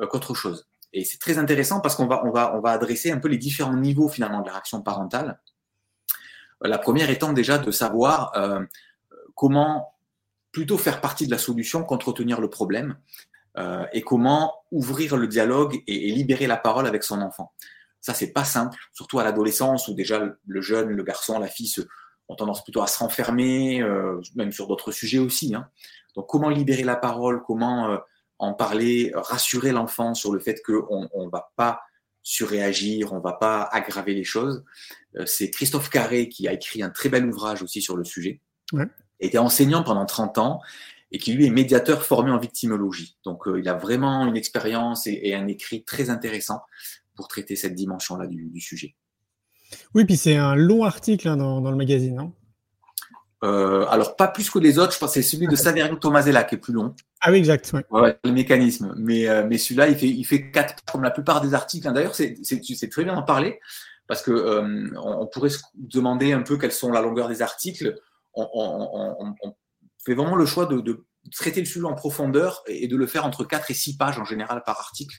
euh, 0.00 0.06
qu'autre 0.06 0.34
chose? 0.34 0.67
Et 0.92 1.04
c'est 1.04 1.18
très 1.18 1.38
intéressant 1.38 1.80
parce 1.80 1.96
qu'on 1.96 2.06
va, 2.06 2.24
on 2.24 2.30
va, 2.30 2.56
on 2.56 2.60
va 2.60 2.70
adresser 2.70 3.10
un 3.10 3.18
peu 3.18 3.28
les 3.28 3.38
différents 3.38 3.76
niveaux 3.76 4.08
finalement 4.08 4.40
de 4.40 4.46
la 4.46 4.52
réaction 4.52 4.82
parentale. 4.82 5.40
La 6.60 6.78
première 6.78 7.10
étant 7.10 7.32
déjà 7.32 7.58
de 7.58 7.70
savoir 7.70 8.32
comment 9.36 9.94
plutôt 10.50 10.76
faire 10.76 11.00
partie 11.00 11.26
de 11.26 11.30
la 11.30 11.38
solution 11.38 11.84
qu'entretenir 11.84 12.40
le 12.40 12.50
problème 12.50 12.96
et 13.92 14.02
comment 14.02 14.54
ouvrir 14.72 15.16
le 15.16 15.28
dialogue 15.28 15.80
et 15.86 16.10
libérer 16.10 16.48
la 16.48 16.56
parole 16.56 16.88
avec 16.88 17.04
son 17.04 17.20
enfant. 17.20 17.52
Ça, 18.00 18.14
c'est 18.14 18.32
pas 18.32 18.44
simple, 18.44 18.78
surtout 18.92 19.18
à 19.18 19.24
l'adolescence 19.24 19.88
où 19.88 19.94
déjà 19.94 20.22
le 20.46 20.60
jeune, 20.60 20.90
le 20.90 21.02
garçon, 21.02 21.38
la 21.38 21.48
fille 21.48 21.66
se, 21.66 21.82
ont 22.28 22.36
tendance 22.36 22.62
plutôt 22.62 22.82
à 22.82 22.86
se 22.86 22.98
renfermer, 22.98 23.82
euh, 23.82 24.20
même 24.36 24.52
sur 24.52 24.66
d'autres 24.66 24.92
sujets 24.92 25.18
aussi. 25.18 25.54
Hein. 25.54 25.68
Donc, 26.14 26.26
comment 26.28 26.48
libérer 26.48 26.84
la 26.84 26.96
parole, 26.96 27.42
comment 27.42 27.90
euh, 27.90 27.98
en 28.38 28.54
parler, 28.54 29.12
rassurer 29.14 29.72
l'enfant 29.72 30.14
sur 30.14 30.32
le 30.32 30.38
fait 30.38 30.62
qu'on 30.64 31.08
ne 31.14 31.30
va 31.30 31.52
pas 31.56 31.80
surréagir, 32.22 33.12
on 33.12 33.20
va 33.20 33.32
pas 33.32 33.62
aggraver 33.72 34.14
les 34.14 34.24
choses. 34.24 34.64
Euh, 35.16 35.24
c'est 35.26 35.50
Christophe 35.50 35.88
Carré 35.88 36.28
qui 36.28 36.46
a 36.46 36.52
écrit 36.52 36.82
un 36.82 36.90
très 36.90 37.08
bel 37.08 37.26
ouvrage 37.26 37.62
aussi 37.62 37.80
sur 37.80 37.96
le 37.96 38.04
sujet. 38.04 38.40
Ouais. 38.72 38.86
Il 39.20 39.28
était 39.28 39.38
enseignant 39.38 39.82
pendant 39.82 40.04
30 40.04 40.38
ans 40.38 40.60
et 41.10 41.18
qui 41.18 41.32
lui 41.32 41.46
est 41.46 41.50
médiateur 41.50 42.04
formé 42.04 42.30
en 42.30 42.38
victimologie. 42.38 43.16
Donc 43.24 43.44
il 43.56 43.66
a 43.68 43.74
vraiment 43.74 44.26
une 44.26 44.36
expérience 44.36 45.06
et, 45.06 45.18
et, 45.22 45.34
un 45.34 45.46
écrit 45.46 45.84
très 45.84 46.10
intéressant 46.10 46.60
pour 47.18 47.26
traiter 47.26 47.56
cette 47.56 47.74
dimension-là 47.74 48.28
du, 48.28 48.60
sujet. 48.60 48.94
Oui, 49.92 50.04
puis 50.04 50.16
c'est 50.16 50.36
un 50.36 50.54
long 50.54 50.84
article 50.84 51.28
hein, 51.28 51.36
dans, 51.36 51.70
le 51.70 51.76
magazine, 51.76 52.14
non 52.14 52.32
euh, 53.44 53.86
alors, 53.88 54.16
pas 54.16 54.28
plus 54.28 54.50
que 54.50 54.58
les 54.58 54.78
autres, 54.78 54.92
je 54.92 54.98
pense 54.98 55.10
que 55.14 55.20
c'est 55.20 55.28
celui 55.28 55.46
de 55.46 55.56
Saverio 55.56 55.96
Tomasella 55.96 56.44
qui 56.44 56.56
est 56.56 56.58
plus 56.58 56.72
long. 56.72 56.94
Ah 57.20 57.30
oui, 57.30 57.38
exact. 57.38 57.72
Ouais. 57.90 58.18
le 58.24 58.32
mécanisme. 58.32 58.94
Mais, 58.96 59.28
euh, 59.28 59.46
mais 59.48 59.58
celui-là, 59.58 59.88
il 59.88 59.96
fait, 59.96 60.08
il 60.08 60.24
fait 60.24 60.50
quatre, 60.50 60.84
comme 60.90 61.02
la 61.02 61.10
plupart 61.10 61.40
des 61.40 61.54
articles. 61.54 61.86
Hein. 61.86 61.92
D'ailleurs, 61.92 62.14
c'est 62.14 62.90
très 62.90 63.04
bien 63.04 63.14
d'en 63.14 63.22
parler 63.22 63.60
parce 64.06 64.22
que 64.22 64.30
euh, 64.30 64.90
on, 64.96 65.26
pourrait 65.26 65.50
se 65.50 65.60
demander 65.74 66.32
un 66.32 66.42
peu 66.42 66.56
quelles 66.56 66.72
sont 66.72 66.90
la 66.90 67.02
longueur 67.02 67.28
des 67.28 67.42
articles. 67.42 67.98
On, 68.34 69.64
fait 70.04 70.14
vraiment 70.14 70.36
le 70.36 70.46
choix 70.46 70.66
de, 70.66 71.04
traiter 71.34 71.60
le 71.60 71.66
sujet 71.66 71.84
en 71.84 71.94
profondeur 71.94 72.62
et, 72.66 72.84
et 72.84 72.88
de 72.88 72.96
le 72.96 73.06
faire 73.06 73.26
entre 73.26 73.44
4 73.44 73.70
et 73.70 73.74
6 73.74 73.98
pages 73.98 74.18
en 74.18 74.24
général 74.24 74.62
par 74.64 74.78
article 74.80 75.16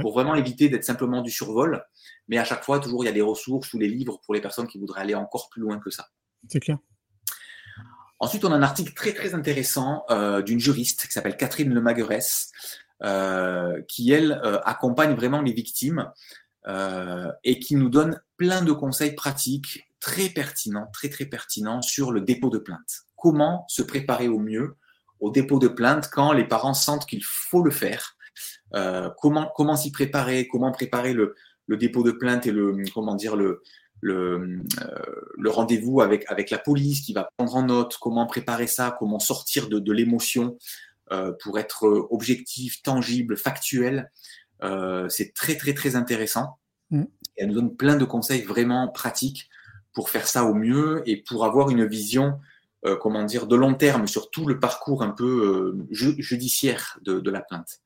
pour 0.00 0.12
vraiment 0.12 0.34
éviter 0.36 0.68
d'être 0.68 0.84
simplement 0.84 1.20
du 1.20 1.30
survol. 1.30 1.84
Mais 2.28 2.38
à 2.38 2.44
chaque 2.44 2.64
fois, 2.64 2.78
toujours, 2.78 3.02
il 3.04 3.06
y 3.06 3.10
a 3.10 3.12
des 3.12 3.20
ressources 3.20 3.74
ou 3.74 3.78
des 3.78 3.88
livres 3.88 4.20
pour 4.24 4.34
les 4.34 4.40
personnes 4.40 4.68
qui 4.68 4.78
voudraient 4.78 5.02
aller 5.02 5.14
encore 5.14 5.48
plus 5.50 5.60
loin 5.60 5.78
que 5.80 5.90
ça. 5.90 6.06
C'est 6.48 6.60
clair. 6.60 6.78
Ensuite, 8.20 8.44
on 8.44 8.52
a 8.52 8.56
un 8.56 8.62
article 8.62 8.92
très 8.92 9.12
très 9.14 9.34
intéressant 9.34 10.04
euh, 10.10 10.42
d'une 10.42 10.60
juriste 10.60 11.06
qui 11.06 11.12
s'appelle 11.12 11.36
Catherine 11.36 11.72
Lemaguerès, 11.72 12.52
euh, 13.02 13.80
qui 13.88 14.12
elle 14.12 14.42
euh, 14.44 14.60
accompagne 14.66 15.14
vraiment 15.14 15.40
les 15.40 15.54
victimes 15.54 16.10
euh, 16.68 17.32
et 17.44 17.58
qui 17.58 17.74
nous 17.76 17.88
donne 17.88 18.20
plein 18.36 18.60
de 18.60 18.72
conseils 18.72 19.14
pratiques 19.14 19.88
très 20.00 20.28
pertinents, 20.28 20.86
très 20.92 21.08
très 21.08 21.24
pertinents 21.24 21.80
sur 21.80 22.12
le 22.12 22.20
dépôt 22.20 22.50
de 22.50 22.58
plainte. 22.58 23.06
Comment 23.16 23.64
se 23.68 23.80
préparer 23.80 24.28
au 24.28 24.38
mieux 24.38 24.76
au 25.18 25.30
dépôt 25.30 25.58
de 25.58 25.68
plainte 25.68 26.10
quand 26.12 26.34
les 26.34 26.44
parents 26.44 26.74
sentent 26.74 27.06
qu'il 27.06 27.24
faut 27.24 27.62
le 27.62 27.70
faire 27.70 28.16
comment 29.18 29.50
comment 29.56 29.76
s'y 29.76 29.92
préparer, 29.92 30.46
comment 30.46 30.70
préparer 30.70 31.12
le, 31.12 31.34
le, 31.66 31.76
dépôt 31.76 32.02
de 32.02 32.12
plainte 32.12 32.46
et 32.46 32.52
le 32.52 32.74
comment 32.94 33.14
dire 33.14 33.34
le 33.34 33.62
le, 34.00 34.62
euh, 34.80 35.20
le 35.36 35.50
rendez-vous 35.50 36.00
avec 36.00 36.24
avec 36.28 36.50
la 36.50 36.58
police 36.58 37.00
qui 37.02 37.12
va 37.12 37.28
prendre 37.36 37.54
en 37.56 37.62
note, 37.64 37.96
comment 38.00 38.26
préparer 38.26 38.66
ça, 38.66 38.96
comment 38.98 39.18
sortir 39.18 39.68
de, 39.68 39.78
de 39.78 39.92
l'émotion 39.92 40.56
euh, 41.12 41.32
pour 41.42 41.58
être 41.58 41.84
objectif, 42.10 42.82
tangible, 42.82 43.36
factuel. 43.36 44.10
Euh, 44.62 45.08
c'est 45.08 45.32
très 45.34 45.56
très 45.56 45.74
très 45.74 45.96
intéressant. 45.96 46.58
Mm. 46.90 47.02
Et 47.02 47.42
elle 47.42 47.48
nous 47.48 47.54
donne 47.54 47.76
plein 47.76 47.96
de 47.96 48.04
conseils 48.04 48.42
vraiment 48.42 48.88
pratiques 48.88 49.48
pour 49.92 50.10
faire 50.10 50.26
ça 50.26 50.44
au 50.44 50.54
mieux 50.54 51.02
et 51.06 51.16
pour 51.16 51.44
avoir 51.44 51.70
une 51.70 51.84
vision, 51.84 52.38
euh, 52.84 52.96
comment 52.96 53.24
dire, 53.24 53.46
de 53.46 53.56
long 53.56 53.74
terme 53.74 54.06
sur 54.06 54.30
tout 54.30 54.46
le 54.46 54.60
parcours 54.60 55.02
un 55.02 55.10
peu 55.10 55.76
euh, 55.80 55.86
judiciaire 55.90 56.98
de, 57.02 57.20
de, 57.20 57.30
la 57.30 57.40
plainte. 57.40 57.80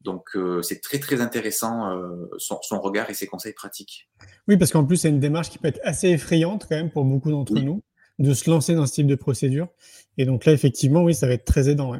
Donc 0.00 0.36
euh, 0.36 0.62
c'est 0.62 0.80
très 0.80 0.98
très 0.98 1.20
intéressant 1.20 1.90
euh, 1.90 2.30
son, 2.38 2.80
regard 2.80 3.10
et 3.10 3.14
ses 3.14 3.26
conseils 3.26 3.52
pratiques. 3.52 4.08
Oui, 4.46 4.56
parce 4.56 4.70
qu'en 4.70 4.84
plus 4.84 4.96
c'est 4.96 5.08
une 5.08 5.20
démarche 5.20 5.50
qui 5.50 5.58
peut 5.58 5.68
être 5.68 5.80
assez 5.82 6.08
effrayante 6.08 6.66
quand 6.68 6.76
même 6.76 6.90
pour 6.90 7.04
beaucoup 7.04 7.30
d'entre 7.30 7.54
nous 7.54 7.82
de 8.18 8.34
se 8.34 8.50
lancer 8.50 8.74
dans 8.74 8.86
ce 8.86 8.92
type 8.92 9.06
de 9.06 9.14
procédure. 9.14 9.68
Et 10.16 10.24
donc 10.24 10.44
là 10.44 10.52
effectivement 10.52 11.02
oui 11.02 11.14
ça 11.14 11.26
va 11.26 11.32
être 11.34 11.44
très 11.44 11.68
aidant. 11.68 11.96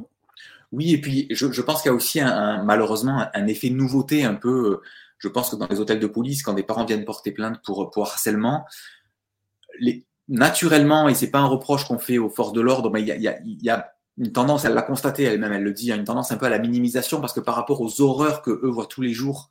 Oui 0.71 0.93
et 0.93 1.01
puis 1.01 1.27
je, 1.31 1.61
pense 1.61 1.83
qu'il 1.83 1.91
y 1.91 1.93
a 1.93 1.97
aussi 1.97 2.21
un, 2.21 2.63
malheureusement 2.63 3.27
un, 3.35 3.47
effet 3.47 3.71
nouveauté 3.71 4.25
un 4.25 4.35
peu. 4.35 4.73
Euh, 4.73 4.83
je 5.19 5.27
pense 5.27 5.51
que 5.51 5.57
dans 5.57 5.67
les 5.67 5.81
hôtels 5.81 5.99
de 5.99 6.07
police 6.07 6.43
quand 6.43 6.55
des 6.55 6.63
parents 6.63 6.85
viennent 6.85 7.05
porter 7.05 7.33
plainte 7.33 7.61
pour, 7.65 7.91
pour 7.91 8.07
harcèlement, 8.07 8.65
les, 9.81 10.07
naturellement 10.29 11.09
et 11.09 11.15
c'est 11.15 11.31
pas 11.31 11.41
un 11.41 11.47
reproche 11.47 11.85
qu'on 11.85 11.99
fait 11.99 12.19
aux 12.19 12.31
forces 12.31 12.53
de 12.53 12.61
l'ordre, 12.61 12.91
mais 12.91 13.03
il 13.03 13.09
y 13.09 13.29
a, 13.29 13.39
y 13.45 13.71
a 13.71 13.98
une 14.19 14.33
tendance, 14.33 14.65
elle 14.65 14.75
l'a 14.75 14.83
constaté 14.83 15.23
elle-même, 15.23 15.53
elle 15.53 15.63
le 15.63 15.73
dit, 15.73 15.93
hein, 15.93 15.97
une 15.97 16.05
tendance 16.05 16.33
un 16.33 16.37
peu 16.37 16.47
à 16.47 16.51
la 16.51 16.59
minimisation 16.59 17.21
parce 17.21 17.33
que 17.33 17.41
par 17.41 17.55
rapport 17.55 17.81
aux 17.81 18.01
horreurs 18.01 18.43
que 18.43 18.51
eux 18.51 18.69
voient 18.69 18.87
tous 18.87 19.03
les 19.03 19.13
jours, 19.13 19.51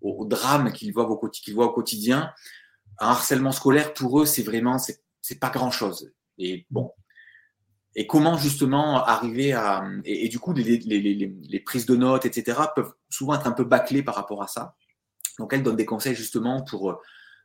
aux, 0.00 0.24
drames 0.24 0.72
qu'ils 0.72 0.92
voient, 0.92 1.08
au, 1.10 1.28
qu'ils 1.28 1.54
voient 1.54 1.66
au 1.66 1.72
quotidien, 1.72 2.32
un 2.98 3.08
harcèlement 3.08 3.52
scolaire 3.52 3.92
pour 3.92 4.20
eux, 4.20 4.26
c'est 4.26 4.42
vraiment, 4.42 4.78
c'est 4.78 5.40
pas 5.40 5.50
grand 5.50 5.70
chose. 5.70 6.12
Et 6.38 6.66
bon. 6.70 6.92
Et 7.94 8.06
comment 8.06 8.36
justement 8.36 9.02
arriver 9.04 9.54
à. 9.54 9.88
Et, 10.04 10.28
du 10.28 10.38
coup, 10.38 10.52
les, 10.52 10.78
les, 10.78 11.00
les, 11.00 11.34
les, 11.48 11.60
prises 11.60 11.86
de 11.86 11.96
notes, 11.96 12.26
etc., 12.26 12.58
peuvent 12.74 12.92
souvent 13.08 13.34
être 13.34 13.46
un 13.46 13.52
peu 13.52 13.64
bâclées 13.64 14.02
par 14.02 14.14
rapport 14.14 14.42
à 14.42 14.48
ça. 14.48 14.74
Donc, 15.38 15.54
elle 15.54 15.62
donne 15.62 15.76
des 15.76 15.86
conseils 15.86 16.14
justement 16.14 16.62
pour 16.62 17.00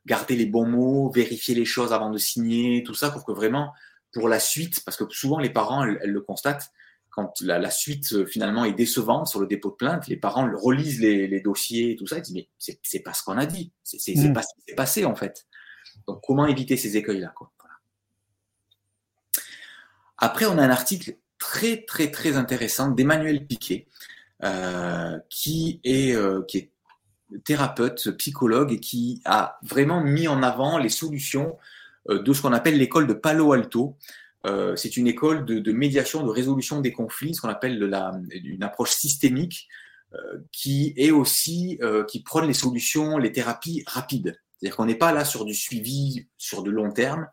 garder 0.05 0.35
les 0.35 0.45
bons 0.45 0.67
mots, 0.67 1.09
vérifier 1.09 1.55
les 1.55 1.63
choses 1.63 1.93
avant 1.93 2.09
de 2.09 2.17
signer, 2.17 2.83
tout 2.83 2.93
ça, 2.93 3.11
pour 3.11 3.23
que 3.23 3.31
vraiment 3.31 3.71
pour 4.13 4.27
la 4.27 4.39
suite, 4.39 4.83
parce 4.83 4.97
que 4.97 5.03
souvent 5.09 5.39
les 5.39 5.49
parents, 5.49 5.83
elles, 5.83 6.11
le 6.11 6.21
constatent, 6.21 6.71
quand 7.09 7.41
la, 7.41 7.69
suite 7.69 8.13
euh, 8.13 8.25
finalement 8.25 8.63
est 8.63 8.73
décevante 8.73 9.27
sur 9.27 9.41
le 9.41 9.47
dépôt 9.47 9.71
de 9.71 9.75
plainte, 9.75 10.07
les 10.07 10.15
parents 10.15 10.49
relisent 10.55 11.01
les, 11.01 11.41
dossiers 11.41 11.91
et 11.91 11.95
tout 11.95 12.07
ça, 12.07 12.17
ils 12.17 12.21
disent 12.21 12.33
mais 12.35 12.49
c'est 12.83 12.99
pas 13.01 13.13
ce 13.13 13.23
qu'on 13.23 13.37
a 13.37 13.45
dit, 13.45 13.73
c'est 13.83 14.15
mm. 14.15 14.33
pas 14.33 14.43
ce 14.43 14.55
qui 14.55 14.61
s'est 14.69 14.75
passé 14.75 15.05
en 15.05 15.15
fait. 15.15 15.45
Donc 16.07 16.21
comment 16.25 16.45
éviter 16.45 16.77
ces 16.77 16.95
écueils-là 16.95 17.33
Après, 20.17 20.45
on 20.45 20.57
a 20.57 20.63
un 20.63 20.69
article 20.69 21.17
très 21.37 21.83
très 21.83 22.11
très 22.11 22.37
intéressant 22.37 22.89
d'Emmanuel 22.89 23.45
Piquet, 23.45 23.87
euh, 24.43 25.19
qui, 25.29 25.81
est, 25.83 26.15
euh, 26.15 26.43
qui 26.47 26.57
est 26.57 26.71
thérapeute, 27.43 28.09
psychologue 28.17 28.71
et 28.71 28.79
qui 28.79 29.21
a 29.25 29.59
vraiment 29.61 30.01
mis 30.01 30.27
en 30.27 30.41
avant 30.43 30.77
les 30.77 30.89
solutions 30.89 31.57
de 32.09 32.33
ce 32.33 32.41
qu'on 32.41 32.53
appelle 32.53 32.77
l'école 32.77 33.07
de 33.07 33.13
Palo 33.13 33.53
Alto. 33.53 33.97
Euh, 34.45 34.75
c'est 34.75 34.97
une 34.97 35.07
école 35.07 35.45
de, 35.45 35.71
médiation, 35.71 36.23
de 36.23 36.29
résolution 36.29 36.81
des 36.81 36.91
conflits, 36.91 37.35
ce 37.35 37.41
qu'on 37.41 37.49
appelle 37.49 37.79
la, 37.79 38.11
une 38.31 38.63
approche 38.63 38.91
systémique 38.91 39.67
euh, 40.13 40.39
qui 40.51 40.93
est 40.97 41.11
aussi, 41.11 41.79
qui 42.07 42.23
prône 42.23 42.47
les 42.47 42.53
solutions, 42.53 43.17
les 43.17 43.31
thérapies 43.31 43.83
rapides. 43.87 44.39
C'est-à-dire 44.57 44.75
qu'on 44.75 44.85
n'est 44.85 44.95
pas 44.95 45.11
là 45.11 45.25
sur 45.25 45.45
du 45.45 45.53
suivi 45.53 46.27
sur 46.37 46.63
de 46.63 46.71
long 46.71 46.91
terme, 46.91 47.27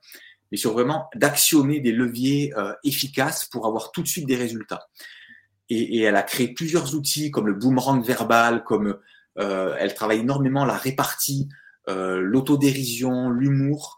mais 0.50 0.59
sur 0.59 0.72
vraiment 0.72 1.09
d'actionner 1.14 1.81
des 1.81 1.92
leviers 1.92 2.52
efficaces 2.85 3.44
pour 3.46 3.66
avoir 3.66 3.92
tout 3.92 4.02
de 4.02 4.09
suite 4.09 4.26
des 4.26 4.37
résultats. 4.37 4.88
Et, 5.70 6.00
elle 6.00 6.16
a 6.16 6.22
créé 6.22 6.54
plusieurs 6.54 6.94
outils 6.94 7.31
comme 7.31 7.46
le 7.46 7.52
boomerang 7.52 8.02
verbal, 8.02 8.64
comme 8.64 8.98
elle 9.37 9.92
travaille 9.92 10.20
énormément 10.20 10.64
la 10.64 10.76
répartie, 10.76 11.48
l'autodérision, 11.87 13.28
l'humour, 13.28 13.97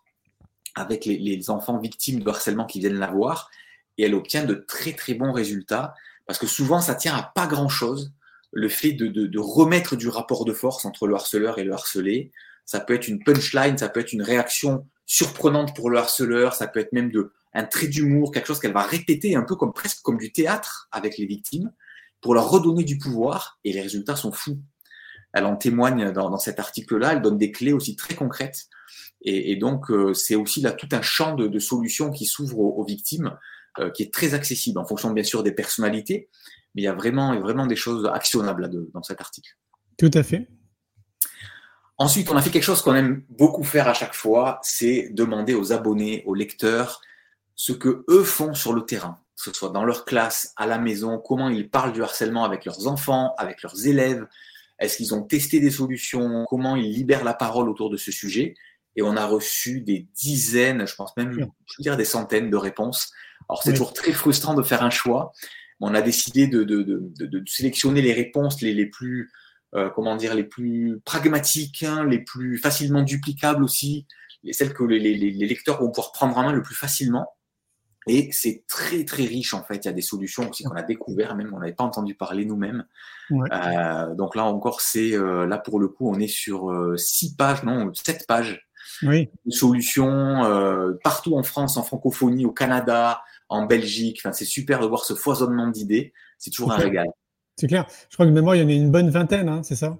avec 0.74 1.04
les, 1.04 1.50
enfants 1.50 1.78
victimes 1.78 2.20
de 2.20 2.28
harcèlement 2.28 2.66
qui 2.66 2.80
viennent 2.80 2.98
la 2.98 3.10
voir 3.10 3.50
et 3.98 4.04
elle 4.04 4.14
obtient 4.14 4.44
de 4.44 4.54
très 4.54 4.92
très 4.92 5.14
bons 5.14 5.32
résultats 5.32 5.94
parce 6.26 6.38
que 6.38 6.46
souvent 6.46 6.80
ça 6.80 6.94
tient 6.94 7.14
à 7.14 7.22
pas 7.22 7.46
grand 7.46 7.68
chose 7.68 8.12
le 8.52 8.68
fait 8.68 8.92
de, 8.92 9.06
de, 9.06 9.26
de, 9.26 9.38
remettre 9.38 9.96
du 9.96 10.08
rapport 10.08 10.44
de 10.44 10.52
force 10.52 10.84
entre 10.84 11.06
le 11.06 11.14
harceleur 11.14 11.58
et 11.58 11.64
le 11.64 11.72
harcelé. 11.72 12.32
Ça 12.64 12.80
peut 12.80 12.94
être 12.94 13.08
une 13.08 13.22
punchline, 13.22 13.78
ça 13.78 13.88
peut 13.88 14.00
être 14.00 14.12
une 14.12 14.22
réaction 14.22 14.86
surprenante 15.06 15.74
pour 15.74 15.90
le 15.90 15.98
harceleur, 15.98 16.54
ça 16.54 16.66
peut 16.66 16.80
être 16.80 16.92
même 16.92 17.10
de, 17.10 17.32
un 17.54 17.64
trait 17.64 17.88
d'humour, 17.88 18.32
quelque 18.32 18.46
chose 18.46 18.60
qu'elle 18.60 18.72
va 18.72 18.82
répéter 18.82 19.34
un 19.34 19.42
peu 19.42 19.56
comme 19.56 19.72
presque 19.72 20.02
comme 20.02 20.18
du 20.18 20.32
théâtre 20.32 20.88
avec 20.92 21.18
les 21.18 21.26
victimes 21.26 21.72
pour 22.20 22.34
leur 22.34 22.50
redonner 22.50 22.84
du 22.84 22.98
pouvoir 22.98 23.58
et 23.64 23.72
les 23.72 23.80
résultats 23.80 24.16
sont 24.16 24.32
fous. 24.32 24.60
Elle 25.32 25.46
en 25.46 25.56
témoigne 25.56 26.12
dans, 26.12 26.30
dans 26.30 26.38
cet 26.38 26.58
article-là, 26.58 27.12
elle 27.14 27.22
donne 27.22 27.38
des 27.38 27.50
clés 27.52 27.72
aussi 27.72 27.96
très 27.96 28.14
concrètes 28.14 28.68
et, 29.22 29.52
et 29.52 29.56
donc 29.56 29.90
euh, 29.90 30.14
c'est 30.14 30.34
aussi 30.34 30.60
là 30.60 30.72
tout 30.72 30.88
un 30.92 31.02
champ 31.02 31.34
de, 31.34 31.46
de 31.46 31.58
solutions 31.58 32.10
qui 32.10 32.26
s'ouvre 32.26 32.58
aux, 32.58 32.80
aux, 32.80 32.84
victimes 32.84 33.36
euh, 33.78 33.90
qui 33.90 34.02
est 34.02 34.12
très 34.12 34.34
accessible 34.34 34.78
en 34.78 34.84
fonction 34.84 35.10
bien 35.10 35.24
sûr 35.24 35.42
des 35.42 35.52
personnalités, 35.52 36.28
mais 36.74 36.82
il 36.82 36.84
y 36.84 36.88
a 36.88 36.94
vraiment, 36.94 37.38
vraiment 37.40 37.66
des 37.66 37.76
choses 37.76 38.08
actionnables 38.12 38.62
là 38.62 38.68
de, 38.68 38.90
dans 38.94 39.02
cet 39.02 39.20
article. 39.20 39.56
Tout 39.98 40.10
à 40.14 40.22
fait. 40.22 40.48
Ensuite, 41.98 42.30
on 42.30 42.36
a 42.36 42.40
fait 42.40 42.50
quelque 42.50 42.64
chose 42.64 42.80
qu'on 42.80 42.94
aime 42.94 43.24
beaucoup 43.28 43.62
faire 43.62 43.86
à 43.86 43.92
chaque 43.92 44.14
fois, 44.14 44.58
c'est 44.62 45.10
demander 45.12 45.52
aux 45.52 45.74
abonnés, 45.74 46.22
aux 46.24 46.34
lecteurs, 46.34 47.02
ce 47.54 47.72
que 47.72 48.06
eux 48.08 48.24
font 48.24 48.54
sur 48.54 48.72
le 48.72 48.86
terrain, 48.86 49.20
que 49.36 49.42
ce 49.42 49.52
soit 49.52 49.68
dans 49.68 49.84
leur 49.84 50.06
classe, 50.06 50.54
à 50.56 50.66
la 50.66 50.78
maison, 50.78 51.18
comment 51.18 51.50
ils 51.50 51.68
parlent 51.68 51.92
du 51.92 52.02
harcèlement 52.02 52.44
avec 52.44 52.64
leurs 52.64 52.86
enfants, 52.86 53.34
avec 53.36 53.62
leurs 53.62 53.86
élèves, 53.86 54.26
est-ce 54.78 54.96
qu'ils 54.96 55.14
ont 55.14 55.22
testé 55.22 55.60
des 55.60 55.70
solutions, 55.70 56.46
comment 56.48 56.74
ils 56.74 56.90
libèrent 56.90 57.22
la 57.22 57.34
parole 57.34 57.68
autour 57.68 57.90
de 57.90 57.98
ce 57.98 58.10
sujet. 58.10 58.54
Et 58.96 59.02
on 59.02 59.16
a 59.16 59.24
reçu 59.26 59.80
des 59.80 60.08
dizaines, 60.14 60.86
je 60.86 60.94
pense 60.94 61.16
même, 61.16 61.32
je 61.32 61.40
veux 61.40 61.82
dire 61.82 61.96
des 61.96 62.04
centaines 62.04 62.50
de 62.50 62.56
réponses. 62.56 63.12
Alors 63.48 63.62
c'est 63.62 63.70
oui. 63.70 63.76
toujours 63.76 63.92
très 63.94 64.12
frustrant 64.12 64.54
de 64.54 64.62
faire 64.62 64.82
un 64.82 64.90
choix. 64.90 65.32
On 65.80 65.94
a 65.94 66.02
décidé 66.02 66.46
de, 66.46 66.64
de, 66.64 66.82
de, 66.82 67.26
de 67.26 67.42
sélectionner 67.46 68.02
les 68.02 68.12
réponses 68.12 68.60
les, 68.60 68.74
les 68.74 68.86
plus, 68.86 69.30
euh, 69.74 69.90
comment 69.90 70.16
dire, 70.16 70.34
les 70.34 70.44
plus 70.44 71.00
pragmatiques, 71.04 71.84
hein, 71.84 72.04
les 72.04 72.18
plus 72.18 72.58
facilement 72.58 73.02
duplicables 73.02 73.64
aussi, 73.64 74.06
celles 74.50 74.74
que 74.74 74.84
les, 74.84 74.98
les, 74.98 75.14
les 75.16 75.46
lecteurs 75.46 75.80
vont 75.80 75.90
pouvoir 75.90 76.12
prendre 76.12 76.36
en 76.36 76.42
main 76.42 76.52
le 76.52 76.62
plus 76.62 76.74
facilement. 76.74 77.28
Et 78.06 78.30
c'est 78.32 78.64
très 78.66 79.04
très 79.04 79.24
riche 79.24 79.52
en 79.52 79.62
fait. 79.62 79.76
Il 79.76 79.84
y 79.84 79.88
a 79.88 79.92
des 79.92 80.00
solutions 80.02 80.48
aussi 80.48 80.64
qu'on 80.64 80.74
a 80.74 80.82
découvert, 80.82 81.36
même 81.36 81.52
on 81.54 81.60
n'avait 81.60 81.74
pas 81.74 81.84
entendu 81.84 82.14
parler 82.14 82.44
nous-mêmes. 82.44 82.86
Ouais. 83.30 83.48
Euh, 83.52 84.14
donc 84.14 84.34
là 84.34 84.44
encore, 84.44 84.80
c'est 84.80 85.12
euh, 85.12 85.46
là 85.46 85.58
pour 85.58 85.78
le 85.78 85.88
coup, 85.88 86.10
on 86.10 86.18
est 86.18 86.26
sur 86.26 86.72
euh, 86.72 86.96
six 86.96 87.36
pages, 87.36 87.62
non, 87.62 87.92
sept 87.94 88.26
pages 88.26 88.66
oui. 89.02 89.28
de 89.46 89.50
solutions 89.50 90.44
euh, 90.44 90.92
partout 91.02 91.36
en 91.36 91.42
France, 91.42 91.76
en 91.76 91.82
francophonie, 91.82 92.46
au 92.46 92.52
Canada, 92.52 93.22
en 93.48 93.66
Belgique. 93.66 94.20
Enfin, 94.20 94.32
c'est 94.32 94.44
super 94.44 94.80
de 94.80 94.86
voir 94.86 95.04
ce 95.04 95.14
foisonnement 95.14 95.68
d'idées. 95.68 96.12
C'est 96.38 96.50
toujours 96.50 96.72
un 96.72 96.76
clair. 96.76 96.88
régal. 96.88 97.06
C'est 97.56 97.66
clair. 97.66 97.86
Je 98.08 98.16
crois 98.16 98.26
que 98.26 98.30
de 98.30 98.34
mémoire, 98.34 98.56
il 98.56 98.62
y 98.62 98.64
en 98.64 98.68
a 98.68 98.72
une 98.72 98.90
bonne 98.90 99.10
vingtaine, 99.10 99.48
hein, 99.48 99.62
c'est 99.62 99.76
ça? 99.76 99.98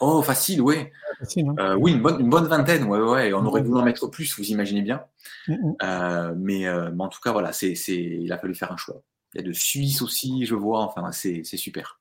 Oh, 0.00 0.22
facile, 0.22 0.60
oui. 0.60 0.76
Facile, 1.18 1.48
hein. 1.48 1.54
euh, 1.58 1.74
oui, 1.74 1.92
une 1.92 2.02
bonne, 2.02 2.20
une 2.20 2.30
bonne 2.30 2.46
vingtaine, 2.46 2.84
ouais, 2.84 3.00
ouais. 3.00 3.32
On 3.32 3.44
aurait 3.44 3.62
voulu 3.62 3.80
en 3.80 3.84
mettre 3.84 4.06
plus, 4.06 4.38
vous 4.38 4.44
imaginez 4.50 4.82
bien. 4.82 5.02
Mm 5.48 5.54
-hmm. 5.54 5.74
euh, 5.82 6.34
mais, 6.36 6.66
euh, 6.66 6.90
mais, 6.94 7.04
en 7.04 7.08
tout 7.08 7.20
cas, 7.20 7.32
voilà, 7.32 7.52
c'est, 7.52 7.74
c'est, 7.74 7.96
il 7.96 8.32
a 8.32 8.38
fallu 8.38 8.54
faire 8.54 8.70
un 8.70 8.76
choix. 8.76 9.02
Il 9.34 9.40
y 9.40 9.44
a 9.44 9.46
de 9.46 9.52
Suisse 9.52 10.02
aussi, 10.02 10.44
je 10.44 10.54
vois. 10.54 10.82
Enfin, 10.84 11.10
c'est, 11.10 11.42
c'est 11.44 11.56
super. 11.56 11.97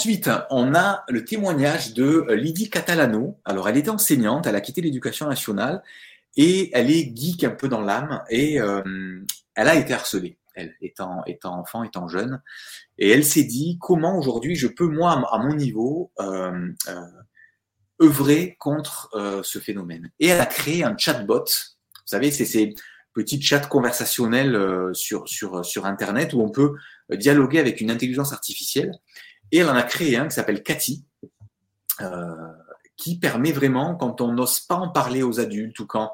Ensuite, 0.00 0.30
on 0.48 0.74
a 0.74 1.04
le 1.10 1.26
témoignage 1.26 1.92
de 1.92 2.26
Lydie 2.30 2.70
Catalano. 2.70 3.38
Alors, 3.44 3.68
elle 3.68 3.76
était 3.76 3.90
enseignante, 3.90 4.46
elle 4.46 4.56
a 4.56 4.62
quitté 4.62 4.80
l'éducation 4.80 5.28
nationale 5.28 5.82
et 6.38 6.70
elle 6.72 6.90
est 6.90 7.14
geek 7.14 7.44
un 7.44 7.50
peu 7.50 7.68
dans 7.68 7.82
l'âme 7.82 8.22
et 8.30 8.58
euh, 8.62 9.22
elle 9.54 9.68
a 9.68 9.74
été 9.74 9.92
harcelée 9.92 10.38
elle, 10.54 10.74
étant, 10.80 11.22
étant 11.26 11.60
enfant, 11.60 11.84
étant 11.84 12.08
jeune. 12.08 12.40
Et 12.96 13.10
elle 13.10 13.26
s'est 13.26 13.44
dit, 13.44 13.76
comment 13.78 14.16
aujourd'hui 14.16 14.56
je 14.56 14.68
peux, 14.68 14.86
moi, 14.86 15.22
à 15.30 15.36
mon 15.36 15.54
niveau, 15.54 16.12
euh, 16.18 16.70
euh, 16.88 18.02
œuvrer 18.02 18.56
contre 18.58 19.10
euh, 19.12 19.42
ce 19.44 19.58
phénomène? 19.58 20.10
Et 20.18 20.28
elle 20.28 20.40
a 20.40 20.46
créé 20.46 20.82
un 20.82 20.96
chatbot. 20.96 21.44
Vous 21.44 22.06
savez, 22.06 22.30
c'est 22.30 22.46
ces 22.46 22.74
petits 23.12 23.42
chats 23.42 23.66
conversationnels 23.66 24.56
euh, 24.56 24.94
sur, 24.94 25.28
sur, 25.28 25.62
sur 25.62 25.84
Internet 25.84 26.32
où 26.32 26.40
on 26.40 26.48
peut 26.48 26.76
dialoguer 27.10 27.58
avec 27.58 27.82
une 27.82 27.90
intelligence 27.90 28.32
artificielle. 28.32 28.92
Et 29.52 29.58
elle 29.58 29.68
en 29.68 29.76
a 29.76 29.82
créé 29.82 30.16
un 30.16 30.28
qui 30.28 30.34
s'appelle 30.34 30.62
Cathy, 30.62 31.04
euh, 32.00 32.52
qui 32.96 33.18
permet 33.18 33.52
vraiment, 33.52 33.96
quand 33.96 34.20
on 34.20 34.32
n'ose 34.32 34.60
pas 34.60 34.76
en 34.76 34.90
parler 34.90 35.22
aux 35.22 35.40
adultes 35.40 35.78
ou 35.80 35.86
quand 35.86 36.12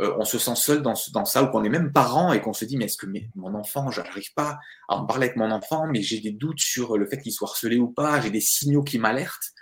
euh, 0.00 0.14
on 0.18 0.24
se 0.24 0.38
sent 0.38 0.56
seul 0.56 0.82
dans, 0.82 0.94
dans 1.12 1.24
ça, 1.24 1.42
ou 1.42 1.48
qu'on 1.48 1.64
est 1.64 1.68
même 1.68 1.92
parent 1.92 2.32
et 2.32 2.40
qu'on 2.40 2.52
se 2.52 2.64
dit, 2.64 2.76
mais 2.76 2.86
est-ce 2.86 2.96
que 2.96 3.06
mon 3.36 3.54
enfant, 3.54 3.90
j'arrive 3.90 4.32
pas 4.34 4.58
à 4.88 4.96
en 4.96 5.06
parler 5.06 5.26
avec 5.26 5.36
mon 5.36 5.50
enfant, 5.50 5.86
mais 5.86 6.02
j'ai 6.02 6.20
des 6.20 6.32
doutes 6.32 6.60
sur 6.60 6.98
le 6.98 7.06
fait 7.06 7.18
qu'il 7.18 7.32
soit 7.32 7.48
harcelé 7.48 7.78
ou 7.78 7.88
pas, 7.88 8.20
j'ai 8.20 8.30
des 8.30 8.40
signaux 8.40 8.82
qui 8.82 8.98
m'alertent. 8.98 9.52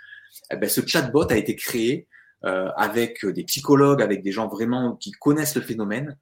Eh 0.51 0.55
ben, 0.55 0.69
ce 0.69 0.85
chatbot 0.85 1.31
a 1.31 1.37
été 1.37 1.55
créé 1.55 2.07
euh, 2.45 2.69
avec 2.75 3.25
des 3.25 3.43
psychologues, 3.43 4.01
avec 4.01 4.23
des 4.23 4.31
gens 4.31 4.47
vraiment 4.47 4.95
qui 4.95 5.11
connaissent 5.11 5.55
le 5.55 5.61
phénomène, 5.61 6.17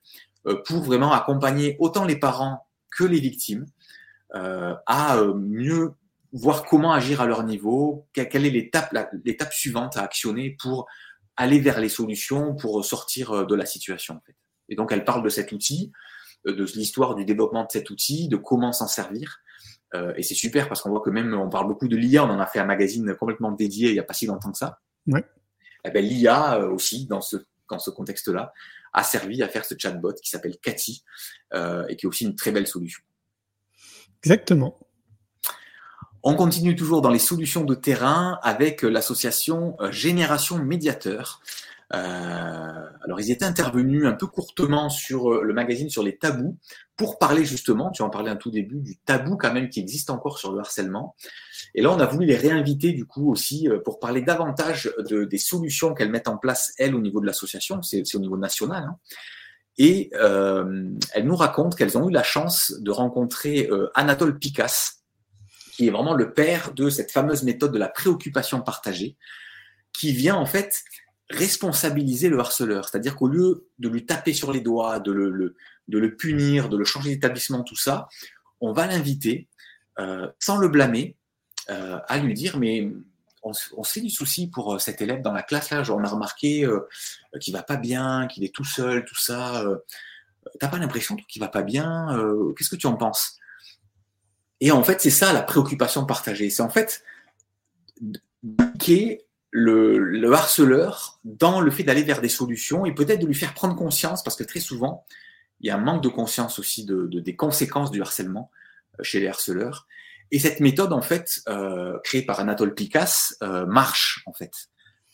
euh, 0.48 0.62
pour 0.66 0.82
vraiment 0.82 1.12
accompagner 1.12 1.76
autant 1.80 2.04
les 2.04 2.16
parents 2.16 2.68
que 2.90 3.04
les 3.04 3.20
victimes 3.20 3.68
euh, 4.34 4.74
à 4.88 5.18
euh, 5.18 5.36
mieux 5.36 5.94
voir 6.34 6.66
comment 6.66 6.94
agir 6.94 7.22
à 7.22 7.26
leur 7.26 7.44
niveau, 7.44 8.08
quelle 8.14 8.46
est 8.46 8.52
l'étape, 8.52 8.96
l'étape 9.26 9.54
suivante 9.54 9.98
à 9.98 10.02
actionner 10.02 10.56
pour 10.62 10.88
aller 11.36 11.60
vers 11.60 11.80
les 11.80 11.90
solutions 11.90 12.56
pour 12.56 12.84
sortir 12.86 13.32
euh, 13.32 13.46
de 13.46 13.56
la 13.56 13.66
situation. 13.66 14.16
En 14.16 14.22
fait. 14.26 14.36
Et 14.70 14.76
donc, 14.76 14.92
elle 14.92 15.04
parle 15.04 15.24
de 15.24 15.30
cet 15.30 15.52
outil, 15.52 15.92
euh, 16.48 16.56
de 16.56 16.66
l'histoire 16.76 17.16
du 17.16 17.26
développement 17.26 17.64
de 17.64 17.72
cet 17.72 17.90
outil, 17.90 18.28
de 18.28 18.38
comment 18.38 18.72
s'en 18.72 18.88
servir. 18.88 19.40
Euh, 19.94 20.14
et 20.16 20.24
c'est 20.24 20.36
super 20.36 20.68
parce 20.68 20.82
qu'on 20.82 20.90
voit 20.90 21.02
que 21.02 21.10
même, 21.10 21.34
on 21.34 21.50
parle 21.50 21.68
beaucoup 21.68 21.88
de 21.88 21.98
l'IA, 21.98 22.24
on 22.26 22.30
en 22.30 22.40
a 22.40 22.46
fait 22.46 22.60
un 22.60 22.66
magazine 22.66 23.14
complètement 23.16 23.52
dédié 23.52 23.90
il 23.90 23.94
n'y 23.94 24.00
a 24.00 24.04
pas 24.04 24.14
si 24.14 24.26
longtemps 24.26 24.52
que 24.52 24.58
ça. 24.58 24.80
Ouais. 25.08 25.26
Eh 25.84 25.92
ben, 25.92 26.06
L'IA 26.06 26.60
aussi, 26.68 27.08
dans 27.08 27.22
ce, 27.22 27.38
dans 27.70 27.80
ce 27.80 27.90
contexte-là, 27.90 28.54
a 28.94 29.04
servi 29.04 29.42
à 29.42 29.48
faire 29.48 29.66
ce 29.66 29.76
chatbot 29.78 30.14
qui 30.14 30.30
s'appelle 30.30 30.58
Cathy 30.62 31.04
euh, 31.54 31.86
et 31.88 31.96
qui 31.96 32.06
est 32.06 32.10
aussi 32.10 32.26
une 32.26 32.36
très 32.36 32.52
belle 32.52 32.68
solution. 32.68 33.02
Exactement. 34.24 34.78
On 36.24 36.36
continue 36.36 36.76
toujours 36.76 37.02
dans 37.02 37.10
les 37.10 37.20
solutions 37.20 37.64
de 37.64 37.74
terrain 37.74 38.40
avec 38.44 38.84
l'association 38.84 39.76
Génération 39.90 40.58
Médiateur. 40.60 41.42
Euh, 41.94 41.98
alors, 43.04 43.20
ils 43.20 43.32
étaient 43.32 43.46
intervenus 43.46 44.06
un 44.06 44.14
peu 44.14 44.28
courtement 44.28 44.90
sur 44.90 45.44
le 45.44 45.54
magazine 45.54 45.90
sur 45.90 46.04
les 46.04 46.18
tabous 46.18 46.58
pour 46.96 47.18
parler 47.18 47.44
justement, 47.44 47.90
tu 47.90 48.04
en 48.04 48.10
parlais 48.10 48.30
un 48.30 48.36
tout 48.36 48.52
début, 48.52 48.80
du 48.80 48.98
tabou 48.98 49.36
quand 49.36 49.52
même 49.52 49.70
qui 49.70 49.80
existe 49.80 50.10
encore 50.10 50.38
sur 50.38 50.52
le 50.52 50.60
harcèlement. 50.60 51.16
Et 51.74 51.82
là, 51.82 51.92
on 51.92 52.00
a 52.00 52.06
voulu 52.06 52.26
les 52.28 52.38
réinviter 52.38 52.94
du 52.94 53.06
coup 53.06 53.32
aussi 53.32 53.68
pour 53.84 54.00
parler 54.00 54.22
davantage 54.22 54.94
de, 55.10 55.26
des 55.26 55.40
solutions 55.40 55.94
qu'elles 55.94 56.12
mettent 56.12 56.28
en 56.28 56.38
place, 56.38 56.74
elles, 56.78 56.96
au 56.96 57.02
niveau 57.02 57.20
de 57.20 57.26
l'association, 57.26 57.82
c'est 57.82 58.16
au 58.16 58.20
niveau 58.20 58.38
national. 58.38 58.84
Hein. 58.84 58.98
Et 59.78 60.10
euh, 60.14 60.90
elles 61.14 61.26
nous 61.26 61.36
racontent 61.36 61.76
qu'elles 61.76 61.98
ont 61.98 62.08
eu 62.10 62.12
la 62.12 62.24
chance 62.24 62.74
de 62.80 62.92
rencontrer 62.92 63.68
euh, 63.72 63.90
Anatole 63.96 64.38
Picasse, 64.38 65.01
qui 65.72 65.88
est 65.88 65.90
vraiment 65.90 66.14
le 66.14 66.34
père 66.34 66.74
de 66.74 66.90
cette 66.90 67.12
fameuse 67.12 67.44
méthode 67.44 67.72
de 67.72 67.80
la 67.80 67.88
préoccupation 67.88 68.62
partagée, 68.62 69.16
qui 69.94 70.12
vient 70.12 70.36
en 70.36 70.46
fait 70.46 70.84
responsabiliser 71.30 72.30
le 72.30 72.40
harceleur. 72.40 72.88
C'est-à-dire 72.88 73.16
qu'au 73.16 73.28
lieu 73.28 73.68
de 73.80 73.88
lui 73.88 74.06
taper 74.06 74.34
sur 74.34 74.52
les 74.52 74.60
doigts, 74.60 75.00
de 75.00 75.12
le, 75.12 76.16
punir, 76.16 76.70
de 76.70 76.78
le 76.78 76.84
changer 76.84 77.12
d'établissement, 77.12 77.64
tout 77.64 77.78
ça, 77.78 78.10
on 78.60 78.74
va 78.74 78.86
l'inviter, 78.86 79.48
euh, 80.00 80.30
sans 80.40 80.58
le 80.58 80.68
blâmer, 80.68 81.16
euh, 81.70 82.00
à 82.08 82.18
lui 82.18 82.34
dire, 82.34 82.58
mais 82.58 82.92
on, 83.44 83.52
on, 83.78 83.84
se 83.84 83.94
fait 83.94 84.02
du 84.02 84.10
souci 84.10 84.50
pour 84.50 84.80
cet 84.82 85.02
élève 85.02 85.22
dans 85.22 85.32
la 85.32 85.42
classe, 85.42 85.70
là, 85.70 85.84
on 85.90 86.04
a 86.04 86.08
remarqué 86.08 86.66
euh, 86.66 86.82
qu'il 87.40 87.54
va 87.54 87.64
pas 87.64 87.78
bien, 87.78 88.28
qu'il 88.28 88.44
est 88.44 88.54
tout 88.54 88.66
seul, 88.66 89.06
tout 89.06 89.18
ça. 89.18 89.64
T'as 90.60 90.68
pas 90.68 90.80
l'impression 90.80 91.16
qu'il 91.16 91.40
va 91.40 91.48
pas 91.48 91.62
bien 91.62 92.08
Qu'est-ce 92.58 92.70
que 92.70 92.76
tu 92.76 92.88
en 92.88 92.98
penses? 92.98 93.38
Et 94.62 94.72
en 94.72 94.84
fait, 94.84 95.02
c'est 95.02 95.10
ça 95.10 95.34
la 95.34 95.42
préoccupation 95.42 96.06
partagée. 96.06 96.50
C'est 96.52 96.62
en 96.62 96.70
fait 96.70 97.04
d'indiquer 98.00 99.26
le, 99.50 99.98
le, 99.98 100.32
harceleur 100.32 101.20
dans 101.26 101.60
le 101.60 101.72
fait 101.72 101.84
d'aller 101.84 102.04
vers 102.04 102.22
des 102.22 102.30
solutions 102.30 102.86
et 102.86 102.94
peut-être 102.94 103.20
de 103.20 103.26
lui 103.26 103.36
faire 103.36 103.54
prendre 103.54 103.76
conscience, 103.76 104.24
parce 104.24 104.38
que 104.38 104.44
très 104.44 104.62
souvent, 104.62 105.06
il 105.60 105.68
y 105.68 105.70
a 105.72 105.76
un 105.76 105.80
manque 105.80 106.02
de 106.02 106.10
conscience 106.10 106.58
aussi 106.58 106.86
de, 106.86 107.08
de 107.08 107.20
des 107.20 107.36
conséquences 107.36 107.92
du 107.92 108.02
harcèlement 108.02 108.50
chez 109.02 109.20
les 109.20 109.28
harceleurs. 109.28 109.88
Et 110.32 110.40
cette 110.40 110.60
méthode, 110.60 110.94
en 110.94 111.02
fait, 111.02 111.42
euh, 111.50 112.00
créée 112.04 112.22
par 112.22 112.40
Anatole 112.40 112.74
Picasse, 112.74 113.38
euh, 113.44 113.66
marche, 113.66 114.24
en 114.26 114.34
fait. 114.34 114.54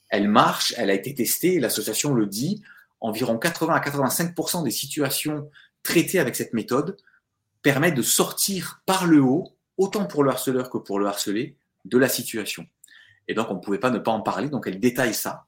Elle 0.09 0.29
marche, 0.29 0.73
elle 0.77 0.89
a 0.89 0.93
été 0.93 1.15
testée, 1.15 1.59
l'association 1.59 2.13
le 2.13 2.27
dit, 2.27 2.61
environ 2.99 3.37
80 3.37 3.73
à 3.73 3.79
85% 3.79 4.63
des 4.63 4.71
situations 4.71 5.49
traitées 5.83 6.19
avec 6.19 6.35
cette 6.35 6.53
méthode 6.53 6.97
permet 7.67 7.91
de 7.91 8.01
sortir 8.01 8.81
par 8.85 9.07
le 9.07 9.21
haut, 9.21 9.57
autant 9.75 10.05
pour 10.05 10.23
le 10.23 10.29
harceleur 10.29 10.69
que 10.69 10.77
pour 10.77 10.99
le 10.99 11.05
harcelé, 11.05 11.57
de 11.83 11.97
la 11.97 12.07
situation. 12.07 12.65
Et 13.27 13.33
donc, 13.33 13.51
on 13.51 13.55
ne 13.55 13.59
pouvait 13.59 13.77
pas 13.77 13.89
ne 13.89 13.99
pas 13.99 14.11
en 14.11 14.21
parler, 14.21 14.47
donc 14.47 14.67
elle 14.67 14.79
détaille 14.79 15.13
ça. 15.13 15.47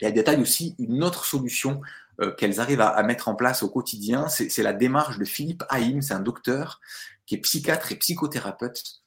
Et 0.00 0.06
elle 0.06 0.14
détaille 0.14 0.40
aussi 0.40 0.76
une 0.78 1.02
autre 1.02 1.24
solution 1.24 1.80
euh, 2.20 2.30
qu'elles 2.30 2.60
arrivent 2.60 2.80
à, 2.80 2.90
à, 2.90 3.02
mettre 3.02 3.26
en 3.26 3.34
place 3.34 3.64
au 3.64 3.68
quotidien, 3.68 4.28
c'est 4.28 4.62
la 4.62 4.72
démarche 4.72 5.18
de 5.18 5.24
Philippe 5.24 5.64
Haïm, 5.68 6.00
c'est 6.00 6.14
un 6.14 6.20
docteur 6.20 6.80
qui 7.26 7.34
est 7.34 7.38
psychiatre 7.38 7.90
et 7.90 7.96
psychothérapeute, 7.96 9.02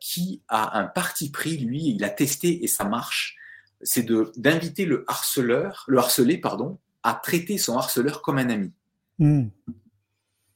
qui 0.00 0.42
a 0.48 0.78
un 0.78 0.86
parti 0.86 1.30
pris, 1.30 1.58
lui, 1.58 1.90
il 1.90 2.02
a 2.02 2.10
testé 2.10 2.64
et 2.64 2.68
ça 2.68 2.84
marche, 2.84 3.36
c'est 3.82 4.06
d'inviter 4.36 4.84
le 4.84 5.04
harceleur, 5.06 5.84
le 5.86 5.98
harcelé, 5.98 6.38
pardon, 6.38 6.78
à 7.04 7.14
traiter 7.14 7.56
son 7.56 7.76
harceleur 7.76 8.20
comme 8.22 8.38
un 8.38 8.50
ami. 8.50 8.72
Hmm. 9.18 9.48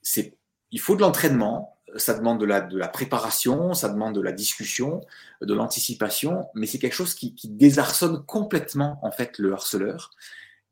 C'est, 0.02 0.39
il 0.72 0.80
faut 0.80 0.96
de 0.96 1.00
l'entraînement, 1.00 1.76
ça 1.96 2.14
demande 2.14 2.40
de 2.40 2.46
la, 2.46 2.88
préparation, 2.88 3.74
ça 3.74 3.88
demande 3.88 4.14
de 4.14 4.20
la 4.20 4.32
discussion, 4.32 5.00
de 5.40 5.54
l'anticipation, 5.54 6.46
mais 6.54 6.66
c'est 6.66 6.78
quelque 6.78 6.94
chose 6.94 7.14
qui, 7.14 7.34
désarçonne 7.44 8.24
complètement 8.24 8.98
en 9.02 9.10
fait 9.10 9.38
le 9.38 9.52
harceleur. 9.52 10.10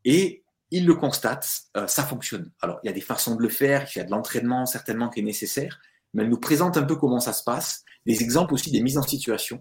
Et 0.04 0.44
il 0.70 0.86
le 0.86 0.94
constate, 0.94 1.62
euh, 1.76 1.86
ça 1.86 2.04
fonctionne. 2.04 2.50
Alors 2.60 2.78
il 2.82 2.86
y 2.86 2.90
a 2.90 2.92
des 2.92 3.00
façons 3.00 3.34
de 3.36 3.42
le 3.42 3.48
faire, 3.48 3.88
il 3.94 3.98
y 3.98 4.00
a 4.00 4.04
de 4.04 4.10
l'entraînement 4.10 4.66
certainement 4.66 5.08
qui 5.08 5.20
est 5.20 5.24
nécessaire, 5.24 5.80
mais 6.14 6.22
elle 6.22 6.28
nous 6.28 6.40
présente 6.40 6.76
un 6.76 6.84
peu 6.84 6.96
comment 6.96 7.20
ça 7.20 7.32
se 7.32 7.42
passe, 7.42 7.84
des 8.06 8.22
exemples 8.22 8.54
aussi 8.54 8.70
des 8.70 8.82
mises 8.82 8.98
en 8.98 9.02
situation, 9.02 9.60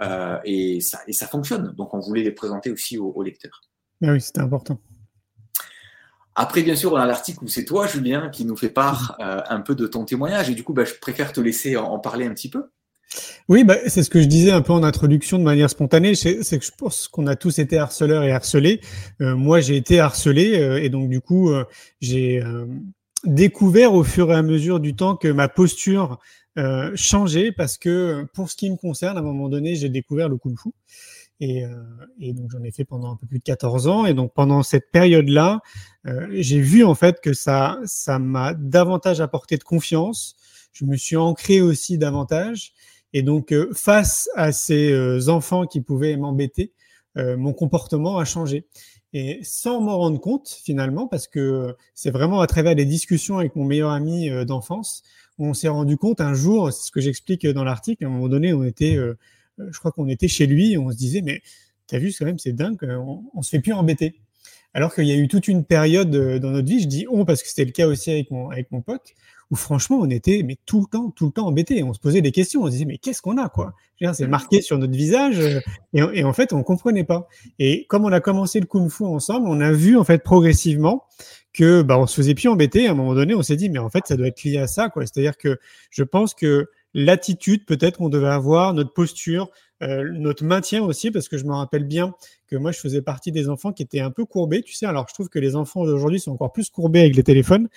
euh, 0.00 0.38
et, 0.44 0.80
ça, 0.80 1.26
fonctionne. 1.26 1.72
Donc 1.76 1.94
on 1.94 2.00
voulait 2.00 2.22
les 2.22 2.32
présenter 2.32 2.70
aussi 2.70 2.98
aux, 2.98 3.22
lecteurs. 3.22 3.62
Ah 4.02 4.12
oui, 4.12 4.20
c'était 4.20 4.40
important. 4.40 4.78
Après, 6.36 6.62
bien 6.62 6.74
sûr, 6.74 6.92
on 6.92 6.96
a 6.96 7.06
l'article 7.06 7.44
où 7.44 7.48
c'est 7.48 7.64
toi, 7.64 7.86
Julien, 7.86 8.28
qui 8.28 8.44
nous 8.44 8.56
fait 8.56 8.68
part 8.68 9.16
euh, 9.20 9.40
un 9.48 9.60
peu 9.60 9.74
de 9.74 9.86
ton 9.86 10.04
témoignage. 10.04 10.50
Et 10.50 10.54
du 10.54 10.64
coup, 10.64 10.72
bah, 10.72 10.84
je 10.84 10.94
préfère 10.94 11.32
te 11.32 11.40
laisser 11.40 11.76
en, 11.76 11.98
parler 12.00 12.26
un 12.26 12.34
petit 12.34 12.50
peu. 12.50 12.64
Oui, 13.48 13.62
bah, 13.62 13.76
c'est 13.86 14.02
ce 14.02 14.10
que 14.10 14.20
je 14.20 14.26
disais 14.26 14.50
un 14.50 14.60
peu 14.60 14.72
en 14.72 14.82
introduction 14.82 15.38
de 15.38 15.44
manière 15.44 15.70
spontanée. 15.70 16.16
C'est 16.16 16.40
que 16.40 16.64
je 16.64 16.72
pense 16.76 17.06
qu'on 17.06 17.28
a 17.28 17.36
tous 17.36 17.60
été 17.60 17.78
harceleurs 17.78 18.24
et 18.24 18.32
harcelés. 18.32 18.80
Euh, 19.20 19.36
moi, 19.36 19.60
j'ai 19.60 19.76
été 19.76 20.00
harcelé 20.00 20.58
euh, 20.58 20.82
et 20.82 20.88
donc 20.88 21.08
du 21.08 21.20
coup, 21.20 21.52
j'ai 22.00 22.42
découvert 23.24 23.94
au 23.94 24.02
fur 24.02 24.32
et 24.32 24.34
à 24.34 24.42
mesure 24.42 24.80
du 24.80 24.96
temps 24.96 25.16
que 25.16 25.28
ma 25.28 25.48
posture 25.48 26.18
changeait 26.94 27.52
parce 27.52 27.78
que 27.78 28.26
pour 28.34 28.50
ce 28.50 28.56
qui 28.56 28.70
me 28.70 28.76
concerne, 28.76 29.16
à 29.16 29.20
un 29.20 29.24
moment 29.24 29.48
donné, 29.48 29.76
j'ai 29.76 29.88
découvert 29.88 30.28
le 30.28 30.36
kung-fu. 30.36 30.70
Et, 31.40 31.64
et, 32.20 32.32
donc 32.32 32.50
j'en 32.50 32.62
ai 32.62 32.70
fait 32.70 32.84
pendant 32.84 33.12
un 33.12 33.16
peu 33.16 33.26
plus 33.26 33.38
de 33.38 33.44
14 33.44 33.86
ans. 33.86 34.06
Et 34.06 34.14
donc 34.14 34.32
pendant 34.34 34.62
cette 34.62 34.90
période-là, 34.90 35.60
euh, 36.06 36.26
j'ai 36.30 36.60
vu 36.60 36.84
en 36.84 36.94
fait 36.94 37.20
que 37.20 37.32
ça, 37.32 37.78
ça 37.84 38.18
m'a 38.18 38.54
davantage 38.54 39.20
apporté 39.20 39.56
de 39.56 39.64
confiance. 39.64 40.36
Je 40.72 40.84
me 40.84 40.96
suis 40.96 41.16
ancré 41.16 41.60
aussi 41.60 41.98
davantage. 41.98 42.72
Et 43.12 43.22
donc, 43.22 43.52
euh, 43.52 43.70
face 43.74 44.28
à 44.34 44.52
ces 44.52 44.90
euh, 44.92 45.28
enfants 45.28 45.66
qui 45.66 45.80
pouvaient 45.80 46.16
m'embêter, 46.16 46.72
mon 47.16 47.52
comportement 47.52 48.18
a 48.18 48.24
changé. 48.24 48.66
Et 49.12 49.38
sans 49.44 49.80
m'en 49.80 49.98
rendre 49.98 50.18
compte, 50.18 50.48
finalement, 50.48 51.06
parce 51.06 51.28
que 51.28 51.76
c'est 51.94 52.10
vraiment 52.10 52.40
à 52.40 52.48
travers 52.48 52.74
des 52.74 52.84
discussions 52.84 53.38
avec 53.38 53.54
mon 53.54 53.64
meilleur 53.64 53.90
ami 53.90 54.28
d'enfance, 54.44 55.04
on 55.38 55.54
s'est 55.54 55.68
rendu 55.68 55.96
compte 55.96 56.20
un 56.20 56.34
jour, 56.34 56.72
c'est 56.72 56.86
ce 56.86 56.90
que 56.90 57.00
j'explique 57.00 57.46
dans 57.46 57.62
l'article, 57.62 58.04
à 58.04 58.08
un 58.08 58.10
moment 58.10 58.28
donné, 58.28 58.52
on 58.52 58.64
était, 58.64 58.98
je 59.58 59.78
crois 59.78 59.92
qu'on 59.92 60.08
était 60.08 60.26
chez 60.26 60.48
lui, 60.48 60.76
on 60.76 60.90
se 60.90 60.96
disait, 60.96 61.22
mais 61.22 61.40
t'as 61.86 61.98
vu, 61.98 62.12
quand 62.18 62.24
même, 62.24 62.40
c'est 62.40 62.52
dingue, 62.52 62.82
on, 62.82 63.22
on 63.32 63.42
se 63.42 63.50
fait 63.50 63.60
plus 63.60 63.74
embêter. 63.74 64.23
Alors 64.74 64.92
qu'il 64.92 65.04
y 65.04 65.12
a 65.12 65.16
eu 65.16 65.28
toute 65.28 65.46
une 65.46 65.64
période 65.64 66.14
euh, 66.16 66.40
dans 66.40 66.50
notre 66.50 66.68
vie, 66.68 66.82
je 66.82 66.88
dis 66.88 67.06
on 67.08 67.24
parce 67.24 67.42
que 67.42 67.48
c'était 67.48 67.64
le 67.64 67.70
cas 67.70 67.86
aussi 67.86 68.10
avec 68.10 68.32
mon, 68.32 68.50
avec 68.50 68.72
mon 68.72 68.80
pote, 68.80 69.14
où 69.52 69.56
franchement 69.56 69.98
on 70.00 70.10
était 70.10 70.42
mais 70.44 70.56
tout 70.66 70.80
le 70.80 70.86
temps, 70.86 71.10
tout 71.10 71.26
le 71.26 71.30
temps 71.30 71.46
embêté. 71.46 71.84
On 71.84 71.92
se 71.92 72.00
posait 72.00 72.20
des 72.20 72.32
questions, 72.32 72.62
on 72.62 72.66
se 72.66 72.72
disait 72.72 72.84
mais 72.84 72.98
qu'est-ce 72.98 73.22
qu'on 73.22 73.38
a 73.38 73.48
quoi? 73.48 73.74
C'est 74.12 74.26
marqué 74.26 74.60
sur 74.60 74.76
notre 74.76 74.92
visage 74.92 75.38
euh, 75.38 75.60
et, 76.12 76.24
en 76.24 76.32
fait 76.32 76.52
on 76.52 76.64
comprenait 76.64 77.04
pas. 77.04 77.28
Et 77.60 77.86
comme 77.86 78.04
on 78.04 78.12
a 78.12 78.20
commencé 78.20 78.58
le 78.58 78.66
kung-fu 78.66 79.04
ensemble, 79.04 79.46
on 79.48 79.60
a 79.60 79.70
vu 79.70 79.96
en 79.96 80.04
fait 80.04 80.24
progressivement 80.24 81.04
que 81.52 81.82
bah 81.82 81.96
on 81.96 82.08
se 82.08 82.16
faisait 82.16 82.34
plus 82.34 82.48
embêter. 82.48 82.88
À 82.88 82.90
un 82.90 82.94
moment 82.94 83.14
donné, 83.14 83.34
on 83.34 83.42
s'est 83.42 83.56
dit 83.56 83.70
mais 83.70 83.78
en 83.78 83.90
fait 83.90 84.06
ça 84.06 84.16
doit 84.16 84.26
être 84.26 84.42
lié 84.42 84.58
à 84.58 84.66
ça 84.66 84.88
quoi. 84.88 85.06
C'est-à-dire 85.06 85.38
que 85.38 85.60
je 85.90 86.02
pense 86.02 86.34
que 86.34 86.68
l'attitude 86.94 87.66
peut-être 87.66 87.98
qu'on 87.98 88.08
devait 88.08 88.28
avoir, 88.28 88.72
notre 88.72 88.92
posture, 88.92 89.50
euh, 89.82 90.08
notre 90.12 90.44
maintien 90.44 90.82
aussi, 90.82 91.10
parce 91.10 91.28
que 91.28 91.36
je 91.36 91.44
me 91.44 91.52
rappelle 91.52 91.84
bien 91.84 92.14
que 92.46 92.56
moi, 92.56 92.72
je 92.72 92.78
faisais 92.78 93.02
partie 93.02 93.32
des 93.32 93.48
enfants 93.48 93.72
qui 93.72 93.82
étaient 93.82 94.00
un 94.00 94.10
peu 94.10 94.24
courbés, 94.24 94.62
tu 94.62 94.72
sais. 94.72 94.86
Alors, 94.86 95.06
je 95.08 95.14
trouve 95.14 95.28
que 95.28 95.38
les 95.38 95.56
enfants 95.56 95.84
d'aujourd'hui 95.84 96.20
sont 96.20 96.32
encore 96.32 96.52
plus 96.52 96.70
courbés 96.70 97.00
avec 97.00 97.16
les 97.16 97.24
téléphones. 97.24 97.68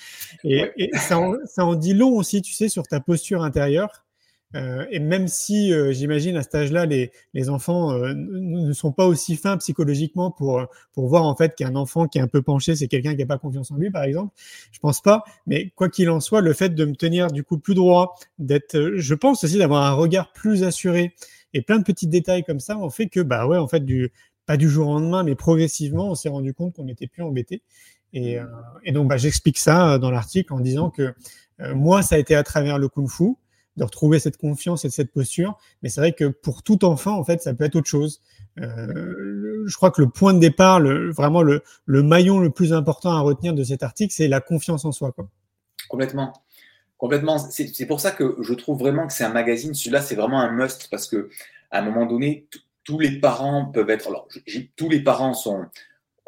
Et, 0.43 0.69
ça, 0.95 1.19
en, 1.19 1.75
dit 1.75 1.93
long 1.93 2.15
aussi, 2.15 2.41
tu 2.41 2.53
sais, 2.53 2.69
sur 2.69 2.87
ta 2.87 2.99
posture 2.99 3.43
intérieure. 3.43 4.05
Euh, 4.55 4.85
et 4.91 4.99
même 4.99 5.27
si, 5.27 5.73
euh, 5.73 5.91
j'imagine, 5.91 6.37
à 6.37 6.41
cet 6.41 6.55
âge-là, 6.55 6.85
les, 6.85 7.11
les 7.33 7.49
enfants 7.49 7.97
ne 7.97 8.71
sont 8.73 8.91
pas 8.91 9.05
aussi 9.05 9.35
fins 9.35 9.57
psychologiquement 9.57 10.31
pour, 10.31 10.65
pour 10.93 11.07
voir 11.07 11.25
en 11.25 11.35
fait 11.35 11.55
qu'un 11.55 11.75
enfant 11.75 12.07
qui 12.07 12.17
est 12.17 12.21
un 12.21 12.27
peu 12.27 12.41
penché, 12.41 12.75
c'est 12.75 12.87
quelqu'un 12.87 13.11
qui 13.11 13.19
n'a 13.19 13.25
pas 13.25 13.37
confiance 13.37 13.71
en 13.71 13.77
lui, 13.77 13.91
par 13.91 14.03
exemple. 14.03 14.33
Je 14.71 14.79
pense 14.79 15.01
pas. 15.01 15.23
Mais 15.47 15.71
quoi 15.75 15.89
qu'il 15.89 16.09
en 16.09 16.19
soit, 16.19 16.41
le 16.41 16.53
fait 16.53 16.69
de 16.69 16.85
me 16.85 16.95
tenir 16.95 17.27
du 17.27 17.43
coup 17.43 17.57
plus 17.57 17.75
droit, 17.75 18.15
d'être, 18.39 18.93
je 18.95 19.13
pense 19.13 19.43
aussi 19.43 19.57
d'avoir 19.57 19.85
un 19.85 19.93
regard 19.93 20.31
plus 20.31 20.63
assuré 20.63 21.13
et 21.53 21.61
plein 21.61 21.79
de 21.79 21.83
petits 21.83 22.07
détails 22.07 22.43
comme 22.43 22.59
ça 22.59 22.77
ont 22.77 22.89
fait 22.89 23.07
que, 23.07 23.19
bah 23.19 23.47
ouais, 23.47 23.57
en 23.57 23.67
fait, 23.67 23.83
du, 23.83 24.11
pas 24.45 24.57
du 24.57 24.69
jour 24.69 24.87
au 24.87 24.93
lendemain, 24.93 25.23
mais 25.23 25.35
progressivement, 25.35 26.09
on 26.09 26.15
s'est 26.15 26.29
rendu 26.29 26.53
compte 26.53 26.75
qu'on 26.75 26.85
n'était 26.85 27.07
plus 27.07 27.23
embêté. 27.23 27.61
Et, 28.13 28.39
euh, 28.39 28.45
et 28.83 28.91
donc, 28.91 29.07
bah, 29.07 29.17
j'explique 29.17 29.57
ça 29.57 29.93
euh, 29.93 29.97
dans 29.97 30.11
l'article 30.11 30.53
en 30.53 30.59
disant 30.59 30.89
que 30.89 31.13
euh, 31.59 31.75
moi, 31.75 32.01
ça 32.01 32.15
a 32.15 32.17
été 32.17 32.35
à 32.35 32.43
travers 32.43 32.77
le 32.77 32.87
kung-fu 32.87 33.35
de 33.77 33.83
retrouver 33.83 34.19
cette 34.19 34.37
confiance 34.37 34.85
et 34.85 34.89
cette 34.89 35.11
posture. 35.11 35.57
Mais 35.81 35.89
c'est 35.89 36.01
vrai 36.01 36.13
que 36.13 36.25
pour 36.25 36.63
tout 36.63 36.83
enfant, 36.83 37.17
en 37.17 37.23
fait, 37.23 37.41
ça 37.41 37.53
peut 37.53 37.63
être 37.63 37.75
autre 37.75 37.87
chose. 37.87 38.21
Euh, 38.59 39.63
je 39.67 39.75
crois 39.75 39.91
que 39.91 40.01
le 40.01 40.09
point 40.09 40.33
de 40.33 40.39
départ, 40.39 40.79
le, 40.79 41.11
vraiment 41.11 41.43
le, 41.43 41.63
le, 41.85 42.03
maillon 42.03 42.39
le 42.39 42.49
plus 42.49 42.73
important 42.73 43.11
à 43.11 43.19
retenir 43.19 43.53
de 43.53 43.63
cet 43.63 43.83
article, 43.83 44.13
c'est 44.13 44.27
la 44.27 44.41
confiance 44.41 44.83
en 44.83 44.91
soi. 44.91 45.13
Complètement. 45.89 46.33
Complètement. 46.97 47.37
C'est 47.37 47.85
pour 47.85 47.99
ça 47.99 48.11
que 48.11 48.37
je 48.41 48.53
trouve 48.55 48.79
vraiment 48.79 49.05
que 49.05 49.13
c'est 49.13 49.23
un 49.23 49.33
magazine. 49.33 49.75
Celui-là, 49.75 50.01
c'est 50.01 50.15
vraiment 50.15 50.41
un 50.41 50.51
must 50.51 50.87
parce 50.89 51.07
que 51.07 51.29
à 51.69 51.79
un 51.79 51.81
moment 51.83 52.07
donné, 52.07 52.47
tous 52.83 52.97
les 52.97 53.19
parents 53.19 53.65
peuvent 53.65 53.89
être. 53.89 54.07
Alors, 54.07 54.27
tous 54.75 54.89
les 54.89 55.03
parents 55.03 55.33
sont, 55.33 55.65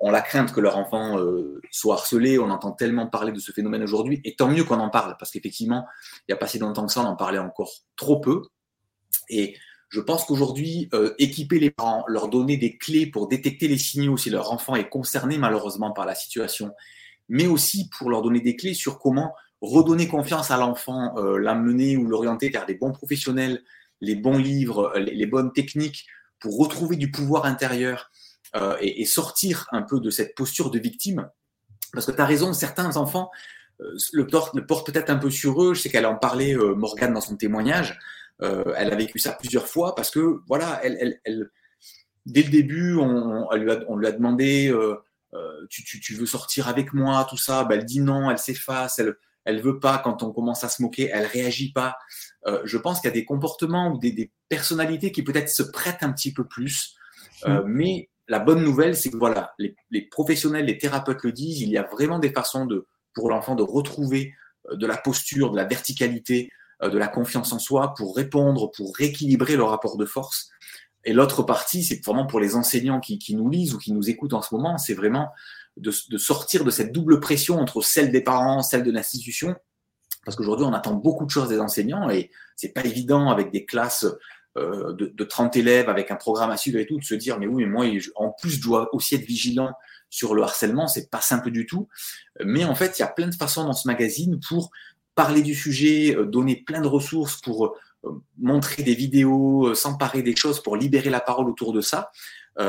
ont 0.02 0.12
la 0.12 0.22
crainte 0.22 0.54
que 0.54 0.60
leur 0.62 0.78
enfant 0.78 1.20
euh, 1.20 1.62
soit 1.72 1.96
harcelé. 1.96 2.40
On 2.40 2.50
entend 2.50 2.72
tellement 2.72 3.08
parler 3.08 3.32
de 3.32 3.40
ce 3.40 3.52
phénomène 3.52 3.84
aujourd'hui, 3.84 4.22
et 4.24 4.36
tant 4.36 4.48
mieux 4.48 4.64
qu'on 4.64 4.80
en 4.80 4.90
parle 4.90 5.16
parce 5.18 5.32
qu'effectivement, 5.32 5.86
il 6.22 6.32
n'y 6.32 6.34
a 6.34 6.38
pas 6.38 6.48
si 6.48 6.60
longtemps 6.60 6.86
que 6.86 6.92
ça, 6.92 7.02
on 7.02 7.06
en 7.06 7.16
parlait 7.16 7.40
encore 7.40 7.72
trop 7.96 8.20
peu. 8.20 8.44
Et 9.30 9.56
je 9.90 10.00
pense 10.00 10.26
qu'aujourd'hui, 10.26 10.88
euh, 10.94 11.14
équiper 11.18 11.60
les 11.60 11.72
parents, 11.72 12.04
leur 12.08 12.30
donner 12.30 12.58
des 12.58 12.78
clés 12.78 13.08
pour 13.08 13.28
détecter 13.28 13.68
les 13.68 13.78
signaux 13.78 14.18
si 14.18 14.30
leur 14.30 14.52
enfant 14.52 14.76
est 14.76 14.88
concerné 14.88 15.38
malheureusement 15.38 15.92
par 15.92 16.06
la 16.06 16.16
situation, 16.16 16.74
mais 17.28 17.48
aussi 17.48 17.90
pour 17.98 18.10
leur 18.10 18.22
donner 18.22 18.40
des 18.40 18.56
clés 18.56 18.76
sur 18.76 19.00
comment 19.00 19.34
redonner 19.62 20.08
confiance 20.08 20.52
à 20.52 20.58
l'enfant, 20.58 21.18
euh, 21.18 21.38
l'amener 21.38 21.98
ou 21.98 22.06
l'orienter 22.06 22.50
vers 22.50 22.66
les 22.66 22.76
bons 22.76 22.92
professionnels, 22.92 23.64
les 24.00 24.16
bons 24.16 24.38
livres, 24.38 24.92
euh, 24.96 25.00
les, 25.00 25.26
bonnes 25.26 25.52
techniques 25.52 26.06
pour 26.40 26.58
retrouver 26.58 26.96
du 26.96 27.12
pouvoir 27.12 27.46
intérieur 27.46 28.12
euh, 28.56 28.78
et, 28.82 29.06
sortir 29.06 29.68
un 29.72 29.82
peu 29.82 30.00
de 30.00 30.10
cette 30.10 30.36
posture 30.36 30.72
de 30.72 30.80
victime. 30.80 31.30
Parce 31.94 32.06
que 32.06 32.12
tu 32.12 32.22
as 32.22 32.26
raison, 32.26 32.54
certains 32.54 32.98
enfants 32.98 33.32
le 34.12 34.28
portent, 34.28 34.86
peut-être 34.86 35.10
un 35.10 35.16
peu 35.16 35.30
sur 35.30 35.64
eux. 35.64 35.74
Je 35.74 35.82
sais 35.82 35.90
qu'elle 35.90 36.06
en 36.06 36.18
parlait, 36.18 36.54
Morgane, 36.54 37.14
dans 37.14 37.22
son 37.22 37.38
témoignage. 37.38 37.98
elle 38.42 38.92
a 38.92 38.96
vécu 38.96 39.20
ça 39.20 39.32
plusieurs 39.32 39.68
fois 39.68 39.96
parce 39.96 40.12
que, 40.12 40.42
voilà, 40.48 40.82
elle, 40.84 41.20
elle, 41.24 41.50
dès 42.26 42.44
le 42.44 42.50
début, 42.50 42.96
on, 42.98 43.50
lui, 43.56 43.72
a, 43.72 43.80
on 43.88 43.96
lui, 43.96 44.08
a, 44.08 44.12
demandé 44.12 44.76
tu, 45.70 45.86
tu, 45.86 46.02
tu, 46.02 46.14
veux 46.14 46.26
sortir 46.26 46.68
avec 46.68 46.94
moi, 46.94 47.26
tout 47.30 47.38
ça. 47.38 47.64
Ben, 47.64 47.80
elle 47.80 47.86
dit 47.86 48.02
non, 48.02 48.30
elle 48.30 48.38
s'efface, 48.38 49.00
elle, 49.00 49.16
elle 49.46 49.62
veut 49.62 49.80
pas 49.80 49.98
quand 49.98 50.24
on 50.24 50.32
commence 50.32 50.64
à 50.64 50.70
se 50.70 50.82
moquer, 50.82 51.10
elle 51.12 51.26
réagit 51.26 51.72
pas. 51.72 51.98
Euh, 52.46 52.62
je 52.66 52.78
pense 52.78 53.00
qu'il 53.00 53.10
y 53.10 53.12
a 53.12 53.14
des 53.14 53.26
comportements 53.26 53.92
ou 53.92 53.98
des, 53.98 54.32
personnalités 54.48 55.12
qui 55.12 55.24
peut-être 55.24 55.50
se 55.50 55.64
prêtent 55.64 56.02
un 56.02 56.12
petit 56.12 56.34
peu 56.34 56.46
plus. 56.46 56.96
Euh, 57.46 57.64
mm. 57.64 57.68
mais 57.68 58.10
la 58.30 58.40
bonne 58.40 58.64
nouvelle, 58.64 58.96
c'est 58.96 59.10
que 59.10 59.18
voilà, 59.18 59.54
les, 59.58 60.02
professionnels, 60.10 60.66
les 60.66 60.78
thérapeutes 60.78 61.24
le 61.24 61.32
disent, 61.32 61.62
il 61.62 61.70
y 61.70 61.78
a 61.78 61.84
vraiment 61.84 62.20
des 62.20 62.32
façons 62.32 62.66
de, 62.66 62.88
pour 63.14 63.30
l'enfant 63.30 63.56
de 63.56 63.64
retrouver 63.64 64.34
euh, 64.70 64.76
de 64.76 64.88
la 64.88 64.98
posture, 64.98 65.52
de 65.52 65.58
la 65.58 65.66
verticalité, 65.66 66.50
de 66.82 66.98
la 66.98 67.10
confiance 67.10 67.52
en 67.52 67.60
soi 67.60 67.94
pour 67.94 68.16
répondre, 68.16 68.72
pour 68.72 68.96
rééquilibrer 68.96 69.58
le 69.58 69.64
rapport 69.64 69.98
de 69.98 70.06
force. 70.06 70.50
Et 71.04 71.12
l'autre 71.12 71.44
partie, 71.44 71.84
c'est 71.84 72.02
vraiment 72.06 72.26
pour 72.26 72.40
les 72.40 72.56
enseignants 72.56 73.02
qui, 73.02 73.20
qui, 73.20 73.36
nous 73.36 73.50
lisent 73.50 73.74
ou 73.74 73.78
qui 73.78 73.92
nous 73.92 74.10
écoutent 74.10 74.34
en 74.34 74.42
ce 74.42 74.56
moment, 74.56 74.78
c'est 74.78 74.94
vraiment 74.94 75.30
de, 75.80 75.92
sortir 75.92 76.64
de 76.64 76.72
cette 76.72 76.92
double 76.92 77.20
pression 77.20 77.60
entre 77.60 77.82
celle 77.82 78.12
des 78.12 78.22
parents, 78.22 78.62
celle 78.62 78.84
de 78.84 78.92
l'institution, 78.92 79.56
parce 80.26 80.36
qu'aujourd'hui 80.36 80.66
on 80.66 80.74
attend 80.74 80.94
beaucoup 80.94 81.26
de 81.26 81.30
choses 81.30 81.50
des 81.50 81.60
enseignants 81.60 82.10
et 82.10 82.32
c'est 82.56 82.74
pas 82.74 82.84
évident 82.84 83.30
avec 83.30 83.52
des 83.52 83.66
classes 83.66 84.06
euh, 84.58 84.94
de, 84.94 85.24
30 85.24 85.56
élèves, 85.58 85.90
avec 85.90 86.10
un 86.10 86.16
programme 86.16 86.50
à 86.50 86.58
suivre 86.58 86.80
et 86.80 86.86
tout, 86.86 86.98
de 86.98 87.04
se 87.04 87.14
dire 87.14 87.38
mais 87.40 87.46
oui, 87.46 87.66
mais 87.66 87.70
moi 87.70 87.86
en 88.16 88.32
plus 88.32 88.50
je 88.50 88.62
dois 88.62 88.90
aussi 88.94 89.16
être 89.16 89.26
vigilant 89.26 89.72
sur 90.10 90.34
le 90.34 90.42
harcèlement, 90.42 90.88
c'est 90.88 91.12
pas 91.12 91.22
simple 91.22 91.52
du 91.52 91.68
tout. 91.68 91.88
Mais 92.44 92.66
en 92.66 92.74
fait, 92.74 92.98
il 92.98 93.04
y 93.04 93.06
a 93.06 93.08
plein 93.08 93.28
de 93.28 93.36
façons 93.36 93.64
dans 93.64 93.74
ce 93.74 93.88
magazine 93.88 94.40
pour 94.48 94.72
parler 95.14 95.44
du 95.44 95.54
sujet, 95.54 96.16
euh, 96.16 96.26
donner 96.26 96.56
plein 96.56 96.82
de 96.82 96.88
ressources 96.88 97.40
pour 97.42 97.78
euh, 98.06 98.24
montrer 98.40 98.82
des 98.82 98.96
vidéos, 98.96 99.76
s'emparer 99.76 100.24
des 100.24 100.36
choses 100.36 100.64
pour 100.64 100.78
libérer 100.78 101.12
la 101.12 101.22
parole 101.22 101.48
autour 101.48 101.74
de 101.74 101.82
ça 101.82 102.12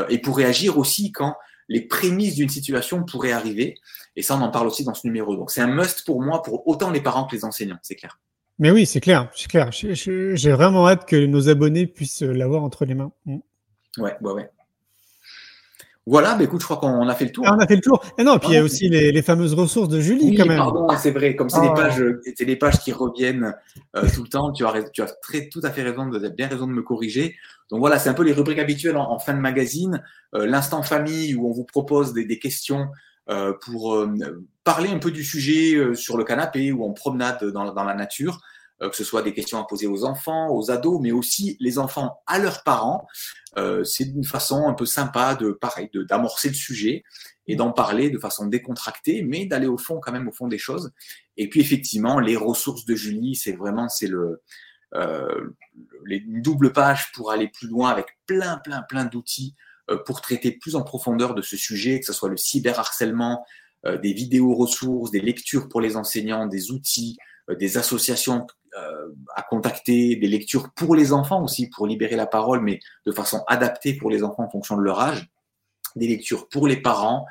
et 0.09 0.19
pour 0.19 0.37
réagir 0.37 0.79
aussi 0.79 1.11
quand 1.11 1.35
les 1.69 1.81
prémices 1.81 2.37
d'une 2.37 2.49
situation 2.49 3.03
pourraient 3.03 3.33
arriver. 3.33 3.75
Et 4.15 4.23
ça, 4.23 4.37
on 4.37 4.41
en 4.43 4.51
parle 4.51 4.69
aussi 4.69 4.85
dans 4.85 4.95
ce 4.95 5.05
numéro. 5.05 5.35
Donc, 5.35 5.51
c'est 5.51 5.63
un 5.63 5.67
must 5.67 6.05
pour 6.05 6.23
moi, 6.23 6.43
pour 6.43 6.69
autant 6.69 6.91
les 6.91 7.01
parents 7.01 7.27
que 7.27 7.35
les 7.35 7.45
enseignants, 7.45 7.79
c'est 7.83 7.97
clair. 7.97 8.21
Mais 8.61 8.71
oui, 8.71 8.87
c'est 8.87 9.01
clair, 9.01 9.29
c'est 9.35 9.49
clair. 9.49 9.71
J'ai 9.73 10.53
vraiment 10.53 10.87
hâte 10.87 11.07
que 11.07 11.17
nos 11.17 11.49
abonnés 11.49 11.87
puissent 11.87 12.23
l'avoir 12.23 12.63
entre 12.63 12.85
les 12.85 12.95
mains. 12.95 13.11
Mm. 13.25 13.39
Ouais, 13.99 14.17
ouais, 14.21 14.33
ouais. 14.33 14.51
Voilà, 16.07 16.35
bah 16.35 16.45
écoute, 16.45 16.61
je 16.61 16.65
crois 16.65 16.79
qu'on 16.79 17.09
a 17.09 17.15
fait 17.15 17.27
le 17.27 17.33
tour. 17.33 17.45
Ah, 17.47 17.55
on 17.57 17.61
a 17.61 17.67
fait 17.67 17.77
le 17.77 17.83
tour. 17.83 18.03
Et 18.19 18.25
non, 18.25 18.39
puis 18.39 18.51
il 18.51 18.55
y 18.55 18.57
a 18.59 18.65
aussi 18.65 18.89
les, 18.89 19.23
fameuses 19.23 19.55
ressources 19.55 19.89
de 19.89 20.01
Julie, 20.01 20.35
quand 20.35 20.47
même. 20.47 20.57
Pardon, 20.57 20.89
c'est 20.99 21.11
vrai. 21.11 21.37
Comme 21.37 21.49
c'est 21.49 21.61
des 21.61 21.69
oh. 21.71 21.75
pages, 21.75 22.03
c'est 22.37 22.45
des 22.45 22.57
pages 22.57 22.81
qui 22.81 22.93
reviennent 22.93 23.55
euh, 23.97 24.03
tout 24.15 24.23
le 24.23 24.29
temps. 24.29 24.51
Tu 24.53 24.65
as, 24.67 24.91
tu 24.91 25.03
as 25.03 25.07
très, 25.23 25.49
tout 25.49 25.61
à 25.63 25.71
fait 25.71 25.83
raison, 25.83 26.07
de, 26.07 26.29
bien 26.29 26.49
raison 26.49 26.67
de 26.67 26.73
me 26.73 26.83
corriger. 26.83 27.37
Donc 27.71 27.81
voilà, 27.81 27.99
c'est 27.99 28.09
un 28.09 28.15
peu 28.15 28.25
les 28.25 28.33
rubriques 28.33 28.59
habituelles 28.59 28.97
en, 28.97 29.19
fin 29.19 29.35
de 29.35 29.41
magazine. 29.41 30.03
Euh, 30.35 30.47
l'instant 30.47 30.83
famille 30.83 31.35
où 31.35 31.49
on 31.49 31.53
vous 31.53 31.65
propose 31.65 32.13
des, 32.13 32.39
questions 32.39 32.89
euh, 33.29 33.53
pour 33.65 34.05
parler 34.65 34.89
un 34.89 34.99
peu 34.99 35.11
du 35.11 35.23
sujet 35.23 35.95
sur 35.95 36.17
le 36.17 36.25
canapé 36.25 36.73
ou 36.73 36.83
en 36.85 36.93
promenade 36.93 37.45
dans, 37.45 37.73
dans 37.73 37.85
la 37.85 37.95
nature. 37.95 38.41
Euh, 38.83 38.89
que 38.89 38.97
ce 38.97 39.05
soit 39.05 39.23
des 39.23 39.35
questions 39.35 39.59
à 39.59 39.67
poser 39.67 39.87
aux 39.87 40.05
enfants, 40.05 40.49
aux 40.51 40.71
ados, 40.71 41.01
mais 41.03 41.13
aussi 41.13 41.57
les 41.61 41.79
enfants 41.79 42.23
à 42.27 42.39
leurs 42.39 42.63
parents. 42.63 43.07
Euh, 43.59 43.85
c'est 43.85 44.05
une 44.05 44.25
façon 44.25 44.69
un 44.69 44.73
peu 44.73 44.87
sympa 44.87 45.35
de 45.35 45.51
pareil, 45.53 45.91
d'amorcer 46.09 46.49
le 46.49 46.55
sujet 46.55 47.05
et 47.47 47.57
d'en 47.57 47.73
parler 47.73 48.09
de 48.09 48.19
façon 48.19 48.47
décontractée, 48.47 49.23
mais 49.23 49.45
d'aller 49.45 49.67
au 49.67 49.77
fond 49.77 50.01
quand 50.01 50.13
même 50.13 50.29
au 50.29 50.33
fond 50.33 50.49
des 50.49 50.59
choses. 50.59 50.93
Et 51.37 51.51
puis 51.51 51.61
effectivement, 51.61 52.21
les 52.21 52.37
ressources 52.37 52.87
de 52.87 52.95
Julie, 52.95 53.35
c'est 53.35 53.53
vraiment 53.53 53.89
c'est 53.89 54.07
le 54.07 54.43
euh, 54.95 55.51
les 56.07 56.21
doubles 56.27 56.73
pages 56.73 57.13
pour 57.13 57.31
aller 57.31 57.49
plus 57.49 57.69
loin 57.69 57.91
avec 57.91 58.07
plein 58.27 58.57
plein 58.59 58.83
plein 58.83 59.05
d'outils 59.05 59.55
pour 60.07 60.21
traiter 60.21 60.53
plus 60.53 60.77
en 60.77 60.83
profondeur 60.83 61.35
de 61.35 61.43
ce 61.43 61.57
sujet, 61.57 61.99
que 61.99 62.07
ce 62.07 62.13
soit 62.13 62.29
le 62.29 62.37
cyberharcèlement, 62.37 63.45
euh, 63.87 63.99
des 63.99 64.13
vidéos 64.13 64.55
ressources, 64.55 65.11
des 65.11 65.21
lectures 65.21 65.69
pour 65.69 65.81
les 65.81 65.97
enseignants, 65.97 66.47
des 66.47 66.71
outils, 66.71 67.17
des 67.59 67.79
associations 67.79 68.47
à 69.35 69.43
contacter, 69.43 70.17
des 70.17 70.29
lectures 70.29 70.71
pour 70.75 70.95
les 70.95 71.13
enfants 71.13 71.43
aussi, 71.43 71.69
pour 71.69 71.87
libérer 71.87 72.17
la 72.17 72.27
parole, 72.27 72.61
mais 72.61 72.79
de 73.05 73.13
façon 73.13 73.43
adaptée 73.49 73.95
pour 73.95 74.11
les 74.11 74.23
enfants 74.23 74.45
en 74.45 74.51
fonction 74.51 74.77
de 74.77 74.83
leur 74.83 75.01
âge, 75.01 75.29
des 75.97 76.07
lectures 76.07 76.49
pour 76.49 76.69
les 76.69 76.77
parents, 76.77 77.27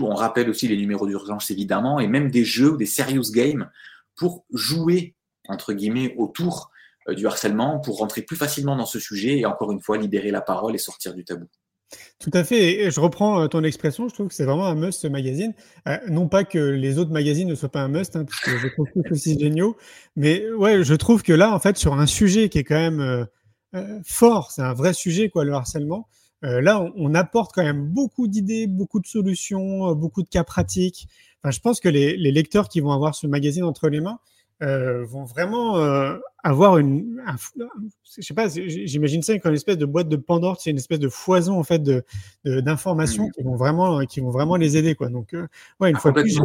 on 0.00 0.14
rappelle 0.14 0.50
aussi 0.50 0.68
les 0.68 0.76
numéros 0.76 1.06
d'urgence 1.06 1.50
évidemment, 1.50 2.00
et 2.00 2.06
même 2.06 2.30
des 2.30 2.44
jeux, 2.44 2.76
des 2.76 2.86
serious 2.86 3.30
games 3.32 3.70
pour 4.16 4.44
jouer, 4.52 5.14
entre 5.48 5.72
guillemets, 5.72 6.14
autour 6.16 6.70
euh, 7.08 7.14
du 7.14 7.26
harcèlement, 7.26 7.78
pour 7.80 7.98
rentrer 7.98 8.22
plus 8.22 8.36
facilement 8.36 8.76
dans 8.76 8.86
ce 8.86 8.98
sujet 8.98 9.38
et 9.38 9.46
encore 9.46 9.72
une 9.72 9.80
fois 9.80 9.96
libérer 9.96 10.30
la 10.30 10.40
parole 10.40 10.74
et 10.74 10.78
sortir 10.78 11.14
du 11.14 11.24
tabou. 11.24 11.46
Tout 12.18 12.30
à 12.32 12.44
fait. 12.44 12.80
Et 12.80 12.90
je 12.90 13.00
reprends 13.00 13.42
euh, 13.42 13.46
ton 13.46 13.62
expression. 13.64 14.08
Je 14.08 14.14
trouve 14.14 14.28
que 14.28 14.34
c'est 14.34 14.44
vraiment 14.44 14.66
un 14.66 14.74
must 14.74 15.00
ce 15.00 15.06
magazine. 15.06 15.54
Euh, 15.86 15.98
non 16.08 16.28
pas 16.28 16.44
que 16.44 16.58
les 16.58 16.98
autres 16.98 17.12
magazines 17.12 17.48
ne 17.48 17.54
soient 17.54 17.70
pas 17.70 17.82
un 17.82 17.88
must, 17.88 18.16
hein, 18.16 18.24
parce 18.24 18.40
que 18.40 18.58
je 18.58 18.68
trouve 18.68 18.86
tous 18.92 19.12
aussi 19.12 19.38
géniaux. 19.38 19.76
Mais 20.16 20.50
ouais, 20.50 20.84
je 20.84 20.94
trouve 20.94 21.22
que 21.22 21.32
là, 21.32 21.54
en 21.54 21.58
fait, 21.58 21.76
sur 21.76 21.94
un 21.94 22.06
sujet 22.06 22.48
qui 22.48 22.58
est 22.58 22.64
quand 22.64 22.74
même 22.74 23.00
euh, 23.74 24.00
fort, 24.04 24.50
c'est 24.50 24.62
un 24.62 24.74
vrai 24.74 24.92
sujet, 24.92 25.28
quoi, 25.28 25.44
le 25.44 25.52
harcèlement. 25.52 26.08
là, 26.42 26.84
on, 26.96 27.14
apporte 27.14 27.52
quand 27.54 27.64
même 27.64 27.84
beaucoup 27.84 28.28
d'idées, 28.28 28.66
beaucoup 28.66 29.00
de 29.00 29.06
solutions, 29.06 29.94
beaucoup 29.94 30.22
de 30.22 30.28
cas 30.28 30.44
pratiques. 30.44 31.08
Enfin, 31.42 31.50
je 31.50 31.60
pense 31.60 31.80
que 31.80 31.88
les 31.88 32.16
lecteurs 32.32 32.68
qui 32.68 32.80
vont 32.80 32.92
avoir 32.92 33.14
ce 33.14 33.26
magazine 33.26 33.64
entre 33.64 33.88
les 33.88 34.00
mains, 34.00 34.18
euh, 34.62 35.04
vont 35.04 35.24
vraiment 35.24 35.78
euh, 35.78 36.16
avoir 36.42 36.78
une, 36.78 37.22
je 38.16 38.22
sais 38.22 38.34
pas, 38.34 38.48
j'imagine 38.48 39.22
ça 39.22 39.38
comme 39.38 39.52
une 39.52 39.56
espèce 39.56 39.78
de 39.78 39.86
boîte 39.86 40.08
de 40.08 40.16
Pandore, 40.16 40.60
c'est 40.60 40.70
une 40.70 40.78
espèce 40.78 40.98
de 40.98 41.08
foison 41.08 41.58
en 41.58 41.64
fait 41.64 41.80
de 41.82 42.04
d'informations 42.44 43.28
mmh. 43.28 43.32
qui 43.32 43.42
vont 43.42 43.56
vraiment, 43.56 44.04
qui 44.04 44.20
vont 44.20 44.30
vraiment 44.30 44.56
les 44.56 44.76
aider 44.76 44.94
quoi. 44.94 45.10
Donc, 45.10 45.34
euh, 45.34 45.46
ouais, 45.80 45.90
une 45.90 45.96
ah, 45.96 46.00
fois 46.00 46.10
de 46.10 46.22
plus, 46.22 46.40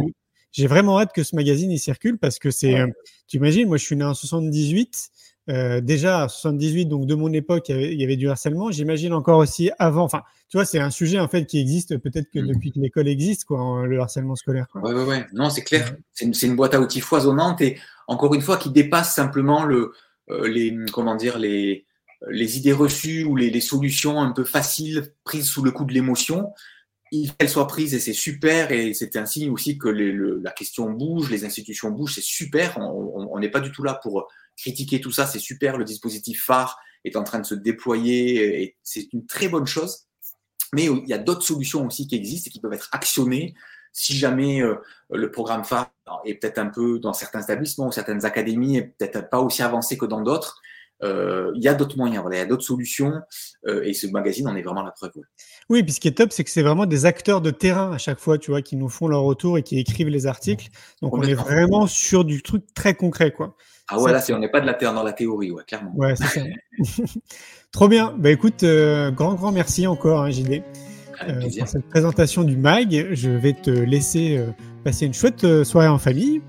j'ai 0.52 0.66
vraiment 0.68 1.00
hâte 1.00 1.12
que 1.12 1.24
ce 1.24 1.34
magazine 1.34 1.70
il 1.70 1.78
circule 1.80 2.18
parce 2.18 2.38
que 2.38 2.50
c'est, 2.50 2.84
tu 3.26 3.38
imagines, 3.38 3.66
moi 3.66 3.76
je 3.76 3.84
suis 3.84 3.96
né 3.96 4.04
en 4.04 4.14
78. 4.14 5.10
Euh, 5.50 5.82
déjà, 5.82 6.26
78, 6.26 6.86
donc 6.86 7.06
de 7.06 7.14
mon 7.14 7.32
époque, 7.32 7.68
il 7.68 8.00
y 8.00 8.04
avait, 8.04 8.16
du 8.16 8.28
harcèlement. 8.28 8.70
J'imagine 8.70 9.12
encore 9.12 9.38
aussi 9.38 9.70
avant. 9.78 10.04
Enfin, 10.04 10.22
tu 10.48 10.56
vois, 10.56 10.64
c'est 10.64 10.78
un 10.78 10.90
sujet 10.90 11.18
en 11.18 11.28
fait 11.28 11.44
qui 11.44 11.60
existe 11.60 11.98
peut-être 11.98 12.30
que 12.30 12.38
mmh. 12.38 12.46
depuis 12.46 12.72
que 12.72 12.80
l'école 12.80 13.08
existe, 13.08 13.44
quoi, 13.44 13.86
le 13.86 14.00
harcèlement 14.00 14.36
scolaire. 14.36 14.66
Oui, 14.74 14.92
oui, 14.94 15.02
oui. 15.06 15.16
Non, 15.32 15.50
c'est 15.50 15.62
clair. 15.62 15.96
C'est 16.12 16.24
une, 16.24 16.34
une, 16.42 16.56
boîte 16.56 16.74
à 16.74 16.80
outils 16.80 17.00
foisonnante 17.00 17.60
et 17.60 17.78
encore 18.08 18.34
une 18.34 18.42
fois 18.42 18.56
qui 18.56 18.70
dépasse 18.70 19.14
simplement 19.14 19.64
le, 19.64 19.92
euh, 20.30 20.48
les, 20.48 20.74
comment 20.92 21.16
dire, 21.16 21.38
les, 21.38 21.86
les 22.28 22.56
idées 22.56 22.72
reçues 22.72 23.24
ou 23.24 23.36
les, 23.36 23.50
les, 23.50 23.60
solutions 23.60 24.20
un 24.20 24.32
peu 24.32 24.44
faciles 24.44 25.12
prises 25.24 25.48
sous 25.48 25.62
le 25.62 25.70
coup 25.70 25.84
de 25.84 25.92
l'émotion. 25.92 26.52
Il 27.12 27.28
faut 27.28 27.34
qu'elles 27.38 27.50
soient 27.50 27.66
prises 27.66 27.94
et 27.94 28.00
c'est 28.00 28.14
super 28.14 28.72
et 28.72 28.94
c'est 28.94 29.16
un 29.16 29.26
signe 29.26 29.50
aussi 29.50 29.78
que 29.78 29.88
les, 29.88 30.10
le, 30.10 30.40
la 30.42 30.50
question 30.50 30.90
bouge, 30.90 31.30
les 31.30 31.44
institutions 31.44 31.90
bougent, 31.90 32.14
c'est 32.14 32.24
super. 32.24 32.78
On 32.78 33.38
n'est 33.38 33.50
pas 33.50 33.60
du 33.60 33.70
tout 33.70 33.82
là 33.82 33.94
pour 34.02 34.28
critiquer 34.56 35.00
tout 35.00 35.12
ça, 35.12 35.26
c'est 35.26 35.38
super. 35.38 35.76
Le 35.76 35.84
dispositif 35.84 36.44
phare 36.44 36.78
est 37.04 37.16
en 37.16 37.24
train 37.24 37.40
de 37.40 37.46
se 37.46 37.54
déployer 37.54 38.62
et 38.62 38.76
c'est 38.82 39.12
une 39.12 39.26
très 39.26 39.48
bonne 39.48 39.66
chose. 39.66 40.06
Mais 40.74 40.86
il 40.86 41.08
y 41.08 41.12
a 41.12 41.18
d'autres 41.18 41.44
solutions 41.44 41.86
aussi 41.86 42.08
qui 42.08 42.16
existent 42.16 42.48
et 42.48 42.50
qui 42.50 42.60
peuvent 42.60 42.72
être 42.72 42.88
actionnées 42.92 43.54
si 43.94 44.16
jamais 44.16 44.60
euh, 44.60 44.74
le 45.10 45.30
programme 45.30 45.64
phare 45.64 45.90
est 46.26 46.34
peut-être 46.34 46.58
un 46.58 46.66
peu 46.66 46.98
dans 46.98 47.14
certains 47.14 47.40
établissements 47.40 47.86
ou 47.86 47.92
certaines 47.92 48.26
académies, 48.26 48.76
est 48.76 48.94
peut-être 48.98 49.30
pas 49.30 49.40
aussi 49.40 49.62
avancé 49.62 49.96
que 49.96 50.04
dans 50.04 50.20
d'autres, 50.20 50.60
euh, 51.02 51.52
il 51.54 51.62
y 51.62 51.68
a 51.68 51.74
d'autres 51.74 51.96
moyens, 51.96 52.22
voilà, 52.22 52.36
il 52.36 52.38
y 52.40 52.42
a 52.42 52.46
d'autres 52.46 52.64
solutions 52.64 53.12
euh, 53.66 53.82
et 53.84 53.94
ce 53.94 54.06
magazine 54.08 54.48
en 54.48 54.56
est 54.56 54.62
vraiment 54.62 54.82
la 54.82 54.90
preuve. 54.90 55.12
Oui, 55.70 55.82
puis 55.82 55.92
ce 55.92 56.00
qui 56.00 56.08
est 56.08 56.16
top, 56.16 56.32
c'est 56.32 56.44
que 56.44 56.50
c'est 56.50 56.62
vraiment 56.62 56.86
des 56.86 57.06
acteurs 57.06 57.40
de 57.40 57.50
terrain 57.50 57.92
à 57.92 57.98
chaque 57.98 58.18
fois, 58.18 58.36
tu 58.36 58.50
vois, 58.50 58.62
qui 58.62 58.76
nous 58.76 58.88
font 58.88 59.06
leur 59.06 59.22
retour 59.22 59.58
et 59.58 59.62
qui 59.62 59.78
écrivent 59.78 60.08
les 60.08 60.26
articles. 60.26 60.68
Donc 61.00 61.14
on 61.14 61.22
est 61.22 61.34
vraiment 61.34 61.86
sur 61.86 62.24
du 62.24 62.42
truc 62.42 62.64
très 62.74 62.94
concret, 62.94 63.32
quoi. 63.32 63.56
Ah 63.88 64.00
ouais, 64.00 64.12
là, 64.12 64.24
on 64.30 64.38
n'est 64.38 64.50
pas 64.50 64.60
de 64.60 64.66
la 64.66 64.74
terre 64.74 64.94
dans 64.94 65.02
la 65.02 65.12
théorie, 65.12 65.50
ouais, 65.50 65.62
clairement. 65.64 65.92
Ouais, 65.94 66.16
c'est 66.16 66.24
ça. 66.24 66.40
Trop 67.70 67.86
bien. 67.86 68.14
Bah 68.18 68.30
écoute, 68.30 68.64
grand, 68.64 69.34
grand 69.34 69.52
merci 69.52 69.86
encore, 69.86 70.22
hein, 70.22 70.30
JD. 70.30 70.62
Euh, 71.22 71.40
pour 71.58 71.68
cette 71.68 71.88
présentation 71.88 72.44
du 72.44 72.56
MAG. 72.56 73.08
Je 73.12 73.30
vais 73.30 73.52
te 73.52 73.70
laisser 73.70 74.36
euh, 74.36 74.50
passer 74.82 75.06
une 75.06 75.14
chouette 75.14 75.44
euh, 75.44 75.64
soirée 75.64 75.88
en 75.88 75.98
famille. 75.98 76.42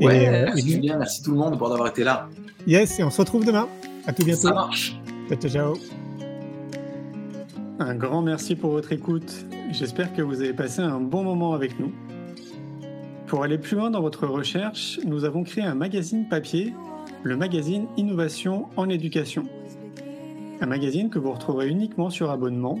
Ouais, 0.00 0.44
merci 0.46 0.78
bien, 0.78 0.98
merci 0.98 1.22
tout 1.22 1.32
le 1.32 1.38
monde 1.38 1.56
pour 1.56 1.72
avoir 1.72 1.88
été 1.88 2.04
là. 2.04 2.28
Yes, 2.66 2.98
et 2.98 3.04
on 3.04 3.10
se 3.10 3.20
retrouve 3.20 3.44
demain. 3.44 3.68
À 4.06 4.12
tout 4.12 4.24
bientôt. 4.24 4.48
Ça 4.48 4.54
marche. 4.54 4.96
Ciao, 5.40 5.50
ciao. 5.50 5.74
Un 7.78 7.94
grand 7.94 8.22
merci 8.22 8.56
pour 8.56 8.70
votre 8.72 8.92
écoute. 8.92 9.32
J'espère 9.70 10.12
que 10.12 10.22
vous 10.22 10.40
avez 10.40 10.52
passé 10.52 10.80
un 10.80 11.00
bon 11.00 11.22
moment 11.22 11.54
avec 11.54 11.78
nous. 11.78 11.92
Pour 13.26 13.44
aller 13.44 13.58
plus 13.58 13.76
loin 13.76 13.90
dans 13.90 14.00
votre 14.00 14.26
recherche, 14.26 14.98
nous 15.04 15.24
avons 15.24 15.44
créé 15.44 15.62
un 15.62 15.74
magazine 15.74 16.28
papier, 16.28 16.74
le 17.22 17.36
magazine 17.36 17.86
Innovation 17.96 18.66
en 18.76 18.88
éducation. 18.88 19.44
Un 20.60 20.66
magazine 20.66 21.08
que 21.08 21.18
vous 21.18 21.32
retrouverez 21.32 21.68
uniquement 21.68 22.10
sur 22.10 22.30
abonnement 22.30 22.80